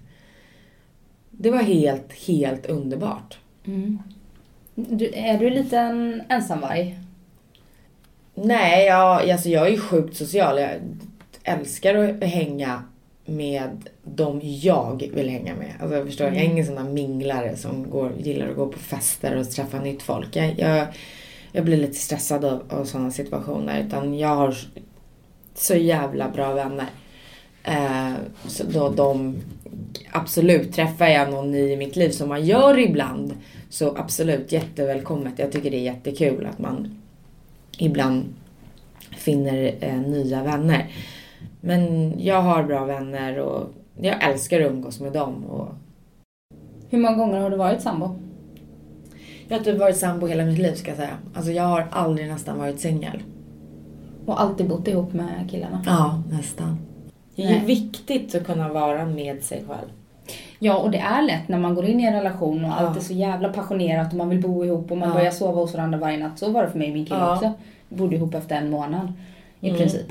Det 1.32 1.52
var 1.52 1.62
helt, 1.62 2.14
helt 2.28 2.66
underbart. 2.66 3.38
Du, 4.76 5.12
är 5.14 5.38
du 5.38 5.48
en 5.48 5.54
liten 5.54 6.22
ensamvarg? 6.30 7.00
Nej, 8.34 8.86
jag, 8.86 9.30
alltså 9.30 9.50
jag 9.50 9.68
är 9.68 9.72
ju 9.72 9.80
sjukt 9.80 10.18
social. 10.18 10.60
Jag 10.60 10.72
älskar 11.44 11.96
att 11.96 12.24
hänga 12.24 12.84
med 13.26 13.90
de 14.04 14.40
jag 14.44 15.10
vill 15.14 15.30
hänga 15.30 15.56
med. 15.56 15.74
Alltså 15.80 15.96
jag 15.96 16.06
förstår, 16.06 16.28
jag 16.28 16.38
är 16.38 16.44
ingen 16.44 16.66
sån 16.66 16.76
där 16.76 16.84
minglare 16.84 17.58
som 17.58 17.90
går, 17.90 18.12
gillar 18.18 18.50
att 18.50 18.56
gå 18.56 18.68
på 18.68 18.80
fester 18.80 19.36
och 19.36 19.50
träffa 19.50 19.80
nytt 19.80 20.02
folk. 20.02 20.36
Jag, 20.36 20.60
jag, 20.60 20.88
jag 21.52 21.66
blir 21.66 21.78
lite 21.78 21.94
stressad 21.94 22.46
av, 22.46 22.64
av 22.70 22.86
sådana 22.86 23.12
situationer. 23.12 23.84
Utan 23.88 24.18
jag 24.20 24.36
har 24.36 24.56
så 25.56 25.76
jävla 25.76 26.30
bra 26.30 26.54
vänner. 26.54 26.88
Eh, 27.64 28.14
så 28.48 28.64
då 28.64 28.90
de, 28.90 29.36
absolut, 30.12 30.74
träffar 30.74 31.08
jag 31.08 31.32
någon 31.32 31.52
ny 31.52 31.72
i 31.72 31.78
mitt 31.78 31.96
liv 31.96 32.10
som 32.10 32.30
man 32.30 32.46
gör 32.46 32.80
ibland. 32.80 33.34
Så 33.70 33.98
absolut, 33.98 34.52
jättevälkommet. 34.52 35.34
Jag 35.40 35.52
tycker 35.52 35.72
det 35.72 35.78
är 35.78 35.94
jättekul 35.94 36.48
att 36.52 36.60
man 36.60 37.02
ibland 37.78 38.26
finner 39.18 39.76
eh, 39.80 40.00
nya 40.00 40.44
vänner. 40.44 40.92
Men 41.62 42.14
jag 42.20 42.42
har 42.42 42.64
bra 42.64 42.86
vänner 42.86 43.40
och 43.40 43.74
jag 44.02 44.24
älskar 44.24 44.62
att 44.62 44.72
umgås 44.72 45.00
med 45.00 45.14
dem. 45.14 45.46
Och 45.46 45.68
Hur 46.90 47.00
många 47.00 47.18
gånger 47.18 47.40
har 47.40 47.50
du 47.50 47.58
varit 47.58 47.82
sambo? 47.82 48.16
jag 49.52 49.58
har 49.58 49.64
typ 49.64 49.80
varit 49.80 49.98
sambo 49.98 50.28
hela 50.28 50.46
mitt 50.46 50.60
liv 50.60 50.74
ska 50.74 50.92
jag 50.92 50.98
säga. 50.98 51.18
Alltså 51.34 51.52
jag 51.52 51.64
har 51.64 51.88
aldrig 51.92 52.28
nästan 52.28 52.58
varit 52.58 52.80
singel. 52.80 53.24
Och 54.26 54.42
alltid 54.42 54.68
bott 54.68 54.88
ihop 54.88 55.14
med 55.14 55.48
killarna? 55.50 55.84
Ja, 55.86 56.24
nästan. 56.32 56.78
Det 57.36 57.44
är 57.44 57.54
ju 57.60 57.60
viktigt 57.66 58.36
att 58.36 58.44
kunna 58.46 58.70
vara 58.70 59.06
med 59.06 59.44
sig 59.44 59.64
själv. 59.68 59.90
Ja, 60.60 60.78
och 60.78 60.92
det 60.92 60.98
är 60.98 61.22
lätt 61.22 61.48
när 61.48 61.60
man 61.60 61.76
går 61.76 61.86
in 61.86 62.00
i 62.00 62.04
en 62.04 62.14
relation 62.14 62.66
och 62.66 62.72
allt 62.82 62.96
Ja. 62.96 63.02
är 63.02 63.06
så 63.06 63.14
jävla 63.14 63.50
passionerat 63.50 64.12
och 64.12 64.18
man 64.18 64.30
vill 64.30 64.42
bo 64.42 64.66
ihop 64.66 64.92
och 64.92 64.98
man 64.98 65.10
Ja. 65.10 65.16
börjar 65.16 65.32
sova 65.32 65.62
hos 65.62 65.74
varandra 65.74 66.00
varje 66.00 66.18
natt. 66.18 66.40
Så 66.40 66.52
var 66.52 66.64
det 66.64 66.70
för 66.70 66.80
mig 66.80 66.88
och 66.88 66.94
min 66.94 67.06
kille 67.06 67.20
Ja. 67.20 67.34
också. 67.36 67.52
Vi 67.90 67.96
bodde 67.96 68.16
ihop 68.16 68.34
efter 68.36 68.56
en 68.56 68.70
månad. 68.70 69.14
I 69.60 69.68
Mm. 69.70 69.80
princip. 69.80 70.06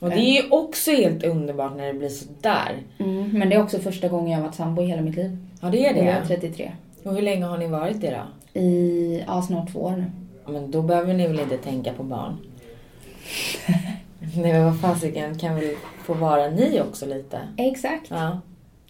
Och 0.00 0.10
det 0.10 0.16
är 0.20 0.42
ju 0.42 0.48
också 0.50 0.90
helt 0.90 1.24
underbart 1.24 1.76
när 1.76 1.86
det 1.86 1.94
blir 1.94 2.08
sådär. 2.08 2.72
Mm. 2.98 3.30
Men 3.38 3.48
det 3.48 3.54
är 3.56 3.62
också 3.62 3.78
första 3.78 4.08
gången 4.08 4.30
jag 4.30 4.38
har 4.38 4.44
varit 4.44 4.54
sambo 4.54 4.82
i 4.82 4.86
hela 4.86 5.02
mitt 5.02 5.16
liv. 5.16 5.36
Ja, 5.60 5.68
det 5.68 5.86
är 5.86 5.92
Och 5.92 5.98
jag 5.98 6.06
är 6.06 6.20
det. 6.20 6.26
33. 6.26 6.72
Och 7.04 7.14
hur 7.14 7.22
länge 7.22 7.44
har 7.44 7.58
ni 7.58 7.66
varit 7.68 8.00
det 8.00 8.10
då? 8.54 8.60
I, 8.60 9.22
ja, 9.26 9.42
snart 9.42 9.72
två 9.72 9.78
år 9.80 9.90
nu. 9.90 10.04
Men 10.52 10.70
då 10.70 10.82
behöver 10.82 11.14
ni 11.14 11.26
väl 11.26 11.40
inte 11.40 11.56
tänka 11.56 11.92
på 11.92 12.02
barn? 12.02 12.36
Nej 14.34 14.52
men 14.52 14.64
vad 14.64 14.80
fasiken, 14.80 15.38
kan 15.38 15.54
väl 15.54 15.74
få 16.04 16.14
vara 16.14 16.48
ni 16.48 16.80
också 16.80 17.06
lite? 17.06 17.40
Exakt. 17.56 18.06
Ja. 18.10 18.40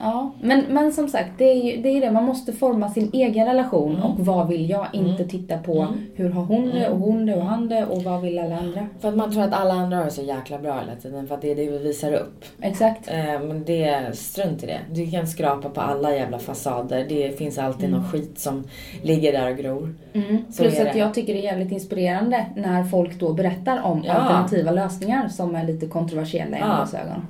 Ja, 0.03 0.31
men, 0.41 0.65
men 0.69 0.93
som 0.93 1.09
sagt, 1.09 1.31
det 1.39 1.45
är 1.45 1.55
ju 1.77 1.83
det, 1.83 1.89
är 1.89 2.01
det. 2.01 2.11
man 2.11 2.25
måste 2.25 2.53
forma 2.53 2.89
sin 2.91 3.11
egen 3.13 3.47
relation 3.47 3.91
Mm. 3.97 4.03
och 4.03 4.21
vad 4.21 4.49
vill 4.49 4.71
jag? 4.71 4.87
Inte 4.93 5.25
titta 5.25 5.59
på 5.59 5.87
hur 6.15 6.31
har 6.31 6.43
hon 6.45 6.69
det 6.71 6.89
och 6.89 6.99
hon 6.99 7.27
det 7.27 7.35
och 7.37 7.43
han 7.45 7.69
det 7.69 7.87
och 7.87 8.03
vad 8.03 8.21
vill 8.21 8.39
alla 8.39 8.57
andra? 8.59 8.87
För 9.01 9.09
att 9.09 9.17
man 9.17 9.33
tror 9.33 9.43
att 9.43 9.53
alla 9.53 9.75
andra 9.75 9.97
har 9.97 10.05
det 10.05 10.11
så 10.11 10.23
jäkla 10.23 10.59
bra 10.59 10.81
hela 10.81 10.97
tiden 11.01 11.27
för 11.29 11.35
att 11.35 11.41
det 11.43 11.51
är 11.51 11.57
det 11.57 11.71
vi 11.71 11.79
visar 11.79 12.13
upp. 12.13 12.45
Exakt. 12.61 13.09
Eh, 13.09 13.17
Men 13.41 13.65
det 13.65 14.17
strunt 14.19 14.63
i 14.63 14.67
det. 14.67 14.79
Du 14.93 15.11
kan 15.11 15.27
skrapa 15.27 15.69
på 15.69 15.81
alla 15.81 16.17
jävla 16.17 16.39
fasader. 16.39 17.07
Det 17.09 17.39
finns 17.39 17.59
alltid 17.59 17.91
någon 17.91 18.09
skit 18.09 18.39
som 18.39 18.65
ligger 19.03 19.33
där 19.33 19.51
och 19.51 19.57
gror. 19.57 19.95
Mm. 20.13 20.45
Plus 20.57 20.81
att 20.81 20.97
jag 20.97 21.15
tycker 21.15 21.35
det 21.35 21.41
är 21.41 21.45
jävligt 21.45 21.73
inspirerande 21.73 22.47
när 22.57 22.85
folk 22.85 23.21
då 23.21 23.33
berättar 23.33 23.83
om 23.83 24.03
Ja. 24.07 24.13
alternativa 24.13 24.71
lösningar 24.71 25.29
som 25.29 25.55
är 25.55 25.65
lite 25.65 25.87
kontroversiella 25.87 26.57
i 26.57 26.61
Ja. 26.61 26.67
andras 26.67 26.95
ögon. 26.95 27.27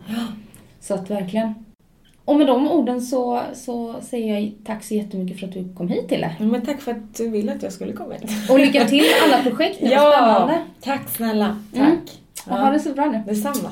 Så 0.81 0.95
att 0.95 1.11
verkligen. 1.11 1.55
Och 2.31 2.37
med 2.37 2.47
de 2.47 2.68
orden 2.68 3.01
så, 3.01 3.43
så 3.55 3.95
säger 4.03 4.35
jag 4.35 4.53
tack 4.66 4.85
så 4.85 4.95
jättemycket 4.95 5.41
för 5.41 5.47
att 5.47 5.53
du 5.53 5.74
kom 5.76 5.89
hit 5.89 6.09
Tille. 6.09 6.35
Men 6.39 6.66
tack 6.66 6.81
för 6.81 6.91
att 6.93 7.14
du 7.16 7.28
ville 7.28 7.53
att 7.53 7.62
jag 7.62 7.72
skulle 7.72 7.93
komma 7.93 8.14
hit. 8.14 8.51
Och 8.51 8.59
lycka 8.59 8.89
till 8.89 9.03
med 9.03 9.35
alla 9.35 9.43
projekt 9.51 9.81
nu, 9.81 9.91
vad 9.97 10.14
spännande. 10.14 10.61
tack 10.81 11.09
snälla. 11.16 11.57
Tack. 11.74 11.83
Mm. 11.83 11.99
Och 12.45 12.57
ha 12.57 12.70
det 12.70 12.81
så 12.81 12.93
bra 12.93 13.07
nu. 13.07 13.22
Detsamma. 13.26 13.70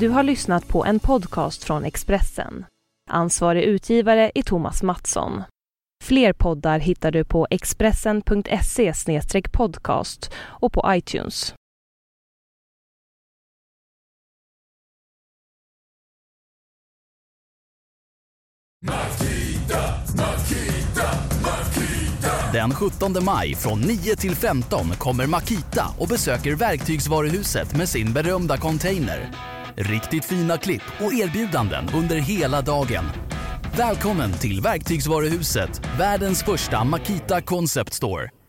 Du 0.00 0.08
har 0.08 0.22
lyssnat 0.22 0.68
på 0.68 0.84
en 0.84 1.00
podcast 1.00 1.64
från 1.64 1.84
Expressen. 1.84 2.64
Ansvarig 3.10 3.62
utgivare 3.62 4.32
är 4.34 4.42
Thomas 4.42 4.82
Mattsson. 4.82 5.42
Fler 6.04 6.32
poddar 6.32 6.78
hittar 6.78 7.10
du 7.10 7.24
på 7.24 7.46
expressen.se 7.50 8.92
podcast 9.52 10.32
och 10.36 10.72
på 10.72 10.84
iTunes. 10.86 11.54
Den 22.52 22.74
17 22.74 23.24
maj 23.24 23.54
från 23.54 23.80
9 23.80 24.16
till 24.16 24.34
15 24.34 24.90
kommer 24.90 25.26
Makita 25.26 25.94
och 25.98 26.08
besöker 26.08 26.54
Verktygsvaruhuset 26.54 27.76
med 27.76 27.88
sin 27.88 28.12
berömda 28.12 28.56
container. 28.56 29.30
Riktigt 29.74 30.24
fina 30.24 30.58
klipp 30.58 30.82
och 31.00 31.14
erbjudanden 31.14 31.88
under 31.94 32.16
hela 32.16 32.62
dagen. 32.62 33.04
Välkommen 33.76 34.32
till 34.32 34.60
Verktygsvaruhuset, 34.60 35.80
världens 35.98 36.42
första 36.42 36.84
Makita 36.84 37.40
Concept 37.40 37.92
Store. 37.92 38.39